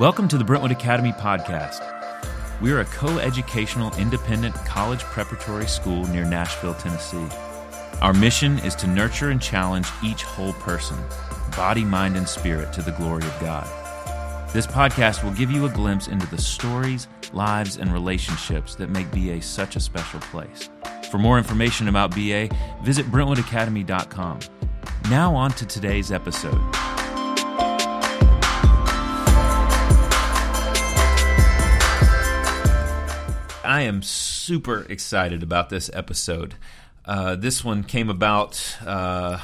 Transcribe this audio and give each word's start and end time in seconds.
Welcome 0.00 0.28
to 0.28 0.38
the 0.38 0.44
Brentwood 0.44 0.72
Academy 0.72 1.12
podcast. 1.12 1.82
We 2.62 2.72
are 2.72 2.80
a 2.80 2.86
co 2.86 3.18
educational 3.18 3.94
independent 3.96 4.54
college 4.54 5.02
preparatory 5.02 5.66
school 5.66 6.06
near 6.06 6.24
Nashville, 6.24 6.72
Tennessee. 6.72 7.28
Our 8.00 8.14
mission 8.14 8.60
is 8.60 8.74
to 8.76 8.86
nurture 8.86 9.28
and 9.28 9.42
challenge 9.42 9.86
each 10.02 10.22
whole 10.22 10.54
person, 10.54 10.96
body, 11.54 11.84
mind, 11.84 12.16
and 12.16 12.26
spirit, 12.26 12.72
to 12.72 12.80
the 12.80 12.92
glory 12.92 13.24
of 13.24 13.40
God. 13.40 13.66
This 14.54 14.66
podcast 14.66 15.22
will 15.22 15.32
give 15.32 15.50
you 15.50 15.66
a 15.66 15.70
glimpse 15.70 16.08
into 16.08 16.26
the 16.28 16.40
stories, 16.40 17.06
lives, 17.34 17.76
and 17.76 17.92
relationships 17.92 18.74
that 18.76 18.88
make 18.88 19.10
BA 19.10 19.42
such 19.42 19.76
a 19.76 19.80
special 19.80 20.20
place. 20.20 20.70
For 21.10 21.18
more 21.18 21.36
information 21.36 21.88
about 21.88 22.12
BA, 22.12 22.48
visit 22.82 23.04
BrentwoodAcademy.com. 23.12 24.40
Now, 25.10 25.34
on 25.34 25.50
to 25.50 25.66
today's 25.66 26.10
episode. 26.10 26.89
I 33.70 33.82
am 33.82 34.02
super 34.02 34.84
excited 34.88 35.44
about 35.44 35.70
this 35.70 35.92
episode. 35.94 36.56
Uh, 37.04 37.36
this 37.36 37.64
one 37.64 37.84
came 37.84 38.10
about. 38.10 38.76
Uh, 38.84 39.38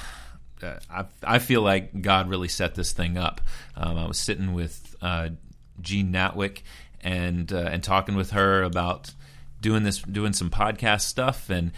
I, 0.60 1.04
I, 1.22 1.38
feel 1.38 1.62
like 1.62 2.02
God 2.02 2.28
really 2.28 2.48
set 2.48 2.74
this 2.74 2.90
thing 2.90 3.16
up. 3.16 3.40
Um, 3.76 3.96
I 3.96 4.04
was 4.08 4.18
sitting 4.18 4.52
with 4.52 4.96
uh, 5.00 5.28
Jean 5.80 6.12
Natwick 6.12 6.62
and 7.02 7.52
uh, 7.52 7.68
and 7.70 7.84
talking 7.84 8.16
with 8.16 8.32
her 8.32 8.64
about 8.64 9.14
doing 9.60 9.84
this, 9.84 10.02
doing 10.02 10.32
some 10.32 10.50
podcast 10.50 11.02
stuff, 11.02 11.48
and 11.48 11.70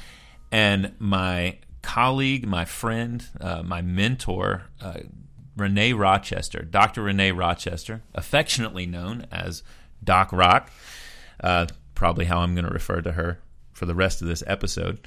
and 0.50 0.94
my 0.98 1.58
colleague, 1.82 2.46
my 2.46 2.64
friend, 2.64 3.26
uh, 3.42 3.62
my 3.62 3.82
mentor, 3.82 4.62
uh, 4.80 5.00
Renee 5.54 5.92
Rochester, 5.92 6.62
Dr. 6.62 7.02
Renee 7.02 7.32
Rochester, 7.32 8.00
affectionately 8.14 8.86
known 8.86 9.26
as 9.30 9.62
Doc 10.02 10.32
Rock 10.32 10.70
probably 11.98 12.26
how 12.26 12.38
I'm 12.38 12.54
going 12.54 12.64
to 12.64 12.72
refer 12.72 13.02
to 13.02 13.12
her 13.12 13.40
for 13.72 13.84
the 13.84 13.94
rest 13.94 14.22
of 14.22 14.28
this 14.28 14.44
episode. 14.46 15.00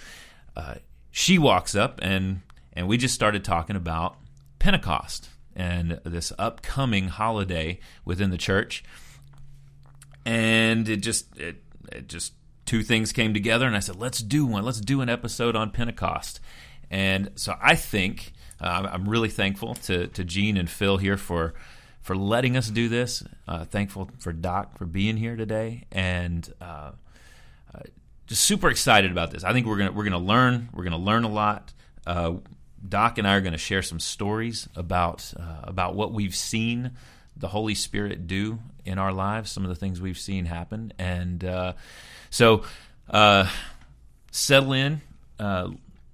Uh, 0.58 0.76
she 1.10 1.40
walks 1.40 1.74
up 1.74 2.00
and 2.04 2.42
and 2.74 2.88
we 2.88 2.98
just 2.98 3.16
started 3.16 3.46
talking 3.46 3.78
about 3.78 4.18
Pentecost 4.60 5.30
and 5.56 6.02
this 6.04 6.34
upcoming 6.38 7.08
holiday 7.08 7.80
within 8.04 8.30
the 8.30 8.38
church. 8.38 8.84
And 10.26 10.88
it 10.90 10.98
just 10.98 11.38
it, 11.40 11.64
it 11.94 12.08
just 12.10 12.34
two 12.66 12.84
things 12.84 13.14
came 13.14 13.34
together, 13.34 13.66
and 13.66 13.76
I 13.76 13.80
said, 13.80 13.96
let's 13.96 14.20
do 14.20 14.46
one. 14.46 14.64
Let's 14.64 14.82
do 14.82 15.02
an 15.02 15.10
episode 15.10 15.56
on 15.56 15.72
Pentecost. 15.72 16.42
And 16.90 17.32
so 17.36 17.56
I 17.62 17.76
think 17.76 18.34
uh, 18.60 18.90
I'm 18.92 19.08
really 19.08 19.30
thankful 19.30 19.76
to 19.76 20.08
to 20.08 20.26
Jean 20.26 20.58
and 20.58 20.70
Phil 20.70 20.98
here 20.98 21.18
for 21.18 21.54
for 22.02 22.16
letting 22.16 22.58
us 22.58 22.70
do 22.70 22.90
this. 22.90 23.24
Uh, 23.48 23.66
thankful 23.66 24.10
for 24.20 24.34
Doc 24.34 24.78
for 24.78 24.86
being 24.86 25.18
here 25.18 25.36
today, 25.36 25.86
and 25.92 26.52
uh, 26.60 26.92
uh, 27.74 27.80
just 28.28 28.44
super 28.44 28.70
excited 28.70 29.12
about 29.12 29.32
this. 29.32 29.44
I 29.44 29.54
think 29.54 29.68
we're 29.68 29.78
gonna 29.78 29.92
we're 29.92 30.04
gonna 30.04 30.18
learn. 30.18 30.70
We're 30.74 30.84
gonna 30.84 30.98
learn 30.98 31.24
a 31.24 31.30
lot. 31.30 31.74
Uh, 32.06 32.36
Doc 32.88 33.20
and 33.20 33.28
I 33.28 33.36
are 33.36 33.42
going 33.42 33.52
to 33.52 33.60
share 33.60 33.84
some 33.84 34.00
stories 34.00 34.68
about 34.76 35.34
uh, 35.40 35.62
about 35.64 35.96
what 35.96 36.12
we've 36.12 36.36
seen 36.36 36.92
the 37.38 37.48
Holy 37.48 37.76
Spirit 37.76 38.26
do 38.26 38.60
in 38.86 38.98
our 38.98 39.14
lives. 39.14 39.52
Some 39.52 39.64
of 39.64 39.70
the 39.70 39.76
things 39.76 40.02
we've 40.02 40.18
seen 40.18 40.46
happen, 40.46 40.92
and 40.98 41.44
uh, 41.44 41.74
so 42.32 42.64
settle 44.32 44.74
in 44.74 45.02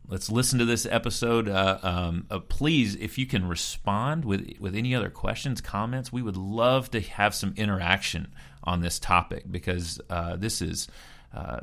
let's 0.07 0.29
listen 0.31 0.59
to 0.59 0.65
this 0.65 0.85
episode. 0.85 1.49
Uh, 1.49 1.79
um, 1.83 2.25
uh, 2.29 2.39
please, 2.39 2.95
if 2.95 3.17
you 3.17 3.25
can 3.25 3.47
respond 3.47 4.25
with 4.25 4.53
with 4.59 4.75
any 4.75 4.95
other 4.95 5.09
questions, 5.09 5.61
comments, 5.61 6.11
we 6.11 6.21
would 6.21 6.37
love 6.37 6.89
to 6.91 7.01
have 7.01 7.35
some 7.35 7.53
interaction 7.57 8.27
on 8.63 8.81
this 8.81 8.99
topic 8.99 9.43
because 9.49 9.99
uh, 10.09 10.35
this 10.35 10.61
is. 10.61 10.87
Uh, 11.33 11.61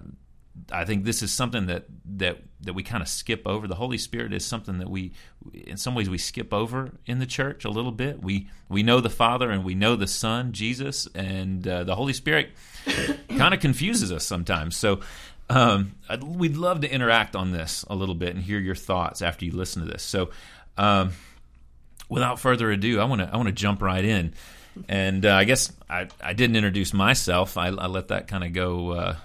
I 0.71 0.85
think 0.85 1.05
this 1.05 1.21
is 1.21 1.33
something 1.33 1.67
that 1.67 1.87
that 2.05 2.39
that 2.61 2.75
we 2.75 2.85
kind 2.85 3.03
of 3.03 3.09
skip 3.09 3.43
over. 3.45 3.67
The 3.67 3.75
Holy 3.75 3.99
Spirit 3.99 4.33
is 4.33 4.45
something 4.45 4.79
that 4.79 4.89
we, 4.89 5.13
in 5.53 5.77
some 5.77 5.97
ways, 5.97 6.09
we 6.09 6.19
skip 6.19 6.55
over 6.55 6.93
in 7.07 7.19
the 7.19 7.27
church 7.27 7.65
a 7.65 7.71
little 7.71 7.91
bit. 7.91 8.23
We 8.23 8.49
we 8.69 8.85
know 8.85 9.01
the 9.01 9.11
Father 9.11 9.51
and 9.51 9.65
we 9.65 9.75
know 9.75 9.97
the 9.97 10.07
Son, 10.07 10.53
Jesus, 10.53 11.09
and 11.13 11.67
uh, 11.67 11.83
the 11.83 11.97
Holy 11.97 12.13
Spirit 12.13 12.51
kind 13.37 13.53
of 13.53 13.59
confuses 13.59 14.13
us 14.13 14.25
sometimes. 14.25 14.77
So 14.77 15.01
um, 15.51 15.95
we'd 16.23 16.57
love 16.57 16.81
to 16.81 16.91
interact 16.91 17.37
on 17.37 17.53
this 17.53 17.85
a 17.89 17.95
little 17.95 18.15
bit 18.15 18.35
and 18.35 18.43
hear 18.43 18.59
your 18.59 18.75
thoughts 18.75 19.23
after 19.23 19.45
you 19.45 19.53
listen 19.53 19.85
to 19.85 19.91
this. 19.91 20.03
So, 20.03 20.31
um, 20.77 21.13
without 22.09 22.41
further 22.41 22.71
ado, 22.71 23.01
I 23.01 23.05
want 23.05 23.21
to 23.21 23.31
I 23.33 23.37
want 23.37 23.49
to 23.49 23.55
jump 23.55 23.83
right 23.83 24.05
in, 24.05 24.35
and 24.89 25.25
uh, 25.27 25.35
I 25.35 25.45
guess 25.45 25.73
I, 25.89 26.09
I 26.21 26.33
didn't 26.33 26.57
introduce 26.57 26.95
myself. 26.95 27.57
I, 27.57 27.69
I 27.69 27.87
let 27.87 28.09
that 28.09 28.29
kind 28.29 28.45
of 28.45 28.53
go. 28.53 28.91
Uh, 28.91 29.17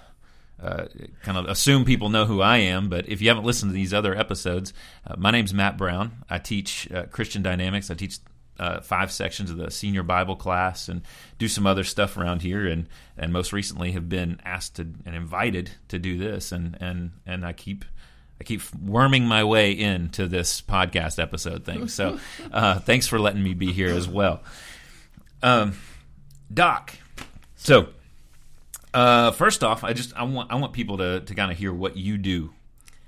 uh, 0.62 0.84
kind 1.22 1.38
of 1.38 1.46
assume 1.46 1.86
people 1.86 2.10
know 2.10 2.26
who 2.26 2.42
I 2.42 2.58
am, 2.58 2.90
but 2.90 3.08
if 3.08 3.22
you 3.22 3.28
haven't 3.28 3.44
listened 3.44 3.70
to 3.70 3.74
these 3.74 3.94
other 3.94 4.14
episodes, 4.14 4.74
uh, 5.06 5.14
my 5.16 5.30
name's 5.30 5.54
Matt 5.54 5.78
Brown. 5.78 6.22
I 6.28 6.36
teach 6.36 6.86
uh, 6.92 7.04
Christian 7.04 7.40
dynamics. 7.40 7.90
I 7.90 7.94
teach 7.94 8.18
uh, 8.60 8.80
five 8.80 9.10
sections 9.10 9.50
of 9.50 9.56
the 9.56 9.70
senior 9.70 10.02
Bible 10.02 10.36
class 10.36 10.88
and 10.88 11.02
do 11.38 11.48
some 11.48 11.66
other 11.66 11.82
stuff 11.82 12.16
around 12.16 12.42
here. 12.42 12.66
And, 12.66 12.86
and 13.16 13.32
most 13.32 13.52
recently 13.52 13.92
have 13.92 14.08
been 14.08 14.40
asked 14.44 14.76
to, 14.76 14.82
and 14.82 15.14
invited 15.14 15.70
to 15.88 15.98
do 15.98 16.18
this. 16.18 16.52
And, 16.52 16.76
and, 16.80 17.12
and 17.26 17.44
I 17.44 17.52
keep 17.52 17.84
I 18.40 18.44
keep 18.44 18.62
worming 18.74 19.26
my 19.26 19.44
way 19.44 19.72
into 19.72 20.26
this 20.26 20.62
podcast 20.62 21.22
episode 21.22 21.66
thing. 21.66 21.88
So 21.88 22.18
uh, 22.52 22.78
thanks 22.78 23.06
for 23.06 23.18
letting 23.18 23.42
me 23.42 23.52
be 23.52 23.72
here 23.72 23.90
as 23.90 24.08
well. 24.08 24.40
Um, 25.42 25.76
Doc, 26.52 26.96
so 27.56 27.88
uh, 28.92 29.30
first 29.32 29.62
off, 29.62 29.84
I 29.84 29.92
just 29.92 30.16
I 30.16 30.24
want 30.24 30.50
I 30.50 30.56
want 30.56 30.72
people 30.72 30.98
to, 30.98 31.20
to 31.20 31.34
kind 31.34 31.52
of 31.52 31.58
hear 31.58 31.72
what 31.72 31.96
you 31.96 32.18
do 32.18 32.52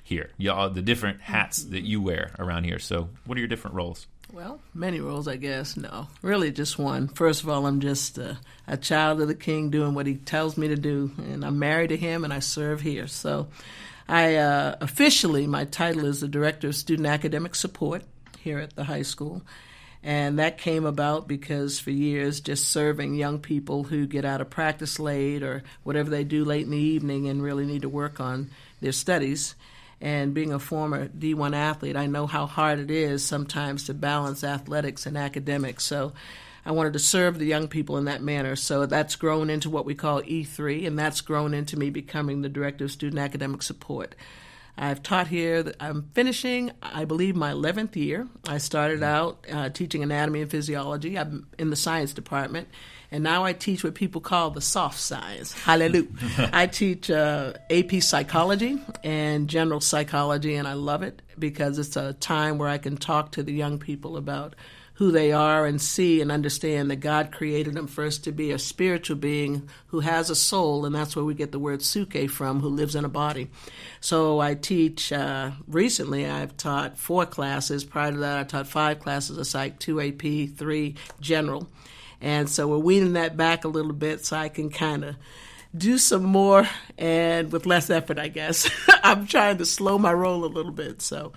here. 0.03 0.31
Y'all, 0.37 0.71
the 0.71 0.83
different 0.83 1.21
hats 1.23 1.65
that 1.65 1.83
you 1.83 2.01
wear 2.01 2.33
around 2.39 2.65
here. 2.65 2.79
So, 2.79 3.09
what 3.25 3.37
are 3.37 3.41
your 3.41 3.49
different 3.49 3.77
roles? 3.77 4.07
Well, 4.33 4.61
many 4.73 4.99
roles, 4.99 5.29
I 5.29 5.37
guess. 5.37 5.77
No, 5.77 6.09
really 6.23 6.51
just 6.53 6.79
one. 6.79 7.09
First 7.09 7.43
of 7.43 7.51
all, 7.51 7.67
I'm 7.67 7.81
just 7.81 8.17
a, 8.17 8.39
child 8.81 9.21
of 9.21 9.29
the 9.29 9.35
King 9.35 9.69
doing 9.69 9.93
what 9.93 10.07
he 10.07 10.15
tells 10.15 10.57
me 10.57 10.69
to 10.69 10.77
do, 10.77 11.11
and 11.19 11.45
I'm 11.45 11.59
married 11.59 11.89
to 11.89 11.99
him 11.99 12.25
and 12.25 12.33
I 12.33 12.39
serve 12.39 12.81
here. 12.81 13.07
So, 13.07 13.49
I 14.09 14.37
uh, 14.37 14.77
officially, 14.81 15.47
my 15.47 15.67
title 15.67 16.07
is 16.07 16.23
the 16.23 16.29
Director 16.29 16.69
of 16.69 16.75
Student 16.75 17.09
Academic 17.09 17.55
Support 17.55 18.05
here 18.39 18.59
at 18.59 18.75
the 18.75 18.85
high 18.85 19.03
school. 19.03 19.43
And 20.03 20.39
that 20.39 20.57
came 20.57 20.87
about 20.87 21.29
because 21.29 21.79
for 21.79 21.91
years, 21.91 22.41
just 22.41 22.71
serving 22.71 23.15
young 23.15 23.39
people 23.39 23.85
who 23.85 24.07
get 24.07 24.25
out 24.25 24.41
of 24.41 24.49
practice 24.49 24.99
late 24.99 25.43
or 25.43 25.63
whatever 25.83 26.09
they 26.09 26.25
do 26.25 26.47
late 26.47 26.65
in 26.65 26.71
the 26.71 26.79
evening 26.79 27.29
and 27.29 27.43
really 27.43 27.67
need 27.67 27.83
to 27.83 27.89
work 27.91 28.19
on 28.19 28.51
their 28.81 28.93
studies 28.93 29.55
and 30.03 30.35
being 30.35 30.53
a 30.53 30.59
former 30.59 31.07
D1 31.09 31.55
athlete, 31.55 31.97
I 31.97 32.07
know 32.07 32.27
how 32.27 32.47
hard 32.47 32.81
it 32.81 32.91
is 32.91 33.25
sometimes 33.25 33.85
to 33.85 33.95
balance 33.95 34.43
athletics 34.43 35.07
and 35.07 35.17
academics. 35.17 35.85
So 35.85 36.13
I 36.67 36.73
wanted 36.73 36.93
to 36.95 36.99
serve 36.99 37.39
the 37.39 37.47
young 37.47 37.69
people 37.69 37.97
in 37.97 38.07
that 38.07 38.21
manner. 38.21 38.57
So 38.57 38.85
that's 38.85 39.15
grown 39.15 39.49
into 39.49 39.71
what 39.71 39.87
we 39.87 39.95
call 39.95 40.21
E3, 40.23 40.89
and 40.89 40.99
that's 40.99 41.21
grown 41.21 41.55
into 41.55 41.79
me 41.79 41.89
becoming 41.89 42.43
the 42.43 42.49
Director 42.49 42.87
of 42.87 42.91
Student 42.91 43.21
Academic 43.21 43.63
Support. 43.63 44.17
I've 44.77 45.03
taught 45.03 45.29
here. 45.29 45.73
I'm 45.81 46.09
finishing, 46.15 46.73
I 46.83 47.05
believe, 47.05 47.37
my 47.37 47.53
11th 47.53 47.95
year. 47.95 48.27
I 48.49 48.59
started 48.59 49.03
out 49.03 49.45
uh, 49.51 49.69
teaching 49.69 50.03
anatomy 50.03 50.43
and 50.43 50.51
physiology. 50.51 51.19
I'm 51.19 51.47
in 51.59 51.71
the 51.71 51.77
science 51.77 52.13
department, 52.15 52.69
and 53.11 53.23
now 53.23 53.45
I 53.45 53.53
teach 53.53 53.85
what 53.85 53.95
people 53.95 54.23
call 54.23 54.51
the 54.51 54.63
soft 54.63 54.99
science. 54.99 55.53
Hallelujah. 55.53 56.09
I 56.53 56.67
teach 56.67 57.11
uh, 57.11 57.53
AP 57.71 58.03
psychology 58.03 58.79
and 59.05 59.47
general 59.47 59.81
psychology, 59.81 60.55
and 60.55 60.67
I 60.67 60.73
love 60.73 61.03
it 61.03 61.21
because 61.39 61.79
it's 61.79 61.97
a 61.97 62.15
time 62.15 62.57
where 62.57 62.69
I 62.69 62.79
can 62.79 62.97
talk 62.97 63.33
to 63.33 63.43
the 63.43 63.53
young 63.53 63.79
people 63.79 64.17
about 64.17 64.57
who 64.95 65.11
they 65.11 65.33
are 65.33 65.67
and 65.67 65.81
see 65.81 66.21
and 66.21 66.31
understand 66.31 66.91
that 66.91 66.97
God 66.97 67.33
created 67.33 67.75
them 67.75 67.87
first 67.87 68.25
to 68.25 68.33
be 68.33 68.51
a 68.51 68.59
spiritual 68.59 69.17
being 69.17 69.69
who 69.87 70.01
has 70.01 70.31
a 70.31 70.37
soul, 70.37 70.85
and 70.85 70.95
that's 70.95 71.17
where 71.17 71.25
we 71.25 71.35
get 71.35 71.51
the 71.51 71.59
word 71.59 71.83
suke 71.83 72.29
from, 72.29 72.61
who 72.61 72.69
lives 72.69 72.95
in 72.95 73.05
a 73.05 73.09
body. 73.09 73.51
So 74.01 74.41
I 74.41 74.55
teach, 74.55 75.13
uh, 75.13 75.53
recently 75.67 76.27
I've 76.27 76.57
taught 76.57 76.99
four 76.99 77.25
classes. 77.27 77.85
Prior 77.85 78.13
to 78.13 78.19
that, 78.19 78.39
I 78.39 78.45
taught 78.45 78.67
five 78.67 79.01
classes 79.01 79.39
of 79.39 79.47
psych, 79.47 79.79
two 79.79 80.01
AP, 80.01 80.57
three 80.57 80.97
general. 81.21 81.69
And 82.21 82.49
so 82.49 82.69
we're 82.69 82.79
weaning 82.79 83.15
that 83.15 83.37
back 83.37 83.65
a 83.65 83.69
little 83.69 83.93
bit 83.93 84.25
so 84.25 84.37
I 84.37 84.49
can 84.49 84.71
kind 84.71 85.05
of 85.05 85.17
do 85.77 85.99
some 85.99 86.23
more 86.23 86.69
and 86.99 87.51
with 87.51 87.67
less 87.67 87.91
effort, 87.91 88.19
I 88.19 88.29
guess. 88.29 88.71
I'm 89.03 89.27
trying 89.27 89.59
to 89.59 89.67
slow 89.67 89.99
my 89.99 90.13
roll 90.13 90.45
a 90.45 90.47
little 90.47 90.73
bit. 90.73 91.03
So 91.03 91.33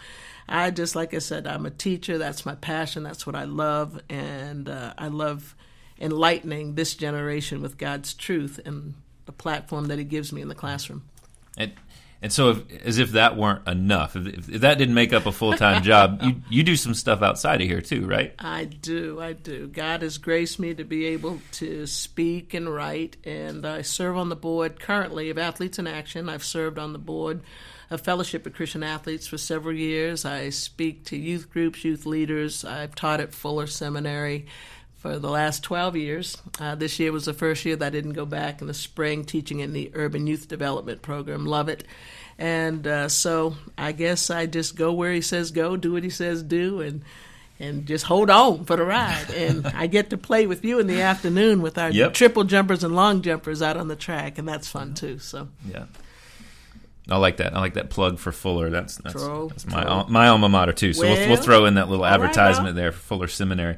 I 0.48 0.72
just, 0.72 0.96
like 0.96 1.14
I 1.14 1.20
said, 1.20 1.48
I'm 1.48 1.66
a 1.66 1.72
teacher. 1.72 2.18
That's 2.18 2.46
my 2.46 2.56
passion. 2.56 3.04
That's 3.04 3.26
what 3.26 3.36
I 3.36 3.46
love. 3.46 4.00
And 4.10 4.70
uh, 4.70 4.94
I 4.98 5.08
love 5.08 5.56
enlightening 6.00 6.76
this 6.76 6.94
generation 6.96 7.62
with 7.62 7.78
God's 7.78 8.14
truth 8.14 8.60
and 8.66 8.94
the 9.26 9.32
platform 9.32 9.86
that 9.86 9.98
He 9.98 10.06
gives 10.06 10.32
me 10.32 10.42
in 10.42 10.48
the 10.48 10.56
classroom. 10.56 11.04
And, 11.58 11.74
And 12.22 12.32
so, 12.32 12.50
if, 12.52 12.86
as 12.86 12.98
if 13.00 13.12
that 13.12 13.38
weren't 13.38 13.68
enough, 13.68 14.16
if, 14.16 14.50
if 14.50 14.62
that 14.62 14.78
didn't 14.78 14.94
make 14.94 15.14
up 15.14 15.26
a 15.26 15.32
full 15.32 15.54
time 15.54 15.82
job, 15.92 16.22
you 16.22 16.42
you 16.50 16.64
do 16.64 16.76
some 16.76 16.94
stuff 16.94 17.22
outside 17.22 17.62
of 17.62 17.68
here 17.68 17.82
too, 17.82 18.06
right? 18.06 18.34
I 18.38 18.66
do, 18.66 19.20
I 19.20 19.34
do. 19.34 19.68
God 19.68 20.04
has 20.04 20.18
graced 20.18 20.60
me 20.60 20.76
to 20.76 20.84
be 20.84 21.06
able 21.08 21.40
to 21.54 21.88
speak 21.88 22.54
and 22.54 22.72
write, 22.72 23.18
and 23.24 23.66
I 23.66 23.82
serve 23.82 24.18
on 24.18 24.30
the 24.30 24.36
board 24.36 24.80
currently 24.80 25.30
of 25.30 25.38
Athletes 25.38 25.80
in 25.80 25.88
Action. 25.88 26.30
I've 26.30 26.44
served 26.44 26.78
on 26.78 26.94
the 26.94 27.00
board 27.00 27.42
of 27.90 28.02
Fellowship 28.02 28.46
of 28.46 28.54
Christian 28.54 28.84
Athletes 28.84 29.28
for 29.28 29.38
several 29.38 29.76
years. 29.76 30.26
I 30.26 30.50
speak 30.50 31.06
to 31.06 31.18
youth 31.18 31.50
groups, 31.52 31.84
youth 31.84 32.06
leaders. 32.06 32.66
I've 32.66 32.96
taught 32.96 33.20
at 33.22 33.34
Fuller 33.34 33.68
Seminary 33.68 34.46
for 34.98 35.20
the 35.20 35.30
last 35.30 35.62
12 35.64 35.96
years. 35.96 36.38
Uh, 36.60 36.74
this 36.76 37.00
year 37.00 37.12
was 37.12 37.26
the 37.26 37.34
first 37.34 37.64
year 37.66 37.76
that 37.76 37.86
I 37.88 37.90
didn't 37.92 38.14
go 38.14 38.26
back 38.26 38.60
in 38.62 38.68
the 38.68 38.74
spring, 38.74 39.24
teaching 39.24 39.60
in 39.60 39.72
the 39.74 39.92
Urban 39.94 40.26
Youth 40.26 40.48
Development 40.48 41.02
Program. 41.02 41.46
Love 41.46 41.70
it. 41.70 41.84
And 42.40 42.86
uh, 42.88 43.08
so 43.10 43.56
I 43.78 43.92
guess 43.92 44.30
I 44.30 44.46
just 44.46 44.76
go 44.76 44.92
where 44.92 45.14
he 45.14 45.22
says 45.22 45.52
go, 45.52 45.78
do 45.78 45.94
what 45.94 46.04
he 46.04 46.10
says 46.10 46.42
do, 46.44 46.82
and 46.82 47.04
and 47.58 47.86
just 47.86 48.04
hold 48.04 48.30
on 48.30 48.66
for 48.66 48.76
the 48.76 48.84
ride. 48.84 49.28
And 49.34 49.66
I 49.68 49.88
get 49.88 50.10
to 50.10 50.18
play 50.18 50.46
with 50.46 50.66
you 50.66 50.80
in 50.80 50.88
the 50.88 51.02
afternoon 51.02 51.62
with 51.62 51.78
our 51.78 51.90
Yep. 51.92 52.14
triple 52.14 52.44
jumpers 52.44 52.84
and 52.84 52.94
long 52.94 53.22
jumpers 53.22 53.62
out 53.62 53.78
on 53.78 53.88
the 53.88 53.96
track, 53.96 54.38
and 54.38 54.46
that's 54.48 54.68
fun 54.68 54.94
too. 54.96 55.20
So 55.20 55.48
Yeah. 55.72 55.86
I 57.10 57.18
like 57.18 57.38
that. 57.38 57.56
I 57.56 57.60
like 57.60 57.76
that 57.76 57.90
plug 57.90 58.18
for 58.18 58.32
Fuller. 58.32 58.70
That's 58.70 58.98
that's, 58.98 59.14
True, 59.14 59.48
that's 59.50 59.68
my 59.68 59.84
al- 59.84 60.08
my 60.08 60.28
alma 60.28 60.50
mater 60.50 60.74
too. 60.74 60.92
So 60.94 61.04
we'll, 61.04 61.16
we'll 61.16 61.30
Well, 61.30 61.38
throw 61.42 61.66
in 61.66 61.76
that 61.76 61.88
little 61.90 62.06
advertisement 62.06 62.68
well. 62.70 62.74
there 62.76 62.92
for 62.92 63.00
Fuller 63.00 63.28
Seminary. 63.28 63.78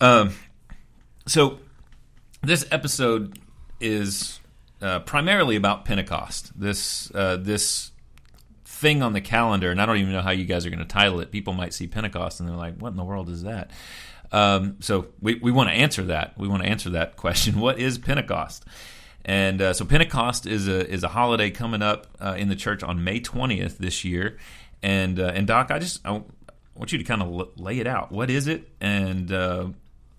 Um, 0.00 0.32
so 1.26 1.60
this 2.42 2.66
episode 2.70 3.38
is 3.80 4.40
uh, 4.82 5.00
primarily 5.00 5.56
about 5.56 5.84
Pentecost. 5.84 6.58
This 6.60 7.10
uh, 7.14 7.36
this 7.38 7.92
thing 8.64 9.02
on 9.02 9.12
the 9.12 9.20
calendar, 9.20 9.70
and 9.70 9.80
I 9.80 9.86
don't 9.86 9.96
even 9.96 10.12
know 10.12 10.20
how 10.22 10.30
you 10.30 10.44
guys 10.44 10.64
are 10.66 10.70
going 10.70 10.78
to 10.80 10.84
title 10.84 11.20
it. 11.20 11.30
People 11.30 11.52
might 11.54 11.72
see 11.74 11.86
Pentecost 11.86 12.38
and 12.40 12.48
they're 12.48 12.56
like, 12.56 12.76
"What 12.78 12.90
in 12.90 12.96
the 12.96 13.04
world 13.04 13.28
is 13.30 13.44
that?" 13.44 13.70
Um, 14.30 14.76
so 14.80 15.06
we 15.20 15.36
we 15.36 15.50
want 15.50 15.70
to 15.70 15.74
answer 15.74 16.02
that. 16.04 16.36
We 16.38 16.48
want 16.48 16.62
to 16.62 16.68
answer 16.68 16.90
that 16.90 17.16
question. 17.16 17.60
What 17.60 17.78
is 17.78 17.96
Pentecost? 17.98 18.64
And 19.28 19.60
uh, 19.60 19.74
so 19.74 19.84
Pentecost 19.84 20.46
is 20.46 20.66
a 20.68 20.90
is 20.90 21.04
a 21.04 21.08
holiday 21.08 21.50
coming 21.50 21.82
up 21.82 22.06
uh, 22.18 22.34
in 22.38 22.48
the 22.48 22.56
church 22.56 22.82
on 22.82 23.04
May 23.04 23.20
twentieth 23.20 23.76
this 23.76 24.02
year. 24.02 24.38
And 24.82 25.20
uh, 25.20 25.32
and 25.34 25.46
Doc, 25.46 25.70
I 25.70 25.78
just 25.78 26.04
I 26.06 26.22
want 26.74 26.92
you 26.92 26.98
to 26.98 27.04
kind 27.04 27.22
of 27.22 27.58
lay 27.58 27.78
it 27.78 27.86
out. 27.86 28.10
What 28.10 28.30
is 28.30 28.48
it, 28.48 28.70
and 28.80 29.30
uh, 29.30 29.66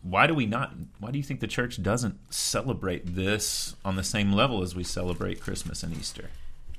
why 0.03 0.27
do 0.27 0.35
we 0.35 0.45
not? 0.45 0.73
Why 0.99 1.09
do 1.09 1.17
you 1.17 1.23
think 1.23 1.39
the 1.39 1.47
church 1.47 1.81
doesn't 1.81 2.19
celebrate 2.31 3.15
this 3.15 3.75
on 3.83 3.95
the 3.95 4.03
same 4.03 4.31
level 4.31 4.61
as 4.61 4.75
we 4.75 4.83
celebrate 4.83 5.41
Christmas 5.41 5.81
and 5.81 5.97
Easter? 5.97 6.29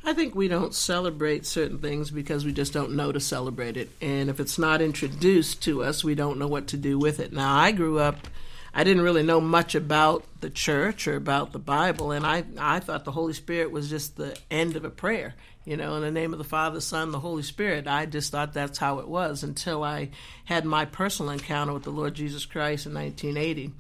I 0.05 0.13
think 0.15 0.35
we 0.37 0.47
don't 0.47 0.73
celebrate 0.73 1.45
certain 1.45 1.79
things 1.79 2.11
because 2.11 2.45
we 2.45 2.53
just 2.53 2.73
don't 2.73 2.93
know 2.93 3.11
to 3.13 3.21
celebrate 3.21 3.77
it. 3.77 3.91
And 4.01 4.31
if 4.31 4.39
it's 4.39 4.59
not 4.59 4.81
introduced 4.81 5.63
to 5.65 5.83
us, 5.83 6.05
we 6.05 6.15
don't 6.15 6.39
know 6.39 6.47
what 6.47 6.69
to 6.69 6.77
do 6.77 6.97
with 6.97 7.21
it. 7.21 7.33
Now, 7.33 7.55
I 7.55 7.73
grew 7.73 7.99
up, 7.99 8.29
I 8.73 8.85
didn't 8.85 9.03
really 9.03 9.23
know 9.23 9.41
much 9.41 9.75
about 9.75 10.25
the 10.41 10.51
church 10.51 11.09
or 11.09 11.17
about 11.17 11.53
the 11.53 11.59
Bible, 11.59 12.13
and 12.13 12.25
I, 12.25 12.45
I 12.59 12.81
thought 12.81 13.05
the 13.05 13.13
Holy 13.13 13.33
Spirit 13.33 13.71
was 13.71 13.91
just 13.91 14.17
the 14.17 14.39
end 14.51 14.77
of 14.77 14.85
a 14.85 14.91
prayer. 14.91 15.35
You 15.65 15.77
know, 15.77 15.97
in 15.97 16.03
the 16.03 16.11
name 16.11 16.33
of 16.33 16.39
the 16.39 16.45
Father, 16.45 16.81
Son, 16.81 17.11
the 17.11 17.21
Holy 17.21 17.43
Spirit. 17.43 17.87
I 17.87 18.07
just 18.07 18.33
thought 18.33 18.55
that's 18.55 18.79
how 18.79 19.01
it 19.01 19.09
was 19.09 19.43
until 19.43 19.85
I 19.85 20.11
had 20.47 20.65
my 20.65 20.85
personal 20.85 21.33
encounter 21.33 21.75
with 21.75 21.83
the 21.83 21.91
Lord 21.91 22.15
Jesus 22.15 22.47
Christ 22.47 22.87
in 22.87 22.95
1980. 22.95 23.73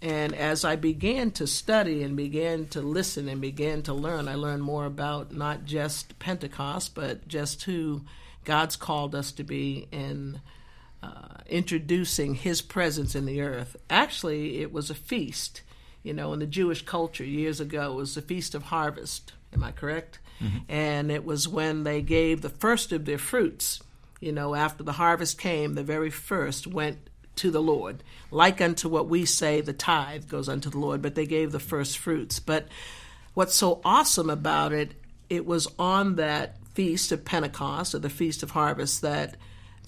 And 0.00 0.34
as 0.34 0.64
I 0.64 0.76
began 0.76 1.30
to 1.32 1.46
study 1.46 2.02
and 2.02 2.16
began 2.16 2.66
to 2.68 2.80
listen 2.80 3.28
and 3.28 3.40
began 3.40 3.82
to 3.82 3.94
learn, 3.94 4.28
I 4.28 4.34
learned 4.34 4.62
more 4.62 4.84
about 4.84 5.32
not 5.32 5.64
just 5.64 6.18
Pentecost, 6.18 6.94
but 6.94 7.26
just 7.26 7.64
who 7.64 8.02
God's 8.44 8.76
called 8.76 9.14
us 9.14 9.32
to 9.32 9.44
be 9.44 9.88
in 9.90 10.40
uh, 11.02 11.38
introducing 11.46 12.34
His 12.34 12.62
presence 12.62 13.14
in 13.14 13.26
the 13.26 13.40
earth. 13.40 13.76
Actually, 13.88 14.60
it 14.60 14.72
was 14.72 14.90
a 14.90 14.94
feast. 14.94 15.62
You 16.02 16.14
know, 16.14 16.32
in 16.32 16.38
the 16.38 16.46
Jewish 16.46 16.82
culture 16.84 17.24
years 17.24 17.60
ago, 17.60 17.92
it 17.92 17.96
was 17.96 18.14
the 18.14 18.22
Feast 18.22 18.54
of 18.54 18.64
Harvest. 18.64 19.32
Am 19.52 19.64
I 19.64 19.72
correct? 19.72 20.18
And 20.68 21.10
it 21.10 21.24
was 21.24 21.48
when 21.48 21.82
they 21.84 22.00
gave 22.00 22.42
the 22.42 22.48
first 22.48 22.92
of 22.92 23.04
their 23.04 23.18
fruits. 23.18 23.80
You 24.20 24.32
know, 24.32 24.54
after 24.54 24.84
the 24.84 24.92
harvest 24.92 25.38
came, 25.38 25.74
the 25.74 25.82
very 25.82 26.10
first 26.10 26.66
went 26.66 26.98
to 27.36 27.50
the 27.50 27.62
Lord, 27.62 28.02
like 28.30 28.60
unto 28.60 28.88
what 28.88 29.08
we 29.08 29.24
say 29.24 29.60
the 29.60 29.72
tithe 29.72 30.28
goes 30.28 30.48
unto 30.48 30.70
the 30.70 30.78
Lord, 30.78 31.02
but 31.02 31.14
they 31.14 31.26
gave 31.26 31.52
the 31.52 31.60
first 31.60 31.98
fruits. 31.98 32.40
But 32.40 32.66
what's 33.34 33.54
so 33.54 33.80
awesome 33.84 34.28
about 34.28 34.72
it, 34.72 34.92
it 35.30 35.46
was 35.46 35.68
on 35.78 36.16
that 36.16 36.56
feast 36.74 37.12
of 37.12 37.24
Pentecost 37.24 37.94
or 37.94 38.00
the 38.00 38.10
feast 38.10 38.42
of 38.42 38.50
harvest 38.50 39.02
that 39.02 39.36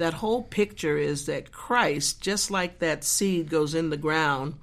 that 0.01 0.15
whole 0.15 0.43
picture 0.43 0.97
is 0.97 1.27
that 1.27 1.53
Christ, 1.53 2.23
just 2.23 2.51
like 2.51 2.79
that 2.79 3.05
seed 3.05 3.51
goes 3.51 3.75
in 3.75 3.91
the 3.91 3.99
ground 3.99 4.55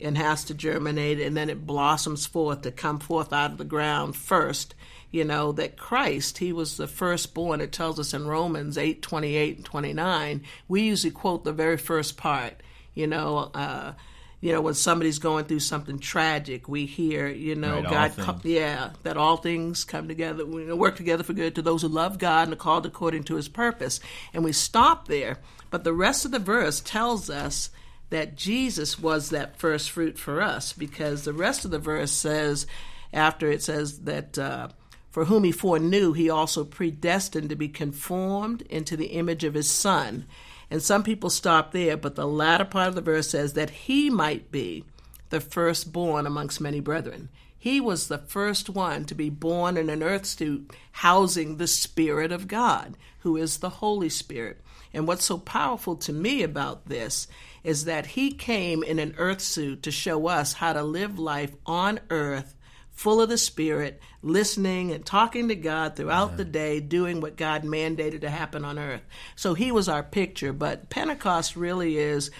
and 0.00 0.16
has 0.16 0.42
to 0.44 0.54
germinate 0.54 1.20
and 1.20 1.36
then 1.36 1.50
it 1.50 1.66
blossoms 1.66 2.24
forth 2.24 2.62
to 2.62 2.70
come 2.72 2.98
forth 2.98 3.30
out 3.30 3.52
of 3.52 3.58
the 3.58 3.64
ground 3.64 4.16
first, 4.16 4.74
you 5.10 5.22
know, 5.22 5.52
that 5.52 5.76
Christ, 5.76 6.38
he 6.38 6.50
was 6.50 6.78
the 6.78 6.86
firstborn. 6.86 7.60
It 7.60 7.72
tells 7.72 8.00
us 8.00 8.14
in 8.14 8.26
Romans 8.26 8.78
8 8.78 9.02
28 9.02 9.56
and 9.56 9.66
29. 9.66 10.42
We 10.66 10.80
usually 10.80 11.10
quote 11.10 11.44
the 11.44 11.52
very 11.52 11.76
first 11.76 12.16
part, 12.16 12.62
you 12.94 13.06
know, 13.06 13.50
uh, 13.52 13.92
you 14.40 14.52
know, 14.52 14.60
when 14.60 14.74
somebody's 14.74 15.18
going 15.18 15.46
through 15.46 15.60
something 15.60 15.98
tragic, 15.98 16.68
we 16.68 16.86
hear, 16.86 17.26
you 17.26 17.54
know, 17.54 17.82
Right, 17.82 18.14
God, 18.16 18.44
yeah, 18.44 18.90
that 19.02 19.16
all 19.16 19.38
things 19.38 19.84
come 19.84 20.08
together, 20.08 20.44
work 20.44 20.96
together 20.96 21.22
for 21.22 21.32
good 21.32 21.54
to 21.54 21.62
those 21.62 21.82
who 21.82 21.88
love 21.88 22.18
God 22.18 22.48
and 22.48 22.52
are 22.52 22.56
called 22.56 22.84
according 22.84 23.24
to 23.24 23.36
His 23.36 23.48
purpose. 23.48 23.98
And 24.34 24.44
we 24.44 24.52
stop 24.52 25.08
there, 25.08 25.38
but 25.70 25.84
the 25.84 25.94
rest 25.94 26.24
of 26.24 26.30
the 26.32 26.38
verse 26.38 26.80
tells 26.80 27.30
us 27.30 27.70
that 28.10 28.36
Jesus 28.36 28.98
was 28.98 29.30
that 29.30 29.58
first 29.58 29.90
fruit 29.90 30.18
for 30.18 30.42
us, 30.42 30.72
because 30.72 31.24
the 31.24 31.32
rest 31.32 31.64
of 31.64 31.70
the 31.70 31.78
verse 31.78 32.12
says, 32.12 32.66
after 33.12 33.50
it 33.50 33.62
says 33.62 34.00
that. 34.00 34.38
Uh, 34.38 34.68
for 35.10 35.24
whom 35.24 35.44
he 35.44 35.50
foreknew, 35.50 36.12
he 36.12 36.28
also 36.28 36.62
predestined 36.62 37.48
to 37.48 37.56
be 37.56 37.68
conformed 37.70 38.60
into 38.68 38.98
the 38.98 39.06
image 39.06 39.44
of 39.44 39.54
his 39.54 39.70
Son. 39.70 40.26
And 40.70 40.82
some 40.82 41.02
people 41.02 41.30
stop 41.30 41.72
there, 41.72 41.96
but 41.96 42.16
the 42.16 42.26
latter 42.26 42.64
part 42.64 42.88
of 42.88 42.94
the 42.94 43.00
verse 43.00 43.28
says 43.28 43.52
that 43.52 43.70
he 43.70 44.10
might 44.10 44.50
be 44.50 44.84
the 45.30 45.40
firstborn 45.40 46.26
amongst 46.26 46.60
many 46.60 46.80
brethren. 46.80 47.28
He 47.58 47.80
was 47.80 48.08
the 48.08 48.18
first 48.18 48.70
one 48.70 49.04
to 49.06 49.14
be 49.14 49.30
born 49.30 49.76
in 49.76 49.90
an 49.90 50.02
earth 50.02 50.26
suit 50.26 50.72
housing 50.92 51.56
the 51.56 51.66
Spirit 51.66 52.32
of 52.32 52.48
God, 52.48 52.96
who 53.20 53.36
is 53.36 53.58
the 53.58 53.70
Holy 53.70 54.08
Spirit. 54.08 54.60
And 54.92 55.06
what's 55.06 55.24
so 55.24 55.38
powerful 55.38 55.96
to 55.96 56.12
me 56.12 56.42
about 56.42 56.86
this 56.86 57.28
is 57.64 57.84
that 57.84 58.06
he 58.06 58.32
came 58.32 58.82
in 58.82 58.98
an 58.98 59.14
earth 59.18 59.40
suit 59.40 59.82
to 59.82 59.90
show 59.90 60.28
us 60.28 60.54
how 60.54 60.72
to 60.72 60.82
live 60.82 61.18
life 61.18 61.54
on 61.64 62.00
earth 62.10 62.54
full 62.96 63.20
of 63.20 63.28
the 63.28 63.38
Spirit, 63.38 64.00
listening 64.22 64.90
and 64.90 65.04
talking 65.04 65.48
to 65.48 65.54
God 65.54 65.94
throughout 65.94 66.38
the 66.38 66.46
day, 66.46 66.80
doing 66.80 67.20
what 67.20 67.36
God 67.36 67.62
mandated 67.62 68.22
to 68.22 68.30
happen 68.30 68.64
on 68.64 68.78
earth. 68.78 69.02
So 69.36 69.52
he 69.52 69.70
was 69.70 69.88
our 69.88 70.02
picture, 70.02 70.52
but 70.52 70.88
Pentecost 70.88 71.54
really 71.56 71.98
is 71.98 72.30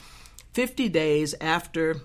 50 0.55 0.89
days 0.89 1.35
after 1.41 2.01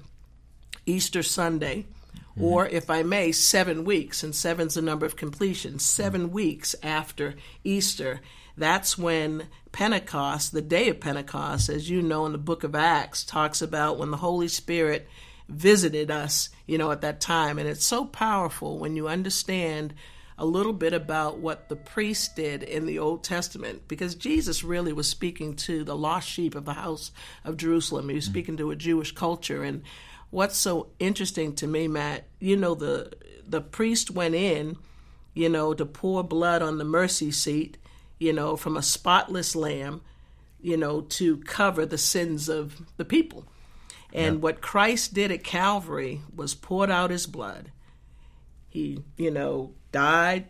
Easter 0.86 1.24
Sunday. 1.24 1.86
Mm-hmm. 2.32 2.44
Or, 2.44 2.68
if 2.68 2.90
I 2.90 3.04
may, 3.04 3.32
seven 3.32 3.84
weeks, 3.84 4.24
and 4.24 4.36
seven's 4.36 4.76
the 4.76 4.82
number 4.82 5.06
of 5.06 5.16
completion, 5.16 5.80
seven 5.80 6.26
mm-hmm. 6.26 6.34
weeks 6.34 6.76
after 6.84 7.36
Easter. 7.64 8.20
That's 8.58 8.98
when 8.98 9.48
Pentecost, 9.72 10.52
the 10.52 10.62
day 10.62 10.90
of 10.90 11.00
Pentecost, 11.00 11.70
as 11.70 11.90
you 11.90 12.02
know 12.02 12.26
in 12.26 12.34
the 12.34 12.38
book 12.38 12.64
of 12.64 12.76
Acts, 12.76 13.24
talks 13.24 13.62
about 13.62 13.98
when 13.98 14.12
the 14.12 14.18
Holy 14.18 14.50
Spirit 14.50 15.08
visited 15.52 16.10
us, 16.10 16.50
you 16.66 16.78
know, 16.78 16.92
at 16.92 17.02
that 17.02 17.22
time. 17.22 17.60
And 17.60 17.68
it's 17.68 17.86
so 17.86 18.06
powerful 18.06 18.80
when 18.80 18.96
you 18.96 19.08
understand 19.08 19.94
a 20.38 20.46
little 20.46 20.74
bit 20.74 20.94
about 20.94 21.38
what 21.38 21.70
the 21.70 21.76
priests 21.76 22.30
did 22.30 22.64
in 22.64 22.88
the 22.88 22.98
Old 22.98 23.24
Testament, 23.24 23.88
because 23.88 24.16
Jesus 24.16 24.64
really 24.64 24.94
was 24.94 25.08
speaking 25.08 25.56
to 25.58 25.84
the 25.84 25.96
lost 25.96 26.28
sheep 26.28 26.56
of 26.56 26.66
the 26.66 26.74
house 26.74 27.12
of 27.46 27.58
Jerusalem. 27.58 28.10
He 28.10 28.16
was 28.16 28.26
mm-hmm. 28.26 28.34
speaking 28.34 28.58
to 28.58 28.72
a 28.72 28.76
Jewish 28.76 29.12
culture. 29.12 29.62
And 29.62 29.84
what's 30.32 30.58
so 30.58 30.88
interesting 30.98 31.54
to 31.56 31.68
me, 31.68 31.88
Matt, 31.88 32.26
you 32.40 32.58
know, 32.58 32.74
the 32.74 33.12
the 33.46 33.62
priest 33.62 34.10
went 34.10 34.34
in, 34.34 34.78
you 35.34 35.50
know, 35.50 35.74
to 35.74 35.86
pour 35.86 36.24
blood 36.24 36.62
on 36.62 36.78
the 36.78 36.86
mercy 36.86 37.32
seat, 37.32 37.78
you 38.18 38.32
know, 38.34 38.56
from 38.56 38.78
a 38.78 38.82
spotless 38.82 39.56
lamb, 39.56 40.02
you 40.62 40.78
know, 40.78 41.02
to 41.02 41.38
cover 41.38 41.86
the 41.86 41.98
sins 41.98 42.50
of 42.50 42.82
the 42.98 43.06
people. 43.06 43.46
And 44.14 44.42
what 44.42 44.62
Christ 44.62 45.14
did 45.14 45.32
at 45.32 45.44
Calvary 45.44 46.22
was 46.36 46.54
poured 46.54 46.92
out 46.92 47.12
his 47.12 47.28
blood. 47.28 47.72
He, 48.68 49.04
you 49.18 49.32
know, 49.32 49.74
died, 49.92 50.48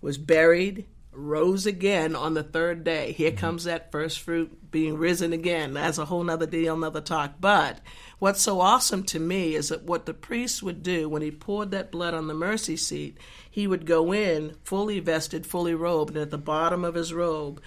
was 0.00 0.18
buried, 0.18 0.86
rose 1.12 1.66
again 1.66 2.14
on 2.14 2.34
the 2.34 2.42
third 2.42 2.84
day. 2.84 3.12
Here 3.12 3.30
mm-hmm. 3.30 3.40
comes 3.40 3.64
that 3.64 3.90
first 3.90 4.20
fruit 4.20 4.70
being 4.70 4.96
risen 4.96 5.32
again. 5.32 5.74
That's 5.74 5.98
a 5.98 6.04
whole 6.04 6.22
nother 6.22 6.46
deal, 6.46 6.74
another 6.74 7.00
talk. 7.00 7.34
But 7.40 7.80
what's 8.18 8.40
so 8.40 8.60
awesome 8.60 9.02
to 9.04 9.18
me 9.18 9.54
is 9.54 9.68
that 9.68 9.84
what 9.84 10.06
the 10.06 10.14
priest 10.14 10.62
would 10.62 10.82
do 10.82 11.08
when 11.08 11.22
he 11.22 11.30
poured 11.30 11.70
that 11.72 11.90
blood 11.90 12.14
on 12.14 12.28
the 12.28 12.34
mercy 12.34 12.76
seat, 12.76 13.18
he 13.50 13.66
would 13.66 13.84
go 13.84 14.12
in 14.12 14.54
fully 14.64 15.00
vested, 15.00 15.46
fully 15.46 15.74
robed, 15.74 16.14
and 16.14 16.22
at 16.22 16.30
the 16.30 16.38
bottom 16.38 16.84
of 16.84 16.94
his 16.94 17.12
robe, 17.12 17.60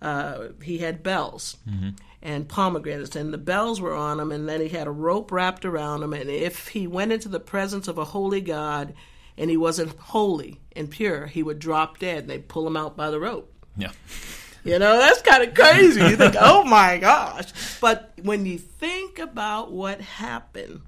uh, 0.00 0.48
he 0.62 0.78
had 0.78 1.02
bells. 1.02 1.56
Mm-hmm 1.68 1.90
and 2.22 2.48
pomegranates, 2.48 3.16
and 3.16 3.32
the 3.32 3.38
bells 3.38 3.80
were 3.80 3.94
on 3.94 4.20
him, 4.20 4.30
and 4.30 4.48
then 4.48 4.60
he 4.60 4.68
had 4.68 4.86
a 4.86 4.92
rope 4.92 5.32
wrapped 5.32 5.64
around 5.64 6.02
him. 6.02 6.12
And 6.12 6.30
if 6.30 6.68
he 6.68 6.86
went 6.86 7.12
into 7.12 7.28
the 7.28 7.40
presence 7.40 7.88
of 7.88 7.98
a 7.98 8.04
holy 8.04 8.40
God 8.40 8.94
and 9.36 9.50
he 9.50 9.56
wasn't 9.56 9.98
holy 9.98 10.60
and 10.76 10.90
pure, 10.90 11.26
he 11.26 11.42
would 11.42 11.58
drop 11.58 11.98
dead. 11.98 12.20
And 12.20 12.30
they'd 12.30 12.48
pull 12.48 12.66
him 12.66 12.76
out 12.76 12.96
by 12.96 13.10
the 13.10 13.18
rope. 13.18 13.52
Yeah. 13.76 13.90
You 14.64 14.78
know, 14.78 14.96
that's 14.98 15.22
kind 15.22 15.42
of 15.42 15.54
crazy. 15.54 16.00
You 16.00 16.16
think, 16.16 16.36
oh 16.40 16.62
my 16.64 16.98
gosh. 16.98 17.52
But 17.80 18.12
when 18.22 18.46
you 18.46 18.58
think 18.58 19.18
about 19.18 19.72
what 19.72 20.00
happened 20.00 20.82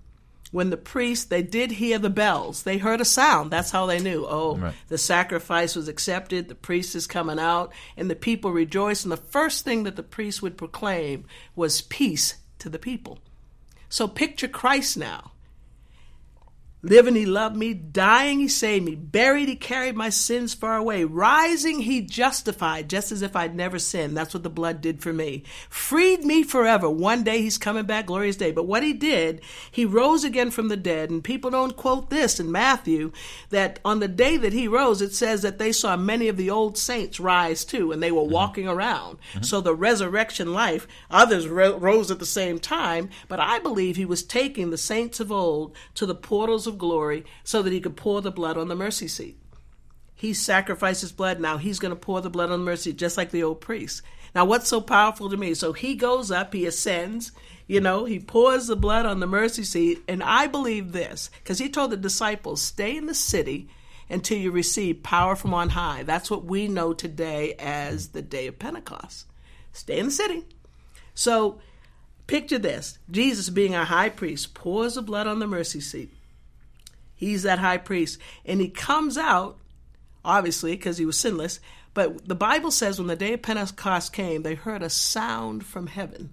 when 0.55 0.71
the 0.71 0.77
priest 0.77 1.31
they 1.31 1.43
did 1.43 1.73
hear 1.73 1.99
the 1.99 2.09
bells. 2.09 2.63
They 2.63 2.79
heard 2.79 3.01
a 3.01 3.05
sound. 3.05 3.51
That's 3.51 3.73
how 3.73 3.87
they 3.87 3.99
knew 3.99 4.25
oh 4.25 4.57
right. 4.57 4.75
the 4.87 4.97
sacrifice 4.97 5.75
was 5.75 5.89
accepted 5.89 6.47
the 6.47 6.55
priest 6.55 6.95
is 6.95 7.09
coming 7.09 7.41
out 7.41 7.73
and 7.97 8.09
the 8.09 8.15
people 8.15 8.53
rejoiced 8.53 9.05
and 9.05 9.11
the 9.11 9.17
first 9.17 9.65
thing 9.65 9.83
that 9.83 9.97
the 9.97 10.05
priest 10.05 10.43
would 10.43 10.57
proclaim 10.57 11.25
was 11.57 11.81
peace 11.83 12.37
to 12.61 12.69
the 12.69 12.79
people. 12.79 13.19
So 13.89 14.07
picture 14.07 14.47
christ 14.47 14.97
now 14.97 15.33
Living, 16.85 17.15
he 17.15 17.25
loved 17.25 17.57
me. 17.57 17.73
Dying, 17.73 18.41
he 18.41 18.49
saved 18.49 18.85
me. 18.85 18.95
Buried, 18.95 19.49
he 19.49 19.57
carried 19.57 19.97
my 19.97 20.11
sins 20.11 20.53
far 20.53 20.77
away. 20.77 21.05
Rising, 21.05 21.81
he 21.81 22.03
justified, 22.03 22.91
just 22.91 23.11
as 23.11 23.23
if 23.23 23.35
I'd 23.35 23.55
never 23.55 23.79
sinned. 23.79 24.15
That's 24.15 24.35
what 24.35 24.43
the 24.43 24.51
blood 24.51 24.83
did 24.83 25.01
for 25.01 25.11
me. 25.11 25.45
Freed 25.71 26.25
me 26.25 26.43
forever. 26.43 26.91
One 26.91 27.23
day 27.23 27.41
he's 27.41 27.57
coming 27.57 27.87
back, 27.87 28.05
glorious 28.07 28.37
day. 28.37 28.53
But 28.53 28.67
what 28.67 28.83
he 28.83 28.93
did, 28.93 29.41
he 29.71 29.87
rose 29.87 30.25
again 30.25 30.51
from 30.51 30.69
the 30.69 30.77
dead. 30.77 31.09
And 31.09 31.25
people 31.25 31.51
don't 31.51 31.75
quote 31.75 32.11
this 32.11 32.39
in 32.39 32.53
Matthew 32.53 33.13
that 33.49 33.81
on 33.83 34.01
the 34.01 34.09
day 34.09 34.37
that 34.37 34.53
he 34.53 34.69
rose, 34.69 35.01
it 35.01 35.15
says 35.15 35.41
that 35.41 35.59
they 35.59 35.73
saw 35.73 35.97
many 35.97 36.29
of 36.29 36.37
the 36.37 36.51
old 36.51 36.77
saints 36.77 37.19
rise 37.19 37.65
too, 37.65 37.93
and 37.93 38.03
they 38.03 38.13
were 38.13 38.21
mm-hmm. 38.21 38.33
walking 38.33 38.69
around. 38.69 39.17
Mm-hmm. 39.33 39.43
So 39.43 39.63
the 39.63 39.75
resurrection 39.75 40.53
life, 40.53 40.87
others 41.11 41.49
ro- 41.49 41.79
rose 41.79 42.11
at 42.11 42.19
the 42.19 42.27
same 42.27 42.59
time. 42.59 43.09
But 43.27 43.41
I 43.41 43.59
believe 43.59 43.97
he 43.97 44.05
was 44.05 44.23
taking 44.23 44.69
the 44.69 44.77
saints 44.77 45.19
of 45.19 45.33
old 45.33 45.75
to 45.95 46.05
the 46.05 46.15
portals 46.15 46.67
of 46.67 46.74
of 46.75 46.79
glory 46.79 47.25
so 47.43 47.63
that 47.63 47.73
he 47.73 47.81
could 47.81 47.97
pour 47.97 48.21
the 48.21 48.31
blood 48.31 48.59
on 48.59 48.69
the 48.69 48.75
mercy 48.75 49.09
seat. 49.09 49.39
He 50.15 50.33
sacrificed 50.33 51.01
his 51.01 51.13
blood. 51.13 51.41
Now 51.41 51.57
he's 51.57 51.79
going 51.79 51.91
to 51.91 51.97
pour 51.97 52.21
the 52.21 52.31
blood 52.31 52.51
on 52.51 52.61
the 52.61 52.65
mercy, 52.65 52.93
just 52.93 53.17
like 53.17 53.31
the 53.31 53.43
old 53.43 53.61
priest. 53.61 54.03
Now, 54.35 54.45
what's 54.45 54.69
so 54.69 54.81
powerful 54.81 55.31
to 55.31 55.37
me? 55.37 55.55
So 55.55 55.73
he 55.73 55.95
goes 55.95 56.31
up, 56.33 56.53
he 56.53 56.67
ascends, 56.67 57.31
you 57.69 57.81
know, 57.81 58.05
he 58.05 58.19
pours 58.19 58.67
the 58.67 58.75
blood 58.75 59.07
on 59.07 59.21
the 59.21 59.27
mercy 59.27 59.63
seat. 59.63 60.03
And 60.09 60.23
I 60.23 60.49
believe 60.49 60.93
this 60.93 61.31
because 61.39 61.59
he 61.59 61.69
told 61.69 61.93
the 61.93 61.97
disciples, 61.97 62.61
stay 62.61 62.97
in 62.97 63.07
the 63.07 63.15
city 63.15 63.69
until 64.11 64.39
you 64.39 64.51
receive 64.51 65.03
power 65.03 65.37
from 65.37 65.55
on 65.55 65.71
high. 65.71 66.03
That's 66.03 66.31
what 66.31 66.45
we 66.45 66.69
know 66.69 66.93
today 66.93 67.55
as 67.59 68.09
the 68.09 68.23
day 68.23 68.49
of 68.49 68.59
Pentecost. 68.59 69.27
Stay 69.73 69.99
in 69.99 70.07
the 70.07 70.13
city. 70.13 70.45
So 71.15 71.61
picture 72.27 72.59
this 72.59 72.99
Jesus, 73.11 73.51
being 73.51 73.75
our 73.75 73.85
high 73.85 74.09
priest, 74.09 74.55
pours 74.55 74.95
the 74.95 75.03
blood 75.03 75.27
on 75.27 75.39
the 75.39 75.47
mercy 75.47 75.81
seat. 75.81 76.13
He's 77.15 77.45
that 77.45 77.59
high 77.59 77.79
priest. 77.79 78.19
And 78.45 78.61
he 78.61 78.69
comes 78.69 79.17
out, 79.17 79.59
obviously, 80.25 80.73
because 80.73 80.99
he 80.99 81.07
was 81.07 81.19
sinless. 81.19 81.61
But 81.95 82.27
the 82.27 82.35
Bible 82.35 82.71
says 82.71 82.99
when 82.99 83.07
the 83.07 83.17
day 83.17 83.35
of 83.35 83.43
Pentecost 83.43 84.13
came, 84.13 84.43
they 84.43 84.55
heard 84.55 84.83
a 84.83 84.91
sound 84.91 85.65
from 85.65 85.87
heaven. 85.87 86.31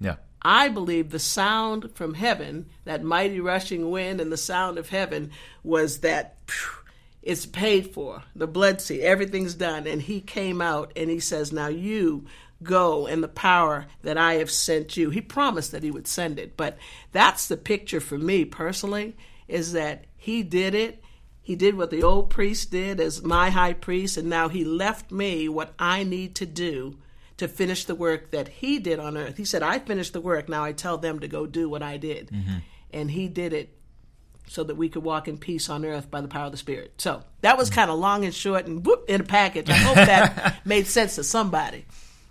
Yeah. 0.00 0.16
I 0.40 0.68
believe 0.68 1.10
the 1.10 1.18
sound 1.18 1.94
from 1.94 2.14
heaven, 2.14 2.66
that 2.84 3.04
mighty 3.04 3.40
rushing 3.40 3.90
wind 3.90 4.20
and 4.20 4.32
the 4.32 4.36
sound 4.36 4.78
of 4.78 4.88
heaven, 4.88 5.30
was 5.62 5.98
that 5.98 6.38
phew, 6.48 6.82
it's 7.22 7.46
paid 7.46 7.92
for. 7.94 8.24
The 8.34 8.48
blood 8.48 8.80
sea, 8.80 9.02
everything's 9.02 9.54
done. 9.54 9.86
And 9.86 10.02
he 10.02 10.20
came 10.20 10.60
out 10.60 10.92
and 10.96 11.08
he 11.08 11.20
says, 11.20 11.52
Now 11.52 11.68
you 11.68 12.26
go 12.62 13.06
in 13.06 13.20
the 13.20 13.28
power 13.28 13.86
that 14.02 14.18
I 14.18 14.34
have 14.34 14.50
sent 14.50 14.96
you. 14.96 15.10
He 15.10 15.20
promised 15.20 15.72
that 15.72 15.82
he 15.82 15.90
would 15.90 16.06
send 16.06 16.38
it. 16.38 16.56
But 16.56 16.78
that's 17.12 17.46
the 17.46 17.56
picture 17.56 18.00
for 18.00 18.18
me 18.18 18.44
personally, 18.44 19.16
is 19.46 19.72
that 19.72 20.06
he 20.22 20.44
did 20.44 20.76
it. 20.76 21.02
He 21.40 21.56
did 21.56 21.76
what 21.76 21.90
the 21.90 22.04
old 22.04 22.30
priest 22.30 22.70
did 22.70 23.00
as 23.00 23.24
my 23.24 23.50
high 23.50 23.72
priest, 23.72 24.16
and 24.16 24.30
now 24.30 24.48
he 24.48 24.64
left 24.64 25.10
me 25.10 25.48
what 25.48 25.74
I 25.80 26.04
need 26.04 26.36
to 26.36 26.46
do 26.46 26.98
to 27.38 27.48
finish 27.48 27.86
the 27.86 27.96
work 27.96 28.30
that 28.30 28.46
he 28.46 28.78
did 28.78 29.00
on 29.00 29.16
earth. 29.16 29.36
He 29.36 29.44
said, 29.44 29.64
I 29.64 29.80
finished 29.80 30.12
the 30.12 30.20
work, 30.20 30.48
now 30.48 30.62
I 30.62 30.70
tell 30.70 30.96
them 30.96 31.18
to 31.18 31.26
go 31.26 31.44
do 31.44 31.68
what 31.68 31.82
I 31.82 31.96
did. 31.96 32.28
Mm-hmm. 32.28 32.58
And 32.92 33.10
he 33.10 33.26
did 33.26 33.52
it 33.52 33.76
so 34.46 34.62
that 34.62 34.76
we 34.76 34.88
could 34.88 35.02
walk 35.02 35.26
in 35.26 35.38
peace 35.38 35.68
on 35.68 35.84
earth 35.84 36.08
by 36.08 36.20
the 36.20 36.28
power 36.28 36.46
of 36.46 36.52
the 36.52 36.58
Spirit. 36.58 36.92
So 36.98 37.24
that 37.40 37.58
was 37.58 37.68
mm-hmm. 37.68 37.80
kind 37.80 37.90
of 37.90 37.98
long 37.98 38.24
and 38.24 38.32
short 38.32 38.68
and 38.68 38.86
whoop 38.86 39.06
in 39.08 39.22
a 39.22 39.24
package. 39.24 39.68
I 39.68 39.74
hope 39.74 39.96
that 39.96 40.60
made 40.64 40.86
sense 40.86 41.16
to 41.16 41.24
somebody. 41.24 41.84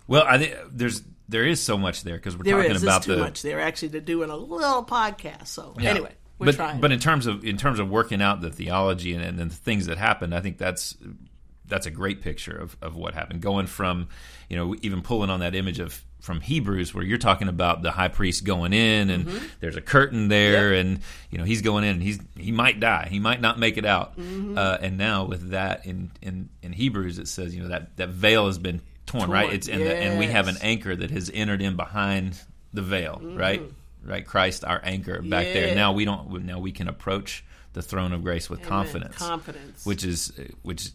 Well, 0.08 0.24
I 0.26 0.38
think 0.38 0.56
there's 0.70 1.02
there 1.28 1.44
is 1.44 1.60
so 1.60 1.76
much 1.76 2.04
there 2.04 2.16
because 2.16 2.38
we're 2.38 2.44
there 2.44 2.56
talking 2.56 2.76
is. 2.76 2.82
about 2.82 3.02
too 3.02 3.16
the 3.16 3.18
much 3.18 3.42
there 3.42 3.60
actually 3.60 3.90
to 3.90 4.00
do 4.00 4.22
in 4.22 4.30
a 4.30 4.36
little 4.36 4.82
podcast. 4.82 5.48
So 5.48 5.74
yeah. 5.78 5.90
anyway, 5.90 6.12
we're 6.38 6.46
but 6.46 6.54
trying. 6.56 6.80
but 6.80 6.92
in 6.92 6.98
terms 6.98 7.26
of 7.26 7.44
in 7.44 7.56
terms 7.56 7.78
of 7.78 7.90
working 7.90 8.20
out 8.22 8.40
the 8.40 8.50
theology 8.50 9.14
and, 9.14 9.22
and 9.22 9.50
the 9.50 9.54
things 9.54 9.86
that 9.86 9.98
happened, 9.98 10.34
I 10.34 10.40
think 10.40 10.58
that's 10.58 10.96
that's 11.66 11.86
a 11.86 11.90
great 11.90 12.20
picture 12.20 12.56
of, 12.56 12.76
of 12.82 12.96
what 12.96 13.14
happened. 13.14 13.40
Going 13.40 13.66
from, 13.66 14.08
you 14.48 14.56
know, 14.56 14.74
even 14.82 15.02
pulling 15.02 15.30
on 15.30 15.40
that 15.40 15.54
image 15.54 15.78
of 15.78 16.04
from 16.22 16.40
Hebrews 16.40 16.94
where 16.94 17.02
you're 17.02 17.18
talking 17.18 17.48
about 17.48 17.82
the 17.82 17.90
high 17.90 18.08
priest 18.08 18.44
going 18.44 18.72
in 18.72 19.10
and 19.10 19.26
mm-hmm. 19.26 19.46
there's 19.58 19.74
a 19.74 19.80
curtain 19.80 20.28
there 20.28 20.72
yep. 20.72 20.84
and 20.84 21.00
you 21.30 21.38
know 21.38 21.42
he's 21.42 21.62
going 21.62 21.82
in 21.82 21.90
and 21.90 22.02
he's 22.02 22.20
he 22.38 22.52
might 22.52 22.78
die 22.78 23.08
he 23.10 23.18
might 23.18 23.40
not 23.40 23.58
make 23.58 23.76
it 23.76 23.84
out 23.84 24.16
mm-hmm. 24.16 24.56
uh, 24.56 24.78
and 24.80 24.96
now 24.96 25.24
with 25.24 25.50
that 25.50 25.84
in, 25.84 26.12
in 26.22 26.48
in 26.62 26.72
Hebrews 26.72 27.18
it 27.18 27.26
says 27.26 27.56
you 27.56 27.62
know 27.62 27.70
that 27.70 27.96
that 27.96 28.10
veil 28.10 28.46
has 28.46 28.56
been 28.56 28.80
torn, 29.04 29.24
torn. 29.24 29.32
right 29.32 29.52
it's 29.52 29.68
and, 29.68 29.82
the, 29.82 29.96
and 29.96 30.16
we 30.16 30.26
have 30.26 30.46
an 30.46 30.58
anchor 30.60 30.94
that 30.94 31.10
has 31.10 31.28
entered 31.34 31.60
in 31.60 31.74
behind 31.74 32.40
the 32.72 32.82
veil 32.82 33.16
mm-hmm. 33.20 33.36
right 33.36 33.62
right? 34.04 34.26
Christ, 34.26 34.64
our 34.64 34.80
anchor 34.82 35.22
back 35.22 35.46
yeah. 35.46 35.52
there. 35.52 35.74
Now 35.74 35.92
we 35.92 36.04
don't. 36.04 36.44
Now 36.44 36.58
we 36.58 36.72
can 36.72 36.88
approach 36.88 37.44
the 37.72 37.82
throne 37.82 38.12
of 38.12 38.22
grace 38.22 38.50
with 38.50 38.60
Amen. 38.60 38.68
confidence. 38.68 39.16
Confidence, 39.16 39.86
which 39.86 40.04
is 40.04 40.32
which. 40.62 40.90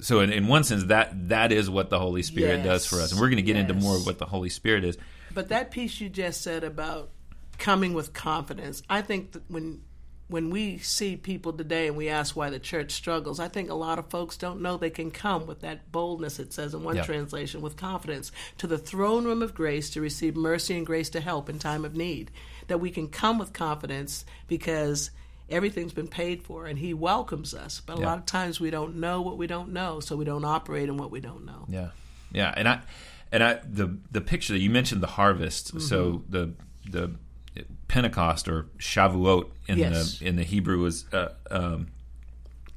So 0.00 0.20
in, 0.20 0.32
in 0.32 0.46
one 0.46 0.64
sense, 0.64 0.84
that 0.84 1.28
that 1.28 1.52
is 1.52 1.68
what 1.68 1.90
the 1.90 1.98
Holy 1.98 2.22
Spirit 2.22 2.58
yes. 2.58 2.66
does 2.66 2.86
for 2.86 2.96
us, 2.96 3.12
and 3.12 3.20
we're 3.20 3.28
going 3.28 3.36
to 3.36 3.42
get 3.42 3.56
yes. 3.56 3.68
into 3.68 3.74
more 3.74 3.96
of 3.96 4.06
what 4.06 4.18
the 4.18 4.26
Holy 4.26 4.48
Spirit 4.48 4.84
is. 4.84 4.96
But 5.32 5.50
that 5.50 5.70
piece 5.70 6.00
you 6.00 6.08
just 6.08 6.40
said 6.40 6.64
about 6.64 7.10
coming 7.58 7.92
with 7.92 8.12
confidence, 8.12 8.82
I 8.88 9.02
think 9.02 9.32
that 9.32 9.42
when 9.48 9.82
when 10.30 10.50
we 10.50 10.78
see 10.78 11.16
people 11.16 11.52
today 11.52 11.88
and 11.88 11.96
we 11.96 12.08
ask 12.08 12.36
why 12.36 12.50
the 12.50 12.60
church 12.60 12.92
struggles, 12.92 13.40
I 13.40 13.48
think 13.48 13.68
a 13.68 13.74
lot 13.74 13.98
of 13.98 14.08
folks 14.10 14.36
don't 14.36 14.62
know 14.62 14.76
they 14.76 14.88
can 14.88 15.10
come 15.10 15.46
with 15.46 15.60
that 15.60 15.90
boldness, 15.90 16.38
it 16.38 16.52
says 16.52 16.72
in 16.72 16.84
one 16.84 16.96
yeah. 16.96 17.02
translation, 17.02 17.60
with 17.60 17.76
confidence 17.76 18.30
to 18.58 18.68
the 18.68 18.78
throne 18.78 19.24
room 19.24 19.42
of 19.42 19.54
grace 19.54 19.90
to 19.90 20.00
receive 20.00 20.36
mercy 20.36 20.76
and 20.76 20.86
grace 20.86 21.10
to 21.10 21.20
help 21.20 21.50
in 21.50 21.58
time 21.58 21.84
of 21.84 21.96
need. 21.96 22.30
That 22.68 22.78
we 22.78 22.90
can 22.90 23.08
come 23.08 23.38
with 23.38 23.52
confidence 23.52 24.24
because 24.46 25.10
everything's 25.48 25.92
been 25.92 26.08
paid 26.08 26.44
for 26.44 26.66
and 26.66 26.78
he 26.78 26.94
welcomes 26.94 27.52
us. 27.52 27.82
But 27.84 27.98
a 27.98 28.00
yeah. 28.00 28.06
lot 28.06 28.18
of 28.18 28.26
times 28.26 28.60
we 28.60 28.70
don't 28.70 28.96
know 28.96 29.22
what 29.22 29.36
we 29.36 29.48
don't 29.48 29.72
know, 29.72 29.98
so 29.98 30.14
we 30.14 30.24
don't 30.24 30.44
operate 30.44 30.88
in 30.88 30.96
what 30.96 31.10
we 31.10 31.20
don't 31.20 31.44
know. 31.44 31.66
Yeah. 31.68 31.88
Yeah. 32.32 32.54
And 32.56 32.68
I 32.68 32.82
and 33.32 33.42
I 33.42 33.60
the 33.68 33.98
the 34.12 34.20
picture 34.20 34.52
that 34.52 34.60
you 34.60 34.70
mentioned 34.70 35.02
the 35.02 35.08
harvest. 35.08 35.68
Mm-hmm. 35.68 35.80
So 35.80 36.22
the 36.28 36.52
the 36.88 37.10
Pentecost 37.88 38.48
or 38.48 38.66
Shavuot 38.78 39.48
in 39.66 39.78
yes. 39.78 40.18
the 40.18 40.26
in 40.26 40.36
the 40.36 40.44
Hebrew 40.44 40.84
is. 40.86 41.04
Uh, 41.12 41.28
um, 41.50 41.88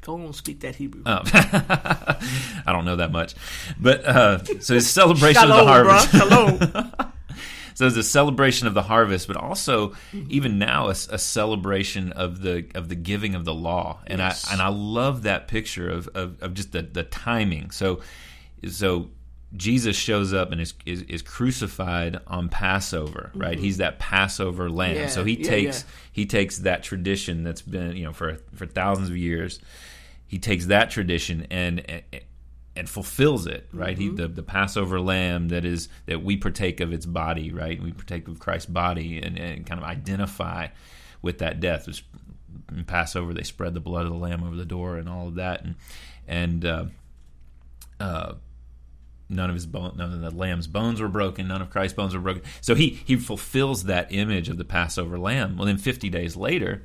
don't 0.01 0.33
speak 0.33 0.59
that 0.61 0.75
Hebrew. 0.75 1.01
Oh. 1.05 1.21
I 1.33 2.17
don't 2.67 2.83
know 2.83 2.97
that 2.97 3.11
much, 3.11 3.35
but 3.79 4.05
uh, 4.05 4.43
so 4.59 4.73
it's 4.73 4.87
celebration 4.87 5.43
Shalom, 5.43 5.59
of 5.59 5.65
the 5.65 5.71
harvest. 5.71 6.09
Hello. 6.11 6.97
so 7.73 7.87
it's 7.87 7.95
a 7.95 8.03
celebration 8.03 8.67
of 8.67 8.73
the 8.73 8.81
harvest, 8.81 9.27
but 9.27 9.37
also 9.37 9.89
mm-hmm. 10.11 10.25
even 10.29 10.59
now 10.59 10.87
a, 10.87 10.91
a, 10.91 11.17
celebration 11.17 12.11
of 12.11 12.41
the 12.41 12.65
of 12.75 12.89
the 12.89 12.95
giving 12.95 13.33
of 13.33 13.45
the 13.45 13.53
law, 13.53 13.99
and 14.05 14.19
yes. 14.19 14.49
I 14.49 14.53
and 14.53 14.61
I 14.61 14.67
love 14.67 15.23
that 15.23 15.47
picture 15.47 15.89
of, 15.89 16.09
of, 16.09 16.41
of 16.43 16.53
just 16.53 16.73
the 16.73 16.81
the 16.81 17.03
timing. 17.03 17.71
So 17.71 18.01
so 18.69 19.09
Jesus 19.55 19.95
shows 19.95 20.33
up 20.33 20.51
and 20.51 20.59
is, 20.59 20.73
is, 20.85 21.03
is 21.03 21.21
crucified 21.21 22.19
on 22.25 22.49
Passover, 22.49 23.31
right? 23.35 23.53
Mm-hmm. 23.53 23.63
He's 23.63 23.77
that 23.77 23.99
Passover 23.99 24.69
lamb. 24.69 24.95
Yeah, 24.95 25.07
so 25.07 25.23
he 25.23 25.33
yeah, 25.33 25.49
takes 25.49 25.81
yeah. 25.81 25.89
he 26.11 26.25
takes 26.25 26.59
that 26.59 26.83
tradition 26.83 27.43
that's 27.43 27.61
been 27.61 27.95
you 27.95 28.03
know 28.03 28.13
for 28.13 28.39
for 28.55 28.65
thousands 28.65 29.09
of 29.09 29.17
years. 29.17 29.59
He 30.25 30.39
takes 30.39 30.65
that 30.67 30.89
tradition 30.89 31.45
and 31.51 31.87
and, 31.87 32.03
and 32.75 32.89
fulfills 32.89 33.45
it, 33.45 33.67
right? 33.71 33.95
Mm-hmm. 33.97 34.17
He 34.17 34.23
the, 34.23 34.27
the 34.27 34.43
Passover 34.43 34.99
lamb 34.99 35.49
that 35.49 35.65
is 35.65 35.87
that 36.07 36.23
we 36.23 36.35
partake 36.35 36.79
of 36.79 36.91
its 36.91 37.05
body, 37.05 37.51
right? 37.51 37.81
We 37.81 37.91
partake 37.91 38.27
of 38.27 38.39
Christ's 38.39 38.65
body 38.67 39.21
and, 39.21 39.37
and 39.37 39.65
kind 39.67 39.79
of 39.79 39.85
identify 39.85 40.69
with 41.21 41.37
that 41.39 41.59
death. 41.59 41.87
In 42.75 42.85
Passover, 42.85 43.33
they 43.33 43.43
spread 43.43 43.75
the 43.75 43.79
blood 43.79 44.05
of 44.05 44.11
the 44.11 44.17
lamb 44.17 44.43
over 44.43 44.55
the 44.55 44.65
door 44.65 44.97
and 44.97 45.07
all 45.07 45.27
of 45.27 45.35
that, 45.35 45.63
and 45.63 45.75
and 46.27 46.65
uh, 46.65 46.85
uh, 47.99 48.33
none 49.29 49.49
of 49.49 49.55
his 49.55 49.65
bone, 49.65 49.93
none 49.95 50.13
of 50.13 50.21
the 50.21 50.31
lamb's 50.31 50.67
bones 50.67 51.01
were 51.01 51.07
broken, 51.07 51.47
none 51.47 51.61
of 51.61 51.69
Christ's 51.69 51.95
bones 51.95 52.13
were 52.13 52.21
broken. 52.21 52.43
So 52.61 52.75
he 52.75 53.01
he 53.05 53.15
fulfills 53.15 53.83
that 53.83 54.11
image 54.11 54.49
of 54.49 54.57
the 54.57 54.65
Passover 54.65 55.17
lamb. 55.17 55.57
Well, 55.57 55.67
then 55.67 55.77
50 55.77 56.09
days 56.09 56.35
later, 56.35 56.83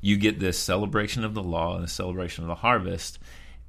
you 0.00 0.16
get 0.16 0.38
this 0.38 0.58
celebration 0.58 1.24
of 1.24 1.34
the 1.34 1.42
law 1.42 1.74
and 1.74 1.84
the 1.84 1.88
celebration 1.88 2.44
of 2.44 2.48
the 2.48 2.56
harvest, 2.56 3.18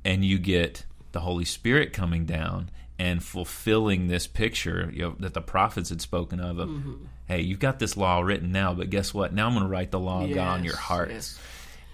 and 0.03 0.23
you 0.23 0.37
get 0.37 0.85
the 1.11 1.21
Holy 1.21 1.45
Spirit 1.45 1.93
coming 1.93 2.25
down 2.25 2.69
and 2.99 3.23
fulfilling 3.23 4.07
this 4.07 4.27
picture 4.27 4.91
you 4.93 5.01
know, 5.01 5.15
that 5.19 5.33
the 5.33 5.41
prophets 5.41 5.89
had 5.89 6.01
spoken 6.01 6.39
of. 6.39 6.59
of 6.59 6.69
mm-hmm. 6.69 7.05
Hey, 7.27 7.41
you've 7.41 7.59
got 7.59 7.79
this 7.79 7.95
law 7.95 8.19
written 8.19 8.51
now, 8.51 8.73
but 8.73 8.89
guess 8.89 9.13
what? 9.13 9.33
Now 9.33 9.47
I'm 9.47 9.53
going 9.53 9.63
to 9.63 9.69
write 9.69 9.91
the 9.91 9.99
law 9.99 10.23
of 10.23 10.29
yes, 10.29 10.35
God 10.35 10.59
on 10.59 10.63
your 10.65 10.75
hearts. 10.75 11.11
Yes. 11.11 11.39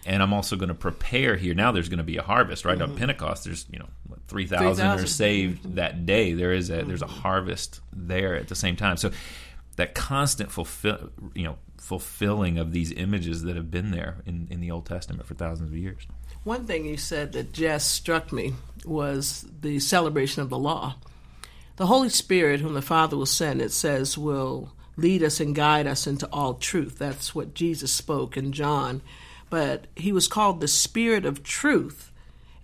And 0.07 0.21
I'm 0.21 0.33
also 0.33 0.55
going 0.55 0.69
to 0.69 0.75
prepare 0.75 1.35
here. 1.35 1.53
Now 1.53 1.71
there's 1.71 1.89
going 1.89 1.99
to 1.99 2.03
be 2.03 2.17
a 2.17 2.23
harvest, 2.23 2.65
right? 2.65 2.77
Mm-hmm. 2.77 2.91
On 2.91 2.97
Pentecost, 2.97 3.45
there's 3.45 3.65
you 3.71 3.79
know 3.79 3.87
three 4.27 4.47
thousand 4.47 4.85
are 4.87 5.05
saved 5.05 5.75
that 5.75 6.05
day. 6.05 6.33
There 6.33 6.53
is 6.53 6.69
a 6.69 6.83
there's 6.83 7.01
a 7.01 7.07
harvest 7.07 7.81
there 7.93 8.35
at 8.35 8.47
the 8.47 8.55
same 8.55 8.75
time. 8.75 8.97
So 8.97 9.11
that 9.75 9.93
constant 9.95 10.51
fulfill 10.51 11.11
you 11.33 11.43
know 11.43 11.57
fulfilling 11.77 12.57
of 12.57 12.71
these 12.71 12.91
images 12.93 13.43
that 13.43 13.55
have 13.55 13.69
been 13.69 13.91
there 13.91 14.17
in, 14.25 14.47
in 14.49 14.59
the 14.59 14.71
Old 14.71 14.87
Testament 14.87 15.27
for 15.27 15.35
thousands 15.35 15.69
of 15.69 15.77
years. 15.77 16.07
One 16.43 16.65
thing 16.65 16.85
you 16.85 16.97
said 16.97 17.33
that 17.33 17.53
just 17.53 17.91
struck 17.91 18.31
me 18.31 18.55
was 18.83 19.45
the 19.61 19.79
celebration 19.79 20.41
of 20.41 20.49
the 20.49 20.57
law. 20.57 20.95
The 21.75 21.85
Holy 21.85 22.09
Spirit, 22.09 22.61
whom 22.61 22.73
the 22.73 22.81
Father 22.81 23.17
will 23.17 23.25
send, 23.25 23.61
it 23.61 23.71
says, 23.71 24.17
will 24.17 24.73
lead 24.97 25.21
us 25.21 25.39
and 25.39 25.53
guide 25.53 25.85
us 25.87 26.07
into 26.07 26.27
all 26.31 26.53
truth. 26.53 26.97
That's 26.97 27.35
what 27.35 27.53
Jesus 27.53 27.91
spoke 27.91 28.37
in 28.37 28.51
John. 28.51 29.01
But 29.49 29.87
he 29.95 30.11
was 30.11 30.27
called 30.27 30.61
the 30.61 30.67
Spirit 30.67 31.25
of 31.25 31.43
truth. 31.43 32.11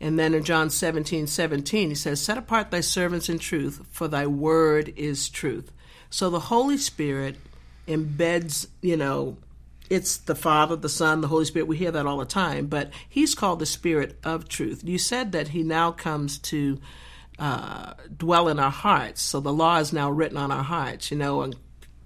And 0.01 0.17
then 0.17 0.33
in 0.33 0.43
John 0.43 0.71
17, 0.71 1.27
17, 1.27 1.89
he 1.89 1.95
says, 1.95 2.19
Set 2.19 2.37
apart 2.37 2.71
thy 2.71 2.81
servants 2.81 3.29
in 3.29 3.37
truth, 3.37 3.85
for 3.91 4.07
thy 4.07 4.25
word 4.25 4.91
is 4.97 5.29
truth. 5.29 5.71
So 6.09 6.31
the 6.31 6.39
Holy 6.39 6.77
Spirit 6.77 7.37
embeds, 7.87 8.67
you 8.81 8.97
know, 8.97 9.37
it's 9.91 10.17
the 10.17 10.35
Father, 10.35 10.75
the 10.75 10.89
Son, 10.89 11.21
the 11.21 11.27
Holy 11.27 11.45
Spirit. 11.45 11.67
We 11.67 11.77
hear 11.77 11.91
that 11.91 12.07
all 12.07 12.17
the 12.17 12.25
time, 12.25 12.65
but 12.65 12.91
He's 13.07 13.35
called 13.35 13.59
the 13.59 13.65
Spirit 13.65 14.17
of 14.23 14.49
truth. 14.49 14.83
You 14.83 14.97
said 14.97 15.33
that 15.33 15.49
He 15.49 15.61
now 15.61 15.91
comes 15.91 16.39
to 16.39 16.79
uh, 17.37 17.93
dwell 18.15 18.47
in 18.47 18.57
our 18.57 18.71
hearts. 18.71 19.21
So 19.21 19.39
the 19.39 19.53
law 19.53 19.77
is 19.77 19.93
now 19.93 20.09
written 20.09 20.37
on 20.37 20.51
our 20.51 20.63
hearts. 20.63 21.11
You 21.11 21.17
know, 21.17 21.41
and 21.43 21.55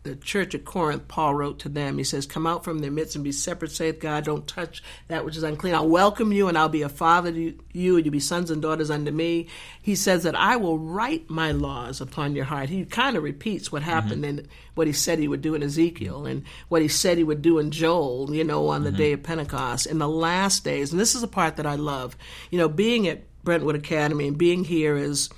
the 0.06 0.16
church 0.16 0.56
at 0.56 0.64
Corinth, 0.64 1.08
Paul 1.08 1.36
wrote 1.36 1.60
to 1.60 1.70
them, 1.70 1.98
he 1.98 2.04
says, 2.04 2.26
Come 2.26 2.46
out 2.48 2.64
from 2.64 2.80
their 2.80 2.92
midst 2.92 3.16
and 3.16 3.24
be 3.24 3.32
separate, 3.32 3.72
saith 3.72 4.00
God. 4.00 4.24
Don't 4.24 4.48
touch 4.48 4.82
that 5.08 5.26
which 5.26 5.36
is 5.36 5.44
unclean. 5.44 5.74
I'll 5.74 5.90
welcome 5.90 6.32
you 6.32 6.48
and 6.48 6.58
I'll 6.58 6.70
be 6.70 6.84
a 6.84 6.90
father 6.90 7.32
to 7.32 7.54
you, 7.74 7.96
and 7.98 8.06
you'll 8.06 8.12
be 8.12 8.20
sons 8.20 8.52
and 8.52 8.62
daughters 8.62 8.92
unto 8.92 9.12
me. 9.12 9.48
He 9.82 9.96
says 9.96 10.24
that 10.24 10.36
I 10.36 10.56
will 10.56 10.78
write 10.78 11.30
my 11.30 11.52
laws 11.52 12.00
upon 12.00 12.36
your 12.36 12.46
heart. 12.46 12.70
He 12.70 12.86
kind 12.86 13.18
of 13.18 13.24
repeats 13.24 13.72
what 13.72 13.82
happened 13.82 14.24
mm-hmm. 14.24 14.40
in 14.40 14.48
what 14.76 14.88
he 14.88 14.94
said 14.94 15.20
he 15.20 15.28
would 15.28 15.42
do 15.42 15.56
in 15.56 15.64
Ezekiel 15.64 16.26
and 16.26 16.44
what 16.70 16.82
he 16.82 16.88
said 16.88 17.18
he 17.18 17.24
would 17.24 17.42
do 17.42 17.58
in 17.58 17.72
Joel, 17.72 18.34
you 18.34 18.44
know, 18.44 18.68
on 18.68 18.84
the 18.84 18.90
mm-hmm. 18.90 18.98
day 18.98 19.14
of 19.14 19.24
Pentecost. 19.24 19.88
In 19.88 19.98
the 19.98 20.08
last 20.08 20.64
days, 20.64 20.92
and 20.92 21.00
this 21.00 21.16
is 21.16 21.22
the 21.22 21.28
part 21.28 21.58
that 21.58 21.66
I 21.66 21.76
love, 21.76 22.16
you 22.52 22.60
know, 22.60 22.70
being 22.70 23.08
at 23.08 23.24
Brentwood 23.44 23.76
Academy 23.76 24.28
and 24.28 24.38
being 24.38 24.64
here 24.64 24.96
is 24.96 25.30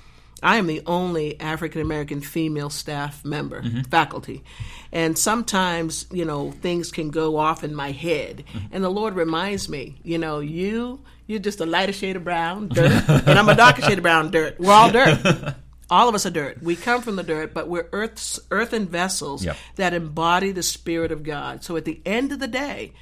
I 0.42 0.56
am 0.56 0.66
the 0.66 0.82
only 0.86 1.38
African 1.40 1.80
American 1.80 2.20
female 2.20 2.70
staff 2.70 3.24
member, 3.24 3.62
mm-hmm. 3.62 3.82
faculty. 3.82 4.44
And 4.92 5.18
sometimes, 5.18 6.06
you 6.12 6.24
know, 6.24 6.52
things 6.52 6.92
can 6.92 7.10
go 7.10 7.36
off 7.36 7.64
in 7.64 7.74
my 7.74 7.92
head. 7.92 8.44
Mm-hmm. 8.52 8.66
And 8.72 8.84
the 8.84 8.90
Lord 8.90 9.14
reminds 9.14 9.68
me, 9.68 9.96
you 10.02 10.18
know, 10.18 10.40
you, 10.40 11.00
you're 11.26 11.38
just 11.40 11.60
a 11.60 11.66
lighter 11.66 11.92
shade 11.92 12.16
of 12.16 12.24
brown, 12.24 12.68
dirt, 12.68 13.08
and 13.08 13.38
I'm 13.38 13.48
a 13.48 13.54
darker 13.54 13.82
shade 13.82 13.98
of 13.98 14.02
brown, 14.02 14.30
dirt. 14.30 14.58
We're 14.58 14.72
all 14.72 14.90
dirt. 14.90 15.54
All 15.90 16.06
of 16.06 16.14
us 16.14 16.26
are 16.26 16.30
dirt. 16.30 16.62
We 16.62 16.76
come 16.76 17.00
from 17.00 17.16
the 17.16 17.22
dirt, 17.22 17.54
but 17.54 17.66
we're 17.66 17.88
earth's, 17.92 18.38
earthen 18.50 18.86
vessels 18.86 19.42
yep. 19.42 19.56
that 19.76 19.94
embody 19.94 20.52
the 20.52 20.62
Spirit 20.62 21.12
of 21.12 21.22
God. 21.22 21.64
So 21.64 21.76
at 21.76 21.86
the 21.86 22.02
end 22.04 22.30
of 22.30 22.40
the 22.40 22.46
day, 22.46 22.92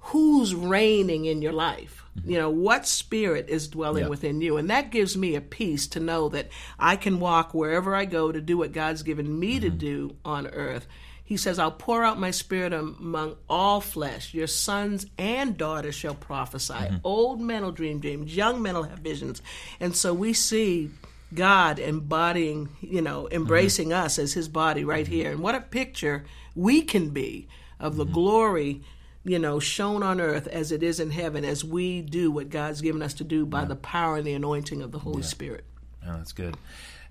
who's 0.00 0.52
reigning 0.52 1.26
in 1.26 1.40
your 1.40 1.52
life? 1.52 1.99
You 2.24 2.38
know, 2.38 2.50
what 2.50 2.86
spirit 2.86 3.48
is 3.48 3.68
dwelling 3.68 4.02
yep. 4.02 4.10
within 4.10 4.40
you? 4.40 4.56
And 4.56 4.68
that 4.68 4.90
gives 4.90 5.16
me 5.16 5.36
a 5.36 5.40
peace 5.40 5.86
to 5.88 6.00
know 6.00 6.28
that 6.30 6.48
I 6.78 6.96
can 6.96 7.20
walk 7.20 7.54
wherever 7.54 7.94
I 7.94 8.04
go 8.04 8.32
to 8.32 8.40
do 8.40 8.58
what 8.58 8.72
God's 8.72 9.02
given 9.02 9.38
me 9.38 9.54
mm-hmm. 9.54 9.62
to 9.62 9.70
do 9.70 10.16
on 10.24 10.46
earth. 10.48 10.86
He 11.24 11.36
says, 11.36 11.60
I'll 11.60 11.70
pour 11.70 12.02
out 12.04 12.18
my 12.18 12.32
spirit 12.32 12.72
among 12.72 13.36
all 13.48 13.80
flesh. 13.80 14.34
Your 14.34 14.48
sons 14.48 15.06
and 15.16 15.56
daughters 15.56 15.94
shall 15.94 16.16
prophesy. 16.16 16.74
Mm-hmm. 16.74 16.96
Old 17.04 17.40
men 17.40 17.62
will 17.62 17.70
dream 17.70 18.00
dreams, 18.00 18.36
young 18.36 18.60
men 18.60 18.74
will 18.74 18.82
have 18.82 18.98
visions. 18.98 19.40
And 19.78 19.94
so 19.94 20.12
we 20.12 20.32
see 20.32 20.90
God 21.32 21.78
embodying, 21.78 22.70
you 22.80 23.00
know, 23.00 23.28
embracing 23.30 23.90
mm-hmm. 23.90 24.04
us 24.04 24.18
as 24.18 24.32
his 24.32 24.48
body 24.48 24.84
right 24.84 25.04
mm-hmm. 25.04 25.14
here. 25.14 25.30
And 25.30 25.38
what 25.38 25.54
a 25.54 25.60
picture 25.60 26.24
we 26.56 26.82
can 26.82 27.10
be 27.10 27.46
of 27.78 27.94
the 27.94 28.04
mm-hmm. 28.04 28.14
glory 28.14 28.82
you 29.24 29.38
know, 29.38 29.58
shown 29.58 30.02
on 30.02 30.20
earth 30.20 30.46
as 30.46 30.72
it 30.72 30.82
is 30.82 31.00
in 31.00 31.10
heaven 31.10 31.44
as 31.44 31.64
we 31.64 32.00
do 32.00 32.30
what 32.30 32.50
God's 32.50 32.80
given 32.80 33.02
us 33.02 33.14
to 33.14 33.24
do 33.24 33.44
by 33.44 33.60
yeah. 33.60 33.66
the 33.66 33.76
power 33.76 34.16
and 34.16 34.26
the 34.26 34.32
anointing 34.32 34.82
of 34.82 34.92
the 34.92 34.98
Holy 34.98 35.22
yeah. 35.22 35.28
Spirit. 35.28 35.64
Oh, 36.06 36.16
that's 36.16 36.32
good. 36.32 36.56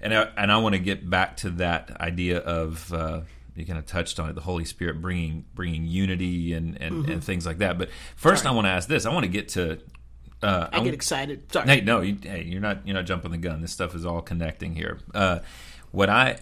And 0.02 0.14
I, 0.14 0.30
and 0.38 0.52
I 0.52 0.58
want 0.58 0.74
to 0.74 0.80
get 0.80 1.08
back 1.10 1.38
to 1.38 1.50
that 1.52 2.00
idea 2.00 2.40
of 2.40 2.92
uh, 2.94 3.22
you 3.56 3.66
kind 3.66 3.78
of 3.78 3.86
touched 3.86 4.20
on 4.20 4.30
it, 4.30 4.34
the 4.34 4.42
Holy 4.42 4.66
Spirit 4.66 5.02
bringing 5.02 5.46
bringing 5.54 5.86
unity 5.86 6.54
and 6.54 6.82
and, 6.82 7.04
mm-hmm. 7.04 7.12
and 7.12 7.24
things 7.24 7.46
like 7.46 7.60
that. 7.60 7.78
But 7.78 7.90
first. 8.16 8.46
I 8.46 8.52
want 8.52 8.66
to 8.66 8.72
ask 8.72 8.88
this. 8.88 9.06
I 9.06 9.14
want 9.14 9.26
to 9.26 9.32
get 9.32 9.50
to. 9.50 9.80
Uh, 10.42 10.70
I 10.72 10.80
get 10.80 10.94
excited. 10.94 11.52
Sorry. 11.52 11.68
Hey, 11.68 11.82
no, 11.82 12.00
you, 12.00 12.18
hey, 12.22 12.44
you're 12.44 12.62
not 12.62 12.88
you're 12.88 12.96
not 12.96 13.06
jumping 13.06 13.32
the 13.32 13.38
gun. 13.38 13.62
This 13.62 13.74
stuff 13.74 13.94
is 13.94 14.06
all 14.06 14.22
connecting 14.22 14.74
here. 14.74 15.00
Uh, 15.14 15.40
what 15.92 16.10
I 16.10 16.40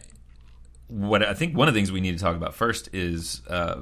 what 0.88 1.24
I 1.24 1.34
think 1.34 1.58
one 1.58 1.68
of 1.68 1.74
the 1.74 1.80
things 1.80 1.92
we 1.92 2.02
need 2.02 2.18
to 2.18 2.24
talk 2.24 2.36
about 2.36 2.54
first 2.54 2.90
is 2.94 3.42
uh, 3.50 3.82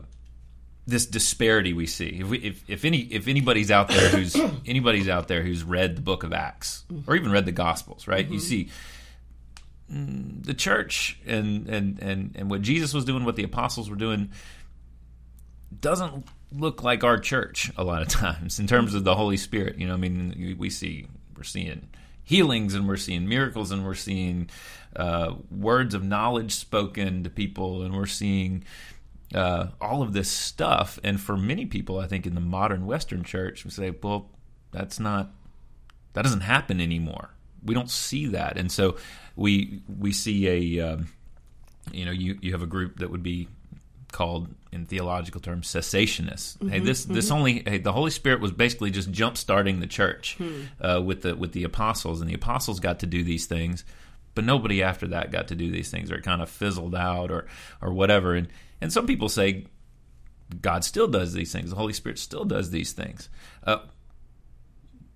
this 0.87 1.05
disparity 1.05 1.73
we 1.73 1.87
see. 1.87 2.19
If, 2.21 2.27
we, 2.27 2.37
if, 2.39 2.69
if 2.69 2.85
any 2.85 2.99
if 2.99 3.27
anybody's 3.27 3.71
out 3.71 3.87
there 3.87 4.09
who's 4.09 4.35
anybody's 4.65 5.09
out 5.09 5.27
there 5.27 5.41
who's 5.41 5.63
read 5.63 5.97
the 5.97 6.01
Book 6.01 6.23
of 6.23 6.33
Acts 6.33 6.83
or 7.07 7.15
even 7.15 7.31
read 7.31 7.45
the 7.45 7.51
Gospels, 7.51 8.07
right? 8.07 8.25
Mm-hmm. 8.25 8.33
You 8.33 8.39
see 8.39 8.69
mm, 9.91 10.45
the 10.45 10.53
church 10.53 11.19
and, 11.25 11.67
and 11.67 11.99
and 11.99 12.35
and 12.35 12.49
what 12.49 12.61
Jesus 12.61 12.93
was 12.93 13.05
doing, 13.05 13.25
what 13.25 13.35
the 13.35 13.43
apostles 13.43 13.89
were 13.89 13.95
doing, 13.95 14.31
doesn't 15.79 16.25
look 16.51 16.83
like 16.83 17.03
our 17.03 17.17
church 17.17 17.71
a 17.77 17.83
lot 17.83 18.01
of 18.01 18.07
times 18.09 18.59
in 18.59 18.67
terms 18.67 18.93
of 18.93 19.03
the 19.03 19.15
Holy 19.15 19.37
Spirit. 19.37 19.77
You 19.77 19.87
know, 19.87 19.93
I 19.93 19.97
mean, 19.97 20.55
we 20.57 20.69
see 20.69 21.07
we're 21.35 21.43
seeing 21.43 21.89
healings 22.23 22.73
and 22.73 22.87
we're 22.87 22.97
seeing 22.97 23.27
miracles 23.27 23.71
and 23.71 23.85
we're 23.85 23.93
seeing 23.93 24.49
uh, 24.95 25.33
words 25.51 25.93
of 25.93 26.03
knowledge 26.03 26.53
spoken 26.53 27.23
to 27.23 27.29
people 27.29 27.83
and 27.83 27.95
we're 27.95 28.05
seeing 28.05 28.63
uh, 29.35 29.67
all 29.81 30.01
of 30.01 30.13
this 30.13 30.29
stuff. 30.29 30.97
And 31.03 31.19
for 31.19 31.37
many 31.37 31.65
people, 31.65 31.99
I 31.99 32.07
think 32.07 32.25
in 32.25 32.33
the 32.33 32.41
modern 32.41 32.85
Western 32.85 33.23
church, 33.23 33.65
we 33.65 33.71
say, 33.71 33.93
well, 34.01 34.29
that's 34.71 34.99
not, 34.99 35.31
that 36.13 36.23
doesn't 36.23 36.41
happen 36.41 36.81
anymore. 36.81 37.29
We 37.63 37.75
don't 37.75 37.89
see 37.89 38.27
that. 38.27 38.57
And 38.57 38.71
so 38.71 38.97
we, 39.35 39.81
we 39.99 40.11
see 40.13 40.79
a, 40.79 40.93
um, 40.93 41.09
you 41.91 42.05
know, 42.05 42.11
you, 42.11 42.39
you 42.41 42.53
have 42.53 42.63
a 42.63 42.67
group 42.67 42.99
that 42.99 43.11
would 43.11 43.23
be 43.23 43.49
called 44.11 44.47
in 44.71 44.85
theological 44.85 45.41
terms 45.41 45.67
cessationists. 45.67 46.57
Mm-hmm, 46.57 46.69
hey, 46.69 46.79
this 46.79 47.03
mm-hmm. 47.03 47.15
this 47.15 47.31
only 47.31 47.63
hey, 47.65 47.79
the 47.79 47.91
Holy 47.91 48.11
Spirit 48.11 48.39
was 48.39 48.51
basically 48.51 48.89
just 48.89 49.11
jump 49.11 49.35
starting 49.35 49.81
the 49.81 49.87
church 49.87 50.35
hmm. 50.37 50.61
uh, 50.79 51.01
with 51.01 51.21
the 51.23 51.35
with 51.35 51.51
the 51.51 51.65
apostles, 51.65 52.21
and 52.21 52.29
the 52.29 52.33
apostles 52.33 52.79
got 52.79 52.99
to 52.99 53.05
do 53.05 53.23
these 53.23 53.45
things, 53.45 53.83
but 54.35 54.43
nobody 54.43 54.83
after 54.83 55.07
that 55.07 55.31
got 55.31 55.47
to 55.47 55.55
do 55.55 55.71
these 55.71 55.89
things, 55.89 56.11
or 56.11 56.15
it 56.15 56.23
kind 56.23 56.41
of 56.41 56.49
fizzled 56.49 56.93
out, 56.93 57.31
or 57.31 57.47
or 57.81 57.93
whatever. 57.93 58.35
And 58.35 58.47
and 58.81 58.93
some 58.93 59.07
people 59.07 59.29
say 59.29 59.65
God 60.61 60.83
still 60.83 61.07
does 61.07 61.33
these 61.33 61.51
things, 61.51 61.69
the 61.69 61.75
Holy 61.75 61.93
Spirit 61.93 62.19
still 62.19 62.45
does 62.45 62.69
these 62.69 62.91
things. 62.91 63.29
Uh, 63.63 63.79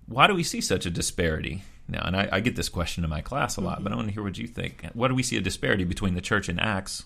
why 0.06 0.26
do 0.26 0.34
we 0.34 0.42
see 0.42 0.60
such 0.60 0.86
a 0.86 0.90
disparity 0.90 1.62
now? 1.86 2.02
And 2.04 2.16
I, 2.16 2.28
I, 2.32 2.40
get 2.40 2.56
this 2.56 2.68
question 2.68 3.04
in 3.04 3.10
my 3.10 3.20
class 3.20 3.56
a 3.56 3.60
lot, 3.60 3.76
mm-hmm. 3.76 3.84
but 3.84 3.92
I 3.92 3.96
want 3.96 4.08
to 4.08 4.14
hear 4.14 4.24
what 4.24 4.38
you 4.38 4.48
think. 4.48 4.84
What 4.92 5.08
do 5.08 5.14
we 5.14 5.22
see 5.22 5.36
a 5.36 5.40
disparity 5.40 5.84
between 5.84 6.14
the 6.14 6.20
church 6.20 6.48
in 6.48 6.58
Acts 6.58 7.04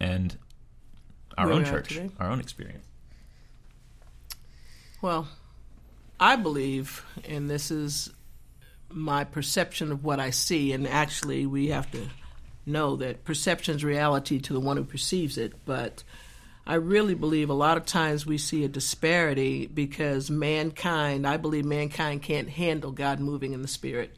and 0.00 0.36
our 1.38 1.52
own 1.52 1.64
church, 1.64 1.98
our 2.18 2.28
own 2.28 2.40
experience? 2.40 2.84
Well, 5.00 5.28
I 6.18 6.34
believe, 6.34 7.04
and 7.28 7.48
this 7.48 7.70
is 7.70 8.10
my 8.90 9.24
perception 9.24 9.92
of 9.92 10.04
what 10.04 10.20
I 10.20 10.30
see, 10.30 10.72
and 10.72 10.86
actually, 10.86 11.46
we 11.46 11.68
have 11.68 11.90
to 11.92 12.08
know 12.64 12.96
that 12.96 13.24
perception 13.24 13.76
is 13.76 13.84
reality 13.84 14.40
to 14.40 14.52
the 14.52 14.60
one 14.60 14.76
who 14.76 14.84
perceives 14.84 15.38
it, 15.38 15.52
but 15.64 16.02
I 16.66 16.74
really 16.74 17.14
believe 17.14 17.48
a 17.48 17.54
lot 17.54 17.76
of 17.76 17.86
times 17.86 18.26
we 18.26 18.38
see 18.38 18.64
a 18.64 18.68
disparity 18.68 19.66
because 19.66 20.30
mankind, 20.30 21.26
I 21.26 21.36
believe 21.36 21.64
mankind 21.64 22.22
can't 22.22 22.48
handle 22.48 22.90
God 22.90 23.20
moving 23.20 23.52
in 23.52 23.62
the 23.62 23.68
spirit 23.68 24.16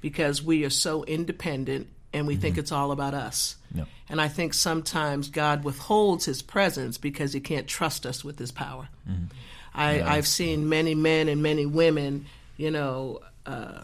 because 0.00 0.40
we 0.42 0.64
are 0.64 0.70
so 0.70 1.02
independent 1.04 1.88
and 2.12 2.26
we 2.26 2.34
mm-hmm. 2.34 2.42
think 2.42 2.58
it's 2.58 2.70
all 2.70 2.92
about 2.92 3.14
us. 3.14 3.56
And 4.08 4.20
I 4.20 4.28
think 4.28 4.54
sometimes 4.54 5.28
God 5.28 5.64
withholds 5.64 6.24
his 6.24 6.40
presence 6.40 6.98
because 6.98 7.32
he 7.32 7.40
can't 7.40 7.66
trust 7.66 8.06
us 8.06 8.24
with 8.24 8.38
his 8.38 8.52
power. 8.52 8.88
Mm-hmm. 9.08 9.24
I, 9.74 9.96
yeah. 9.96 10.12
I've 10.12 10.26
seen 10.26 10.68
many 10.68 10.94
men 10.94 11.28
and 11.28 11.42
many 11.42 11.66
women, 11.66 12.26
you 12.56 12.70
know, 12.70 13.20
uh, 13.44 13.80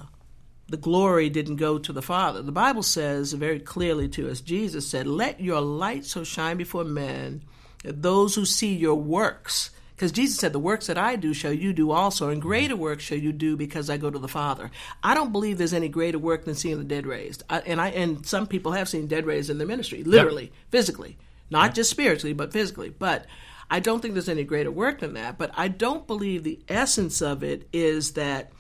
the 0.69 0.77
glory 0.77 1.29
didn't 1.29 1.57
go 1.57 1.79
to 1.79 1.93
the 1.93 2.03
Father. 2.03 2.43
The 2.43 2.53
Bible 2.53 2.83
says 2.83 3.33
very 3.33 3.61
clearly 3.61 4.09
to 4.11 4.31
us 4.31 4.41
Jesus 4.41 4.89
said, 4.89 5.07
Let 5.07 5.41
your 5.41 5.61
light 5.61 6.05
so 6.05 6.25
shine 6.25 6.57
before 6.57 6.85
men 6.85 7.43
that 7.83 8.03
those 8.03 8.35
who 8.35 8.45
see 8.45 8.75
your 8.75 8.95
works, 8.95 9.71
because 9.95 10.11
Jesus 10.11 10.39
said, 10.39 10.53
The 10.53 10.59
works 10.59 10.87
that 10.87 10.97
I 10.97 11.17
do 11.17 11.35
shall 11.35 11.53
you 11.53 11.73
do 11.73 11.91
also, 11.91 12.31
and 12.31 12.41
greater 12.41 12.77
works 12.77 13.05
shall 13.05 13.19
you 13.19 13.33
do 13.33 13.57
because 13.57 13.91
I 13.91 13.99
go 13.99 14.11
to 14.11 14.19
the 14.19 14.29
Father. 14.29 14.71
I 15.03 15.15
don't 15.15 15.33
believe 15.33 15.59
there's 15.59 15.75
any 15.75 15.89
greater 15.89 16.19
work 16.19 16.45
than 16.45 16.55
seeing 16.55 16.79
the 16.79 16.85
dead 16.85 17.07
raised. 17.07 17.43
I, 17.51 17.61
and 17.61 17.81
I 17.81 17.89
and 17.91 18.27
some 18.27 18.47
people 18.47 18.73
have 18.73 18.89
seen 18.89 19.07
dead 19.07 19.27
raised 19.27 19.51
in 19.51 19.59
their 19.59 19.67
ministry, 19.67 20.03
literally, 20.03 20.45
yep. 20.45 20.53
physically. 20.71 21.19
Not 21.51 21.67
yep. 21.67 21.75
just 21.75 21.91
spiritually, 21.91 22.33
but 22.33 22.53
physically. 22.53 22.89
But 22.89 23.27
I 23.71 23.81
don't 23.81 24.01
think 24.01 24.15
there's 24.15 24.29
any 24.29 24.45
greater 24.45 24.71
work 24.71 25.01
than 25.01 25.15
that. 25.15 25.37
But 25.37 25.51
I 25.55 25.69
don't 25.69 26.07
believe 26.07 26.43
the 26.43 26.61
essence 26.69 27.21
of 27.21 27.43
it 27.43 27.69
is 27.73 28.13
that 28.13 28.51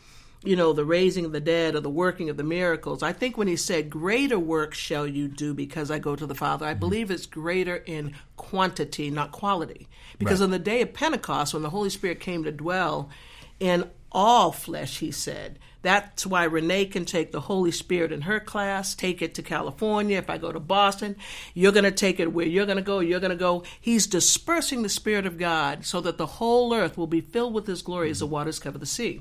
you 0.45 0.57
know, 0.57 0.73
the 0.73 0.85
raising 0.85 1.25
of 1.25 1.33
the 1.33 1.41
dead 1.41 1.75
or 1.75 1.81
the 1.81 1.91
working 1.91 2.29
of 2.29 2.37
the 2.37 2.45
miracles. 2.45 3.03
I 3.03 3.13
think 3.13 3.37
when 3.37 3.49
he 3.49 3.57
said, 3.57 3.91
Greater 3.91 4.39
work 4.39 4.75
shall 4.75 5.07
you 5.07 5.29
do 5.29 5.55
because 5.55 5.91
I 5.91 5.99
go 5.99 6.15
to 6.15 6.27
the 6.27 6.35
Father, 6.35 6.67
I 6.67 6.73
mm-hmm. 6.73 6.81
believe 6.81 7.11
it's 7.11 7.27
greater 7.27 7.77
in 7.77 8.15
quantity, 8.37 9.11
not 9.11 9.33
quality. 9.33 9.89
Because 10.19 10.41
right. 10.41 10.47
on 10.47 10.51
the 10.51 10.59
day 10.59 10.83
of 10.83 10.93
Pentecost, 10.93 11.55
when 11.55 11.63
the 11.63 11.71
Holy 11.71 11.91
Spirit 11.91 12.21
came 12.21 12.45
to 12.45 12.53
dwell 12.53 13.11
in 13.59 13.91
all 14.13 14.53
flesh, 14.53 14.99
he 14.99 15.11
said, 15.11 15.59
that's 15.85 16.27
why 16.27 16.45
Renee 16.45 16.87
can 16.87 17.05
take 17.05 17.31
the 17.31 17.43
Holy 17.43 17.71
Spirit 17.71 18.11
in 18.11 18.23
her 18.23 18.41
class, 18.41 18.95
take 18.95 19.21
it 19.21 19.35
to 19.35 19.43
California. 19.43 20.17
If 20.17 20.31
I 20.31 20.39
go 20.39 20.51
to 20.51 20.59
Boston, 20.59 21.15
you're 21.53 21.73
going 21.73 21.85
to 21.85 21.91
take 21.91 22.19
it 22.19 22.33
where 22.33 22.47
you're 22.47 22.65
going 22.65 22.79
to 22.79 22.83
go, 22.83 23.01
you're 23.01 23.21
going 23.21 23.29
to 23.29 23.37
go. 23.37 23.65
He's 23.79 24.07
dispersing 24.07 24.83
the 24.83 24.89
Spirit 24.89 25.27
of 25.27 25.37
God 25.37 25.85
so 25.85 26.01
that 26.01 26.17
the 26.17 26.25
whole 26.25 26.73
earth 26.73 26.97
will 26.97 27.07
be 27.07 27.21
filled 27.21 27.53
with 27.53 27.67
His 27.67 27.83
glory 27.83 28.09
as 28.09 28.21
the 28.21 28.27
waters 28.27 28.59
cover 28.59 28.79
the 28.79 28.87
sea. 28.87 29.21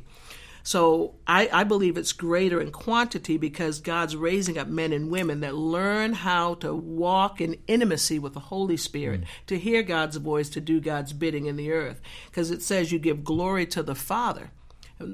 So 0.65 1.15
I, 1.27 1.49
I 1.51 1.63
believe 1.65 1.97
it's 1.97 2.13
greater 2.13 2.61
in 2.61 2.71
quantity 2.71 3.37
because 3.37 3.81
God's 3.81 4.15
raising 4.15 4.57
up 4.57 4.69
men 4.69 4.93
and 4.93 5.11
women 5.11 5.41
that 5.41 5.55
learn 5.55 6.13
how 6.13 6.55
to 6.55 6.73
walk 6.73 7.41
in 7.41 7.57
intimacy 7.67 8.17
with 8.17 8.33
the 8.33 8.39
Holy 8.39 8.77
Spirit, 8.77 9.21
mm. 9.21 9.25
to 9.47 9.59
hear 9.59 9.83
God's 9.83 10.15
voice, 10.15 10.49
to 10.51 10.61
do 10.61 10.79
God's 10.79 11.11
bidding 11.11 11.47
in 11.47 11.57
the 11.57 11.73
earth. 11.73 11.99
Because 12.27 12.49
it 12.49 12.61
says 12.61 12.93
you 12.93 12.99
give 12.99 13.25
glory 13.25 13.65
to 13.67 13.83
the 13.83 13.93
Father. 13.93 14.51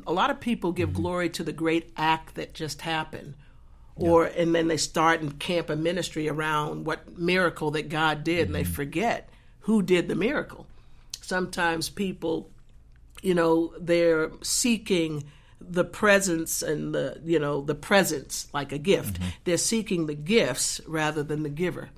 A 0.06 0.14
lot 0.14 0.30
of 0.30 0.40
people 0.40 0.72
give 0.72 0.90
mm-hmm. 0.90 1.02
glory 1.02 1.30
to 1.30 1.44
the 1.44 1.52
great 1.52 1.92
act 1.98 2.36
that 2.36 2.54
just 2.54 2.82
happened. 2.82 3.34
Yeah. 3.98 4.10
Or 4.10 4.26
and 4.26 4.54
then 4.54 4.68
they 4.68 4.78
start 4.78 5.22
and 5.22 5.40
camp 5.40 5.72
a 5.72 5.76
ministry 5.76 6.30
around 6.30 6.86
what 6.86 7.18
miracle 7.18 7.72
that 7.72 7.90
God 7.90 8.24
did, 8.24 8.34
mm-hmm. 8.34 8.46
and 8.46 8.56
they 8.56 8.64
mm-hmm. 8.64 8.74
forget 8.74 9.30
who 9.62 9.82
did 9.82 10.08
the 10.08 10.16
miracle. 10.16 10.68
Sometimes 11.22 11.90
people, 11.90 12.52
you 13.24 13.34
know, 13.34 13.74
they're 13.80 14.32
seeking 14.44 15.24
the 15.62 15.84
presence 15.84 16.62
and 16.62 16.93
the 16.93 17.22
you 17.24 17.39
know 17.39 17.62
the 17.62 17.76
presence 17.76 18.48
like 18.54 18.72
a 18.72 18.78
gift. 18.78 19.19
Mm-hmm. 19.19 19.30
They're 19.43 19.58
seeking 19.58 20.06
the 20.06 20.15
gifts 20.15 20.82
rather 20.88 21.24
than 21.24 21.43
the 21.43 21.50
giver. 21.50 21.89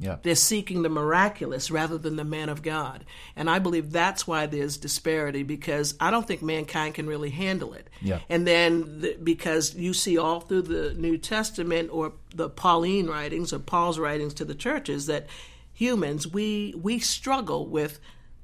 Yeah. 0.00 0.16
They're 0.22 0.34
seeking 0.34 0.80
the 0.80 0.88
miraculous 0.88 1.70
rather 1.70 1.98
than 1.98 2.16
the 2.16 2.24
man 2.24 2.48
of 2.48 2.62
God. 2.62 3.04
And 3.36 3.50
I 3.50 3.58
believe 3.58 3.92
that's 3.92 4.26
why 4.26 4.46
there's 4.46 4.78
disparity 4.78 5.42
because 5.42 5.94
I 6.00 6.10
don't 6.10 6.26
think 6.26 6.40
mankind 6.40 6.94
can 6.94 7.06
really 7.06 7.28
handle 7.28 7.74
it. 7.74 7.88
Yeah. 8.00 8.20
And 8.30 8.46
then 8.46 9.02
the, 9.02 9.18
because 9.22 9.74
you 9.74 9.92
see 9.92 10.16
all 10.16 10.40
through 10.40 10.62
the 10.62 10.94
New 10.94 11.18
Testament 11.18 11.90
or 11.92 12.14
the 12.34 12.48
Pauline 12.48 13.08
writings 13.08 13.52
or 13.52 13.58
Paul's 13.58 13.98
writings 13.98 14.32
to 14.34 14.46
the 14.46 14.54
churches 14.54 15.04
that 15.06 15.26
humans 15.74 16.26
we 16.26 16.74
we 16.76 16.98
struggle 16.98 17.66
with 17.66 18.00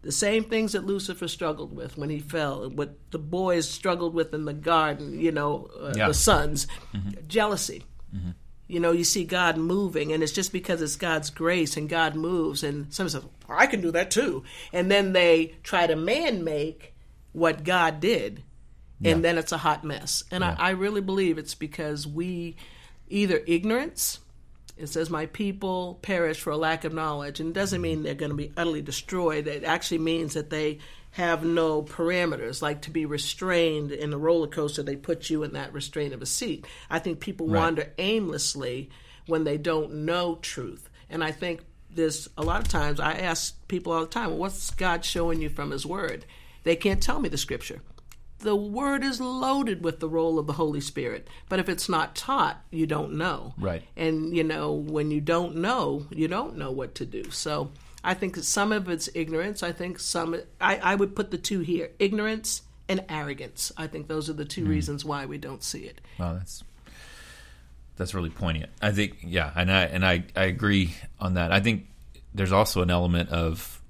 the 0.06 0.12
same 0.12 0.44
things 0.44 0.72
that 0.72 0.86
Lucifer 0.86 1.26
struggled 1.26 1.74
with 1.74 1.98
when 1.98 2.10
he 2.10 2.20
fell, 2.20 2.70
what 2.70 2.96
the 3.10 3.18
boys 3.18 3.68
struggled 3.68 4.14
with 4.14 4.32
in 4.32 4.44
the 4.44 4.54
garden, 4.54 5.18
you 5.18 5.32
know, 5.32 5.68
uh, 5.80 5.94
yeah. 5.96 6.06
the 6.06 6.14
sons, 6.14 6.68
mm-hmm. 6.94 7.26
jealousy. 7.26 7.82
Mm-hmm. 8.14 8.30
You 8.68 8.80
know, 8.80 8.92
you 8.92 9.02
see 9.02 9.24
God 9.24 9.56
moving, 9.56 10.12
and 10.12 10.22
it's 10.22 10.32
just 10.32 10.52
because 10.52 10.80
it's 10.80 10.94
God's 10.94 11.30
grace 11.30 11.76
and 11.76 11.88
God 11.88 12.14
moves. 12.14 12.62
And 12.62 12.94
some 12.94 13.08
say, 13.08 13.18
well, 13.18 13.58
I 13.58 13.66
can 13.66 13.80
do 13.80 13.90
that 13.92 14.12
too. 14.12 14.44
And 14.72 14.90
then 14.90 15.12
they 15.12 15.56
try 15.64 15.88
to 15.88 15.96
man 15.96 16.44
make 16.44 16.94
what 17.32 17.64
God 17.64 17.98
did, 17.98 18.44
and 19.04 19.16
yeah. 19.16 19.22
then 19.22 19.38
it's 19.38 19.52
a 19.52 19.58
hot 19.58 19.82
mess. 19.82 20.22
And 20.30 20.42
yeah. 20.42 20.54
I, 20.56 20.68
I 20.68 20.70
really 20.70 21.00
believe 21.00 21.36
it's 21.36 21.56
because 21.56 22.06
we 22.06 22.56
either 23.08 23.42
ignorance 23.46 24.20
it 24.76 24.88
says, 24.88 25.10
My 25.10 25.26
people 25.26 25.98
perish 26.02 26.40
for 26.40 26.50
a 26.50 26.56
lack 26.56 26.84
of 26.84 26.92
knowledge. 26.92 27.40
And 27.40 27.50
it 27.50 27.54
doesn't 27.54 27.80
mean 27.80 28.02
they're 28.02 28.14
going 28.14 28.30
to 28.30 28.36
be 28.36 28.52
utterly 28.56 28.82
destroyed. 28.82 29.46
It 29.46 29.64
actually 29.64 29.98
means 29.98 30.34
that 30.34 30.50
they 30.50 30.78
have 31.12 31.42
no 31.42 31.82
parameters, 31.82 32.60
like 32.60 32.82
to 32.82 32.90
be 32.90 33.06
restrained 33.06 33.90
in 33.90 34.12
a 34.12 34.18
roller 34.18 34.46
coaster, 34.46 34.82
they 34.82 34.96
put 34.96 35.30
you 35.30 35.42
in 35.42 35.54
that 35.54 35.72
restraint 35.72 36.12
of 36.12 36.20
a 36.20 36.26
seat. 36.26 36.66
I 36.90 36.98
think 36.98 37.20
people 37.20 37.48
right. 37.48 37.58
wander 37.58 37.90
aimlessly 37.96 38.90
when 39.26 39.44
they 39.44 39.56
don't 39.56 40.04
know 40.04 40.36
truth. 40.42 40.90
And 41.08 41.24
I 41.24 41.32
think 41.32 41.64
there's 41.90 42.28
a 42.36 42.42
lot 42.42 42.60
of 42.60 42.68
times 42.68 43.00
I 43.00 43.14
ask 43.14 43.66
people 43.66 43.94
all 43.94 44.02
the 44.02 44.06
time, 44.08 44.28
well, 44.28 44.40
what's 44.40 44.70
God 44.72 45.06
showing 45.06 45.40
you 45.40 45.48
from 45.48 45.70
His 45.70 45.86
Word? 45.86 46.26
They 46.64 46.76
can't 46.76 47.02
tell 47.02 47.18
me 47.18 47.30
the 47.30 47.38
scripture 47.38 47.80
the 48.38 48.56
word 48.56 49.02
is 49.02 49.20
loaded 49.20 49.82
with 49.82 50.00
the 50.00 50.08
role 50.08 50.38
of 50.38 50.46
the 50.46 50.52
Holy 50.54 50.80
Spirit. 50.80 51.28
But 51.48 51.58
if 51.58 51.68
it's 51.68 51.88
not 51.88 52.14
taught, 52.14 52.62
you 52.70 52.86
don't 52.86 53.14
know. 53.14 53.54
Right. 53.58 53.82
And, 53.96 54.36
you 54.36 54.44
know, 54.44 54.72
when 54.72 55.10
you 55.10 55.20
don't 55.20 55.56
know, 55.56 56.06
you 56.10 56.28
don't 56.28 56.56
know 56.56 56.70
what 56.70 56.94
to 56.96 57.06
do. 57.06 57.30
So 57.30 57.70
I 58.04 58.14
think 58.14 58.36
some 58.36 58.72
of 58.72 58.88
it's 58.88 59.08
ignorance. 59.14 59.62
I 59.62 59.72
think 59.72 59.98
some, 59.98 60.36
I, 60.60 60.76
I 60.76 60.94
would 60.94 61.16
put 61.16 61.30
the 61.30 61.38
two 61.38 61.60
here 61.60 61.90
ignorance 61.98 62.62
and 62.88 63.04
arrogance. 63.08 63.72
I 63.76 63.86
think 63.86 64.08
those 64.08 64.30
are 64.30 64.34
the 64.34 64.44
two 64.44 64.64
mm. 64.64 64.68
reasons 64.68 65.04
why 65.04 65.26
we 65.26 65.38
don't 65.38 65.62
see 65.62 65.84
it. 65.84 66.00
Well, 66.18 66.34
that's. 66.34 66.62
That's 67.98 68.12
really 68.12 68.28
poignant. 68.28 68.70
I 68.82 68.92
think, 68.92 69.16
yeah, 69.22 69.50
and 69.56 69.72
I 69.72 69.84
and 69.84 70.04
I, 70.04 70.24
I 70.36 70.44
agree 70.44 70.94
on 71.18 71.32
that. 71.32 71.50
I 71.50 71.60
think 71.60 71.86
there's 72.34 72.52
also 72.52 72.82
an 72.82 72.90
element 72.90 73.30
of 73.30 73.80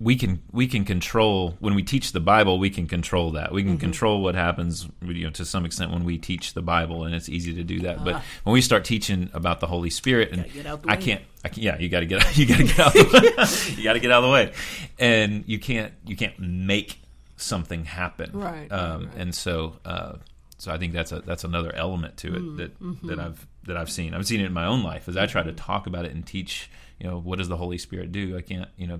we 0.00 0.14
can 0.14 0.40
we 0.52 0.68
can 0.68 0.84
control 0.84 1.56
when 1.58 1.74
we 1.74 1.82
teach 1.82 2.12
the 2.12 2.20
Bible. 2.20 2.58
We 2.58 2.70
can 2.70 2.86
control 2.86 3.32
that. 3.32 3.52
We 3.52 3.64
can 3.64 3.72
mm-hmm. 3.72 3.80
control 3.80 4.22
what 4.22 4.36
happens, 4.36 4.88
you 5.02 5.24
know, 5.24 5.30
to 5.30 5.44
some 5.44 5.64
extent 5.64 5.90
when 5.90 6.04
we 6.04 6.18
teach 6.18 6.54
the 6.54 6.62
Bible, 6.62 7.04
and 7.04 7.14
it's 7.14 7.28
easy 7.28 7.54
to 7.54 7.64
do 7.64 7.80
that. 7.80 8.04
But 8.04 8.14
ah. 8.14 8.24
when 8.44 8.54
we 8.54 8.60
start 8.60 8.84
teaching 8.84 9.28
about 9.34 9.58
the 9.58 9.66
Holy 9.66 9.90
Spirit, 9.90 10.30
and 10.32 10.42
I 10.86 10.94
can't, 10.96 11.22
I 11.44 11.48
can't, 11.48 11.58
yeah, 11.58 11.78
you 11.78 11.88
got 11.88 12.00
to 12.00 12.06
get, 12.06 12.36
you 12.36 12.46
got 12.46 12.58
to 12.58 12.64
get 12.64 12.78
out, 12.78 12.92
the, 12.92 13.74
you 13.76 13.82
got 13.82 13.94
to 13.94 14.00
get 14.00 14.12
out 14.12 14.22
of 14.22 14.28
the 14.28 14.32
way, 14.32 14.52
and 15.00 15.42
you 15.48 15.58
can't, 15.58 15.92
you 16.06 16.14
can't 16.14 16.38
make 16.38 17.00
something 17.36 17.84
happen, 17.84 18.30
right? 18.34 18.70
Um, 18.70 19.06
right. 19.06 19.16
And 19.16 19.34
so, 19.34 19.78
uh, 19.84 20.14
so 20.58 20.70
I 20.70 20.78
think 20.78 20.92
that's 20.92 21.10
a 21.10 21.20
that's 21.20 21.42
another 21.42 21.74
element 21.74 22.18
to 22.18 22.36
it 22.36 22.42
mm, 22.42 22.56
that 22.58 22.80
mm-hmm. 22.80 23.08
that 23.08 23.18
I've 23.18 23.46
that 23.64 23.76
I've 23.76 23.90
seen. 23.90 24.14
I've 24.14 24.26
seen 24.28 24.40
it 24.40 24.46
in 24.46 24.52
my 24.52 24.66
own 24.66 24.84
life 24.84 25.08
as 25.08 25.16
I 25.16 25.26
try 25.26 25.42
to 25.42 25.52
talk 25.52 25.88
about 25.88 26.04
it 26.04 26.12
and 26.12 26.24
teach. 26.24 26.70
You 27.00 27.08
know, 27.08 27.20
what 27.20 27.38
does 27.38 27.48
the 27.48 27.56
Holy 27.56 27.78
Spirit 27.78 28.10
do? 28.10 28.36
I 28.36 28.40
can't, 28.42 28.68
you 28.76 28.88
know 28.88 28.98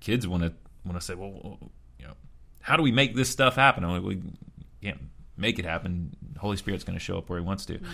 kids 0.00 0.26
want 0.26 0.42
to 0.42 0.52
want 0.84 0.98
to 0.98 1.04
say, 1.04 1.14
well, 1.14 1.58
you 1.98 2.06
know, 2.06 2.14
how 2.60 2.76
do 2.76 2.82
we 2.82 2.92
make 2.92 3.14
this 3.14 3.28
stuff 3.28 3.56
happen? 3.56 3.84
I 3.84 3.98
mean, 3.98 4.04
we 4.04 4.22
can't 4.82 5.00
make 5.38 5.58
it 5.58 5.64
happen. 5.64 6.14
The 6.32 6.40
Holy 6.40 6.56
Spirit's 6.56 6.84
going 6.84 6.98
to 6.98 7.04
show 7.04 7.18
up 7.18 7.28
where 7.28 7.38
He 7.38 7.44
wants 7.44 7.64
to. 7.66 7.74
Mm-hmm. 7.74 7.86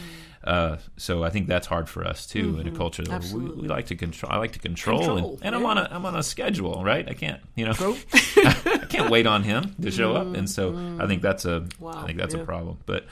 Uh, 0.42 0.76
so 0.96 1.22
I 1.22 1.30
think 1.30 1.46
that's 1.46 1.66
hard 1.66 1.88
for 1.88 2.06
us 2.06 2.26
too 2.26 2.52
mm-hmm. 2.52 2.60
in 2.60 2.66
a 2.66 2.70
mm-hmm. 2.70 2.78
culture 2.78 3.04
that 3.04 3.24
we, 3.24 3.44
we, 3.44 3.68
like 3.68 3.86
to 3.86 3.96
control. 3.96 4.32
I 4.32 4.38
like 4.38 4.52
to 4.52 4.58
control, 4.58 4.98
control 4.98 5.18
and, 5.18 5.44
and 5.44 5.52
yeah. 5.52 5.58
I'm 5.58 5.66
on 5.66 5.78
a 5.78 5.88
I'm 5.90 6.06
on 6.06 6.16
a 6.16 6.22
schedule, 6.22 6.82
right? 6.82 7.08
I 7.08 7.14
can't, 7.14 7.40
you 7.54 7.66
know, 7.66 7.72
I 8.12 8.86
can't 8.88 9.10
wait 9.10 9.26
on 9.26 9.42
Him 9.42 9.74
to 9.80 9.90
show 9.90 10.14
up, 10.14 10.34
and 10.34 10.48
so 10.48 10.72
mm-hmm. 10.72 11.00
I 11.00 11.06
think 11.06 11.22
that's 11.22 11.44
a 11.44 11.66
wow. 11.78 11.92
I 11.94 12.06
think 12.06 12.18
that's 12.18 12.34
yeah. 12.34 12.40
a 12.40 12.44
problem. 12.44 12.78
But 12.86 13.06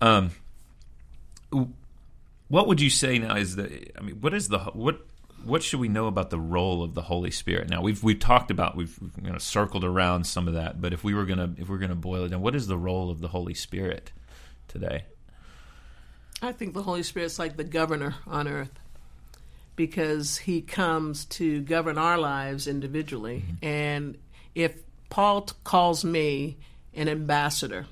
um, 0.00 0.30
what 2.48 2.66
would 2.66 2.80
you 2.80 2.90
say 2.90 3.18
now 3.18 3.36
is 3.36 3.56
the? 3.56 3.88
I 3.96 4.02
mean, 4.02 4.16
what 4.20 4.34
is 4.34 4.48
the 4.48 4.58
what 4.58 5.00
what 5.44 5.62
should 5.62 5.80
we 5.80 5.88
know 5.88 6.06
about 6.06 6.30
the 6.30 6.38
role 6.38 6.82
of 6.82 6.94
the 6.94 7.02
Holy 7.02 7.30
Spirit? 7.30 7.68
Now 7.68 7.82
we've 7.82 8.02
we've 8.02 8.18
talked 8.18 8.50
about 8.50 8.76
we've 8.76 8.98
you 9.22 9.30
know, 9.30 9.38
circled 9.38 9.84
around 9.84 10.24
some 10.24 10.48
of 10.48 10.54
that, 10.54 10.80
but 10.80 10.92
if 10.92 11.04
we 11.04 11.14
were 11.14 11.24
gonna 11.24 11.54
if 11.56 11.68
we're 11.68 11.78
gonna 11.78 11.94
boil 11.94 12.24
it 12.24 12.28
down, 12.30 12.40
what 12.40 12.54
is 12.54 12.66
the 12.66 12.78
role 12.78 13.10
of 13.10 13.20
the 13.20 13.28
Holy 13.28 13.54
Spirit 13.54 14.12
today? 14.68 15.04
I 16.42 16.52
think 16.52 16.74
the 16.74 16.82
Holy 16.82 17.02
Spirit's 17.02 17.38
like 17.38 17.56
the 17.56 17.64
governor 17.64 18.14
on 18.26 18.48
earth 18.48 18.72
because 19.76 20.38
he 20.38 20.60
comes 20.60 21.24
to 21.26 21.62
govern 21.62 21.98
our 21.98 22.18
lives 22.18 22.66
individually. 22.66 23.44
Mm-hmm. 23.46 23.64
And 23.64 24.18
if 24.54 24.74
Paul 25.08 25.42
t- 25.42 25.54
calls 25.64 26.04
me 26.04 26.58
an 26.94 27.08
ambassador, 27.08 27.86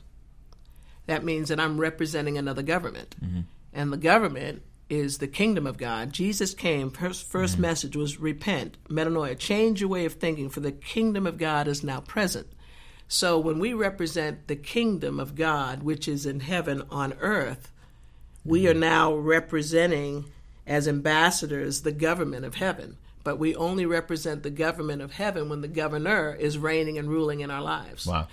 that 1.07 1.25
means 1.25 1.49
that 1.49 1.61
I'm 1.61 1.79
representing 1.79 2.37
another 2.37 2.63
government. 2.63 3.17
Mm-hmm. 3.23 3.41
And 3.73 3.93
the 3.93 3.97
government 3.97 4.63
is 4.90 5.18
the 5.18 5.29
kingdom 5.29 5.66
of 5.66 5.77
God. 5.77 6.12
Jesus 6.12 6.55
came, 6.55 6.90
first, 6.90 7.31
1st 7.31 7.53
mm-hmm. 7.53 7.62
message 7.62 7.96
was 7.96 8.20
repent, 8.20 8.77
metanoia, 8.88 9.38
change 9.38 9.81
your 9.81 9.90
way 9.90 10.05
of 10.05 10.14
thinking, 10.14 10.48
for 10.48 10.61
the 10.61 10.72
kingdom 10.72 11.27
of 11.27 11.38
God 11.38 11.68
is 11.68 11.85
now 11.85 12.01
present. 12.01 12.46
So 13.09 13.38
when 13.38 13.59
we 13.59 13.72
represent 13.72 14.48
the 14.48 14.57
kingdom 14.57 15.18
of 15.18 15.35
God, 15.35 15.83
which 15.83 16.09
is 16.09 16.27
in 16.27 16.40
heaven 16.40 16.83
on 16.90 17.14
earth, 17.20 17.72
we 18.44 18.66
are 18.66 18.72
mm-hmm. 18.72 18.81
now 18.81 19.14
representing 19.14 20.27
as 20.66 20.87
ambassadors 20.87 21.83
the 21.83 21.92
government 21.92 22.44
of 22.44 22.55
heaven. 22.55 22.96
But 23.24 23.38
we 23.38 23.55
only 23.57 23.85
represent 23.85 24.42
the 24.42 24.51
government 24.51 25.03
of 25.03 25.12
heaven 25.12 25.48
when 25.48 25.61
the 25.61 25.68
governor 25.68 26.35
is 26.35 26.57
reigning 26.57 26.98
and 26.98 27.09
ruling 27.09 27.40
in 27.40 27.51
our 27.51 27.62
lives. 27.62 28.07
Wow. 28.07 28.29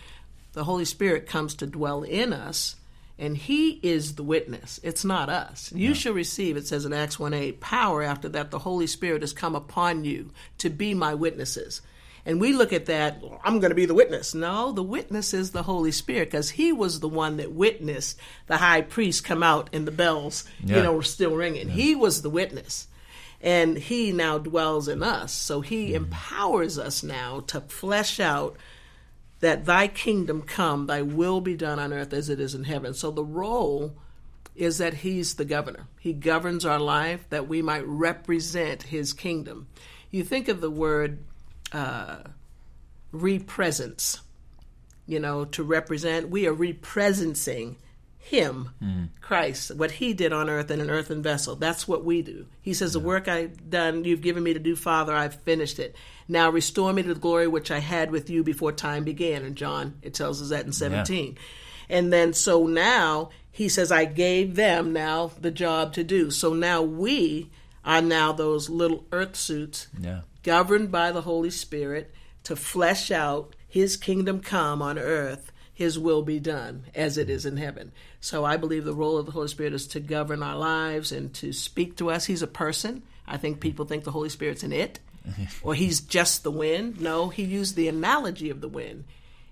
The 0.54 0.64
Holy 0.64 0.86
Spirit 0.86 1.28
comes 1.28 1.56
to 1.56 1.68
dwell 1.68 2.04
in 2.04 2.32
us 2.32 2.76
and 3.18 3.38
he 3.38 3.80
is 3.82 4.16
the 4.16 4.24
witness. 4.24 4.80
It's 4.84 5.06
not 5.06 5.30
us. 5.30 5.72
You 5.74 5.94
shall 5.94 6.14
receive, 6.14 6.58
it 6.58 6.68
says 6.68 6.86
in 6.86 6.94
Acts 6.94 7.20
1 7.20 7.34
8, 7.34 7.60
power 7.62 8.04
after 8.04 8.28
that 8.30 8.52
the 8.52 8.60
Holy 8.60 8.88
Spirit 8.88 9.22
has 9.22 9.34
come 9.34 9.56
upon 9.56 10.04
you 10.04 10.32
to 10.58 10.70
be 10.70 10.94
my 10.94 11.14
witnesses. 11.14 11.82
And 12.26 12.42
we 12.42 12.54
look 12.54 12.74
at 12.74 12.88
that, 12.88 13.22
I'm 13.44 13.60
going 13.60 13.70
to 13.70 13.76
be 13.76 13.86
the 13.86 13.94
witness. 13.94 14.34
No, 14.34 14.72
the 14.72 14.84
witness 14.84 15.34
is 15.34 15.52
the 15.52 15.64
Holy 15.64 15.92
Spirit 15.92 16.32
because 16.32 16.50
he 16.50 16.74
was 16.74 17.00
the 17.00 17.08
one 17.08 17.38
that 17.38 17.52
witnessed 17.52 18.20
the 18.48 18.58
high 18.58 18.82
priest 18.82 19.24
come 19.24 19.44
out 19.44 19.70
and 19.72 19.88
the 19.88 19.92
bells, 19.92 20.44
Yeah. 20.64 20.78
you 20.78 20.84
know, 20.84 20.94
were 20.94 21.04
still 21.04 21.36
ringing. 21.36 21.70
He 21.70 21.96
was 21.96 22.22
the 22.22 22.30
witness. 22.30 22.88
And 23.42 23.78
he 23.78 24.12
now 24.12 24.40
dwells 24.40 24.88
in 24.88 25.04
us. 25.04 25.32
So 25.32 25.62
he 25.62 25.88
mm-hmm. 25.88 26.06
empowers 26.06 26.80
us 26.80 27.04
now 27.04 27.42
to 27.48 27.62
flesh 27.62 28.20
out 28.20 28.58
that 29.46 29.66
thy 29.66 29.88
kingdom 29.88 30.42
come, 30.42 30.88
thy 30.88 31.04
will 31.04 31.40
be 31.40 31.56
done 31.56 31.78
on 31.78 31.94
earth 31.94 32.14
as 32.14 32.30
it 32.30 32.40
is 32.40 32.56
in 32.56 32.64
heaven. 32.64 32.96
So 32.96 33.12
the 33.12 33.24
role 33.24 33.96
is 34.56 34.80
that 34.80 34.96
he's 34.96 35.36
the 35.36 35.46
governor. 35.46 35.86
He 36.00 36.14
governs 36.14 36.66
our 36.66 36.80
life 36.80 37.30
that 37.30 37.48
we 37.48 37.62
might 37.62 37.86
represent 37.86 38.82
his 38.82 39.14
kingdom. 39.14 39.68
You 40.10 40.24
think 40.24 40.48
of 40.48 40.62
the 40.62 40.72
word 40.72 41.20
uh, 41.72 42.24
represence, 43.12 44.20
you 45.06 45.20
know, 45.20 45.46
to 45.46 45.62
represent. 45.62 46.30
We 46.30 46.48
are 46.48 46.54
represencing 46.54 47.76
him, 48.26 48.72
hmm. 48.80 49.04
Christ, 49.22 49.76
what 49.76 49.92
he 49.92 50.12
did 50.14 50.34
on 50.34 50.50
earth 50.50 50.72
in 50.72 50.82
an 50.82 50.90
earthen 50.90 51.22
vessel. 51.22 51.56
That's 51.56 51.88
what 51.88 52.04
we 52.04 52.24
do. 52.24 52.48
He 52.60 52.74
says, 52.74 52.94
The 52.94 53.00
work 53.00 53.28
I've 53.28 53.70
done, 53.70 54.04
you've 54.04 54.22
given 54.24 54.42
me 54.42 54.52
to 54.54 54.60
do, 54.60 54.76
Father, 54.76 55.16
I've 55.16 55.36
finished 55.44 55.78
it. 55.78 55.96
Now 56.28 56.50
restore 56.50 56.92
me 56.92 57.04
to 57.04 57.14
the 57.14 57.20
glory 57.20 57.48
which 57.48 57.70
I 57.70 57.78
had 57.80 58.10
with 58.10 58.28
you 58.32 58.44
before 58.44 58.72
time 58.72 59.04
began. 59.04 59.44
And 59.44 59.56
John, 59.56 60.00
it 60.02 60.16
tells 60.16 60.42
us 60.42 60.50
that 60.50 60.66
in 60.66 60.72
17. 60.72 61.38
And 61.88 62.12
then 62.12 62.34
so 62.34 62.66
now 62.66 63.30
he 63.52 63.70
says, 63.70 63.92
I 63.92 64.06
gave 64.06 64.56
them 64.56 64.92
now 64.92 65.32
the 65.40 65.52
job 65.52 65.94
to 65.94 66.04
do. 66.04 66.32
So 66.32 66.52
now 66.52 66.82
we 66.82 67.52
are 67.86 68.02
now 68.02 68.32
those 68.32 68.72
little 68.72 69.06
earth 69.12 69.36
suits 69.36 69.88
Yeah. 70.02 70.22
governed 70.42 70.92
by 70.92 71.12
the 71.12 71.22
Holy 71.22 71.52
Spirit 71.52 72.12
to 72.46 72.56
flesh 72.56 73.12
out 73.12 73.56
his 73.68 73.98
kingdom 73.98 74.40
come 74.40 74.82
on 74.82 74.98
earth, 74.98 75.52
his 75.76 76.00
will 76.00 76.24
be 76.24 76.40
done 76.40 76.86
as 76.96 77.18
it 77.18 77.30
is 77.30 77.46
in 77.46 77.58
heaven. 77.58 77.92
So 78.22 78.44
I 78.46 78.58
believe 78.58 78.86
the 78.86 78.94
role 78.94 79.18
of 79.18 79.28
the 79.28 79.34
Holy 79.34 79.50
Spirit 79.50 79.74
is 79.74 79.86
to 79.88 80.00
govern 80.00 80.42
our 80.42 80.58
lives 80.58 81.12
and 81.12 81.34
to 81.36 81.54
speak 81.54 81.98
to 81.98 82.10
us. 82.10 82.26
He's 82.26 82.42
a 82.42 82.48
person. 82.48 83.04
I 83.28 83.38
think 83.38 83.60
people 83.60 83.86
think 83.86 84.06
the 84.06 84.12
Holy 84.12 84.30
Spirit's 84.30 84.64
an 84.64 84.72
it 84.72 85.00
or 85.64 85.76
he's 85.76 86.00
just 86.00 86.44
the 86.44 86.52
wind. 86.52 87.02
No, 87.02 87.30
he 87.30 87.44
used 87.44 87.76
the 87.76 87.88
analogy 87.90 88.50
of 88.50 88.62
the 88.62 88.70
wind. 88.70 89.04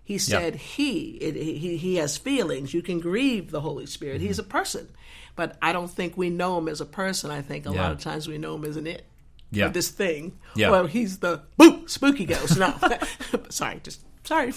He 0.05 0.17
said 0.17 0.55
he, 0.55 1.11
it, 1.11 1.35
he 1.35 1.77
he 1.77 1.95
has 1.95 2.17
feelings. 2.17 2.73
You 2.73 2.81
can 2.81 2.99
grieve 2.99 3.51
the 3.51 3.61
Holy 3.61 3.85
Spirit. 3.85 4.19
He's 4.19 4.37
mm-hmm. 4.37 4.49
a 4.49 4.51
person, 4.51 4.89
but 5.37 5.57
I 5.61 5.71
don't 5.71 5.89
think 5.89 6.17
we 6.17 6.29
know 6.29 6.57
him 6.57 6.67
as 6.67 6.81
a 6.81 6.85
person. 6.85 7.31
I 7.31 7.41
think 7.41 7.65
a 7.65 7.71
Yeah. 7.71 7.83
lot 7.83 7.91
of 7.93 7.99
times 7.99 8.27
we 8.27 8.37
know 8.37 8.55
him 8.55 8.65
as 8.65 8.75
an 8.75 8.85
it 8.85 9.05
Yeah. 9.51 9.69
this 9.69 9.89
thing. 9.89 10.37
Yeah. 10.55 10.71
Well, 10.71 10.87
he's 10.87 11.19
the 11.19 11.43
boo, 11.55 11.87
spooky 11.87 12.25
ghost. 12.25 12.57
No, 12.59 12.73
sorry, 13.49 13.79
just 13.81 14.01
sorry. 14.25 14.53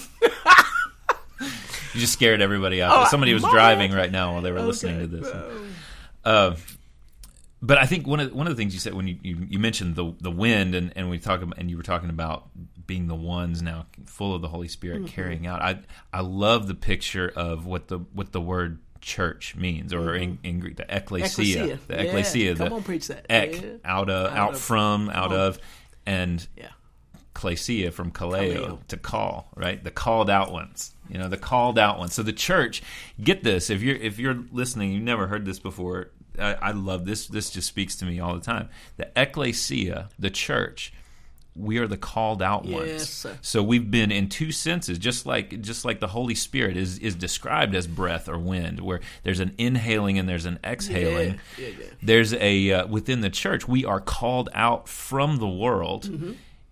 You 1.97 2.01
just 2.01 2.13
scared 2.13 2.41
everybody 2.41 2.81
out. 2.81 2.91
Oh, 2.95 3.09
Somebody 3.09 3.33
was 3.33 3.41
Mom. 3.41 3.51
driving 3.51 3.91
right 3.91 4.11
now 4.11 4.33
while 4.33 4.41
they 4.43 4.51
were 4.51 4.61
listening 4.61 4.99
to 4.99 5.07
this. 5.07 5.27
Uh, 6.23 6.55
but 7.61 7.77
I 7.79 7.85
think 7.87 8.05
one 8.05 8.19
of 8.19 8.33
one 8.33 8.45
of 8.47 8.55
the 8.55 8.61
things 8.61 8.73
you 8.73 8.79
said 8.79 8.93
when 8.93 9.07
you, 9.07 9.17
you, 9.23 9.47
you 9.49 9.59
mentioned 9.59 9.95
the 9.95 10.13
the 10.21 10.29
wind 10.29 10.75
and, 10.75 10.93
and 10.95 11.09
we 11.09 11.17
talk 11.17 11.41
about 11.41 11.57
and 11.57 11.69
you 11.71 11.77
were 11.77 11.83
talking 11.83 12.09
about 12.11 12.47
being 12.85 13.07
the 13.07 13.15
ones 13.15 13.61
now 13.63 13.87
full 14.05 14.35
of 14.35 14.41
the 14.43 14.47
Holy 14.47 14.67
Spirit 14.67 14.97
Mm-hmm. 15.03 15.07
carrying 15.15 15.47
out. 15.47 15.61
I 15.61 15.79
I 16.13 16.21
love 16.21 16.67
the 16.67 16.75
picture 16.75 17.31
of 17.35 17.65
what 17.65 17.87
the 17.87 17.97
what 18.13 18.31
the 18.31 18.41
word 18.41 18.77
church 19.01 19.55
means 19.55 19.91
or 19.93 20.13
in, 20.15 20.37
in 20.43 20.59
Greek 20.59 20.75
the 20.77 20.85
ecclesia, 20.95 21.27
Ecclesia. 21.27 21.79
the 21.87 21.93
Mm-hmm. 21.93 21.93
Yeah. 21.93 21.97
ecclesia 22.09 22.55
Come 22.55 22.69
the 22.69 22.75
on, 22.75 22.83
preach 22.83 23.07
that. 23.07 23.25
ek 23.29 23.61
Yeah. 23.61 23.69
out 23.83 24.09
of 24.11 24.31
out, 24.31 24.37
Out 24.37 24.53
of- 24.53 24.59
from 24.61 25.09
out 25.09 25.31
on. 25.31 25.39
of 25.39 25.59
and 26.05 26.47
Yeah. 26.55 26.69
Klesia 27.37 27.91
from 27.93 28.11
kaleo, 28.11 28.79
to 28.87 28.97
call 28.97 29.49
right? 29.55 29.83
The 29.83 29.91
called 29.91 30.29
out 30.29 30.51
ones 30.51 30.93
you 31.09 31.17
know 31.19 31.29
the 31.29 31.37
called 31.37 31.77
out 31.79 31.99
ones. 31.99 32.13
So 32.13 32.23
the 32.23 32.33
church 32.33 32.81
get 33.23 33.43
this 33.43 33.69
if 33.69 33.81
you're 33.81 33.95
if 33.95 34.19
you're 34.19 34.39
listening 34.51 34.91
you've 34.93 35.03
never 35.03 35.27
heard 35.27 35.45
this 35.45 35.59
before 35.59 36.09
I, 36.39 36.53
I 36.55 36.71
love 36.71 37.05
this 37.05 37.27
this 37.27 37.49
just 37.51 37.67
speaks 37.67 37.95
to 37.97 38.05
me 38.05 38.19
all 38.19 38.33
the 38.33 38.41
time. 38.53 38.69
The 38.97 39.07
ecclesia 39.15 40.09
the 40.19 40.29
church 40.29 40.91
we 41.55 41.79
are 41.79 41.87
the 41.87 41.97
called 41.97 42.41
out 42.43 42.65
Yes, 42.65 42.77
ones. 42.77 43.09
sir. 43.09 43.37
so 43.41 43.63
we've 43.63 43.89
been 43.89 44.11
in 44.11 44.29
two 44.29 44.51
senses 44.51 44.99
just 44.99 45.25
like 45.25 45.59
just 45.61 45.85
like 45.85 45.99
the 45.99 46.07
holy 46.07 46.35
spirit 46.35 46.77
is 46.77 46.99
is 46.99 47.15
described 47.15 47.73
as 47.73 47.87
breath 47.87 48.29
or 48.29 48.37
wind 48.37 48.79
where 48.79 48.99
there's 49.23 49.39
an 49.39 49.55
inhaling 49.57 50.19
and 50.19 50.27
there's 50.29 50.45
an 50.45 50.59
exhaling. 50.63 51.39
Yeah, 51.57 51.67
yeah, 51.67 51.73
yeah. 51.79 51.85
there's 52.03 52.33
a 52.33 52.71
uh, 52.73 52.87
within 52.87 53.21
the 53.21 53.29
church 53.31 53.67
we 53.67 53.85
are 53.85 53.99
called 54.01 54.49
out 54.53 54.87
from 54.87 55.37
the 55.37 55.47
world 55.47 56.05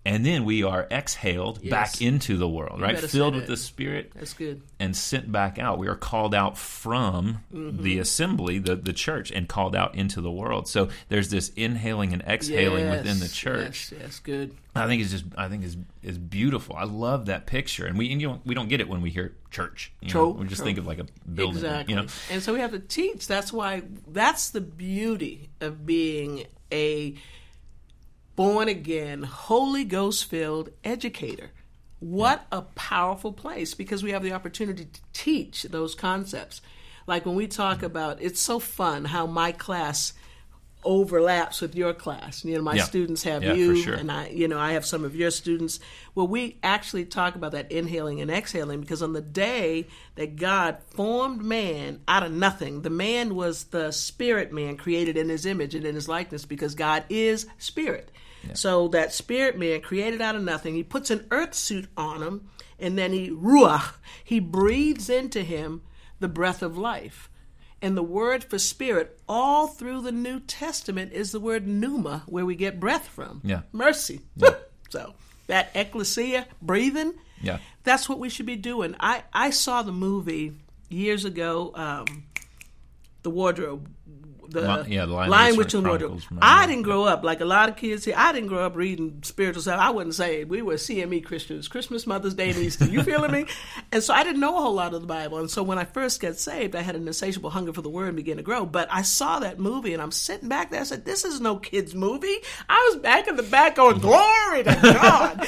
and 0.06 0.24
then 0.24 0.44
we 0.44 0.62
are 0.62 0.86
exhaled. 0.90 1.58
Yes. 1.62 1.70
back 1.70 2.00
into 2.00 2.36
the 2.36 2.48
world 2.48 2.80
right 2.80 2.98
filled 2.98 3.34
with 3.34 3.46
the 3.48 3.56
spirit 3.56 4.12
That's 4.14 4.32
good. 4.34 4.62
and 4.78 4.96
sent 4.96 5.30
back 5.32 5.58
out 5.58 5.78
we 5.78 5.88
are 5.88 5.96
called 5.96 6.34
out 6.34 6.56
from 6.56 7.40
Mm-hmm. 7.52 7.82
the 7.82 7.98
assembly 7.98 8.58
the, 8.58 8.76
the 8.76 8.92
church 8.92 9.30
and 9.32 9.48
called 9.48 9.74
out 9.74 9.94
into 9.94 10.20
the 10.20 10.30
world 10.30 10.68
so 10.68 10.88
there's 11.08 11.28
this 11.30 11.48
inhaling 11.56 12.12
and 12.12 12.22
exhaling 12.22 12.84
Yes, 12.84 12.98
within 12.98 13.18
the 13.20 13.28
church 13.28 13.90
Yes, 13.92 14.00
yes, 14.00 14.18
good. 14.20 14.54
i 14.74 14.86
think 14.86 15.02
it's 15.02 15.10
just 15.10 15.24
i 15.36 15.48
think 15.48 15.64
is 15.64 15.76
is 16.02 16.18
beautiful 16.18 16.76
i 16.76 16.84
love 16.84 17.26
that 17.26 17.46
picture 17.46 17.86
and 17.86 17.96
we 17.98 18.12
and 18.12 18.20
you 18.20 18.28
don't, 18.28 18.46
we 18.46 18.54
don't 18.54 18.68
get 18.68 18.80
it 18.80 18.88
when 18.88 19.00
we 19.02 19.10
hear 19.10 19.32
church 19.50 19.92
you 20.00 20.08
know? 20.08 20.12
True, 20.12 20.30
we 20.32 20.46
just 20.46 20.62
think 20.62 20.78
of 20.78 20.86
like 20.86 20.98
a 20.98 21.06
building 21.28 21.56
Exactly. 21.56 21.94
you 21.94 22.00
know 22.00 22.06
And 22.30 22.42
so 22.42 22.52
we 22.52 22.60
have 22.60 22.72
to 22.72 22.78
teach. 22.78 23.26
That's 23.26 23.52
why 23.52 23.82
that's 24.08 24.50
the 24.50 24.60
beauty 24.60 25.48
of 25.60 25.86
being 25.86 26.44
a 26.72 27.14
born 28.36 28.68
again, 28.68 29.22
Holy 29.22 29.84
Ghost 29.84 30.26
filled 30.26 30.70
educator. 30.84 31.50
What 31.98 32.46
a 32.52 32.62
powerful 32.62 33.32
place 33.32 33.74
because 33.74 34.02
we 34.02 34.12
have 34.12 34.22
the 34.22 34.32
opportunity 34.32 34.84
to 34.84 35.00
teach 35.12 35.62
those 35.64 35.94
concepts. 35.94 36.60
Like 37.06 37.24
when 37.24 37.34
we 37.34 37.46
talk 37.46 37.82
about 37.82 38.20
it's 38.20 38.40
so 38.40 38.58
fun 38.58 39.06
how 39.06 39.26
my 39.26 39.52
class 39.52 40.12
overlaps 40.86 41.60
with 41.60 41.74
your 41.74 41.92
class. 41.92 42.44
You 42.44 42.54
know, 42.56 42.62
my 42.62 42.76
Yeah. 42.76 42.84
students 42.84 43.24
have 43.24 43.42
Yeah, 43.42 43.54
you 43.54 43.76
sure. 43.76 43.94
and 43.94 44.10
I, 44.10 44.28
you 44.28 44.48
know, 44.48 44.58
I 44.58 44.72
have 44.72 44.86
some 44.86 45.04
of 45.04 45.14
your 45.14 45.30
students. 45.30 45.80
Well, 46.14 46.26
we 46.28 46.56
actually 46.62 47.04
talk 47.04 47.34
about 47.34 47.52
that 47.52 47.70
inhaling 47.70 48.20
and 48.22 48.30
exhaling 48.30 48.80
because 48.80 49.02
on 49.02 49.12
the 49.12 49.20
day 49.20 49.88
that 50.14 50.36
God 50.36 50.78
formed 50.94 51.42
man 51.42 52.00
out 52.08 52.22
of 52.22 52.32
nothing, 52.32 52.82
the 52.82 52.90
man 52.90 53.34
was 53.34 53.64
the 53.64 53.90
spirit 53.90 54.52
man 54.52 54.76
created 54.78 55.16
in 55.18 55.28
his 55.28 55.44
image 55.44 55.74
and 55.74 55.84
in 55.84 55.94
his 55.94 56.08
likeness 56.08 56.46
because 56.46 56.74
God 56.74 57.04
is 57.10 57.46
spirit. 57.58 58.10
So 58.54 58.86
that 58.88 59.12
spirit 59.12 59.58
man 59.58 59.80
created 59.80 60.20
out 60.22 60.36
of 60.36 60.42
nothing, 60.42 60.76
he 60.76 60.84
puts 60.84 61.10
an 61.10 61.26
earth 61.32 61.52
suit 61.52 61.88
on 61.96 62.22
him 62.22 62.48
and 62.78 62.96
then 62.96 63.12
he 63.12 63.28
ruach, 63.28 63.94
he 64.22 64.38
breathes 64.38 65.10
into 65.10 65.42
him 65.42 65.82
the 66.20 66.28
breath 66.28 66.62
of 66.62 66.78
life. 66.78 67.28
And 67.82 67.96
the 67.96 68.02
word 68.02 68.42
for 68.42 68.58
spirit 68.58 69.20
all 69.28 69.66
through 69.66 70.00
the 70.02 70.12
New 70.12 70.40
Testament 70.40 71.12
is 71.12 71.30
the 71.32 71.40
word 71.40 71.66
pneuma, 71.66 72.22
where 72.26 72.46
we 72.46 72.56
get 72.56 72.80
breath 72.80 73.06
from. 73.06 73.40
Yeah. 73.44 73.62
Mercy. 73.72 74.22
so 74.90 75.14
that 75.46 75.70
ecclesia, 75.74 76.46
breathing, 76.62 77.12
Yeah. 77.42 77.58
that's 77.84 78.08
what 78.08 78.18
we 78.18 78.28
should 78.30 78.46
be 78.46 78.56
doing. 78.56 78.96
I, 78.98 79.24
I 79.32 79.50
saw 79.50 79.82
the 79.82 79.92
movie 79.92 80.52
years 80.88 81.24
ago, 81.24 81.72
um, 81.74 82.24
The 83.22 83.30
Wardrobe. 83.30 83.90
The 84.50 84.60
Li- 84.60 84.94
yeah, 84.94 85.06
the 85.06 85.12
Lion, 85.12 85.30
Lion, 85.30 85.56
Witch, 85.56 85.66
Witch, 85.66 85.74
and 85.74 85.84
and 85.84 85.88
Wardrobe. 85.90 86.10
Chronicles, 86.22 86.38
I 86.42 86.66
didn't 86.66 86.82
grow 86.82 87.04
up 87.04 87.24
like 87.24 87.40
a 87.40 87.44
lot 87.44 87.68
of 87.68 87.76
kids 87.76 88.04
here. 88.04 88.14
I 88.16 88.32
didn't 88.32 88.48
grow 88.48 88.64
up 88.64 88.76
reading 88.76 89.20
spiritual 89.22 89.62
stuff. 89.62 89.80
I 89.80 89.90
wouldn't 89.90 90.14
say 90.14 90.44
we 90.44 90.62
were 90.62 90.74
CME 90.74 91.24
Christians, 91.24 91.68
Christmas, 91.68 92.06
Mother's 92.06 92.34
Day, 92.34 92.50
and 92.50 92.58
Easter. 92.58 92.86
You 92.86 93.02
feeling 93.02 93.32
me? 93.32 93.46
And 93.92 94.02
so 94.02 94.12
I 94.12 94.24
didn't 94.24 94.40
know 94.40 94.56
a 94.56 94.60
whole 94.60 94.74
lot 94.74 94.94
of 94.94 95.00
the 95.00 95.06
Bible. 95.06 95.38
And 95.38 95.50
so 95.50 95.62
when 95.62 95.78
I 95.78 95.84
first 95.84 96.20
got 96.20 96.36
saved, 96.36 96.74
I 96.74 96.82
had 96.82 96.96
an 96.96 97.06
insatiable 97.06 97.50
hunger 97.50 97.72
for 97.72 97.82
the 97.82 97.88
Word 97.88 98.08
and 98.08 98.16
began 98.16 98.36
to 98.36 98.42
grow. 98.42 98.66
But 98.66 98.88
I 98.90 99.02
saw 99.02 99.38
that 99.38 99.58
movie, 99.58 99.92
and 99.92 100.02
I'm 100.02 100.10
sitting 100.10 100.48
back 100.48 100.70
there. 100.70 100.80
I 100.80 100.84
said, 100.84 101.04
"This 101.04 101.24
is 101.24 101.40
no 101.40 101.56
kids' 101.56 101.94
movie." 101.94 102.36
I 102.68 102.90
was 102.90 103.00
back 103.00 103.28
in 103.28 103.36
the 103.36 103.42
back 103.42 103.76
going, 103.76 103.98
"Glory 103.98 104.64
to 104.64 104.78
God!" 104.82 105.46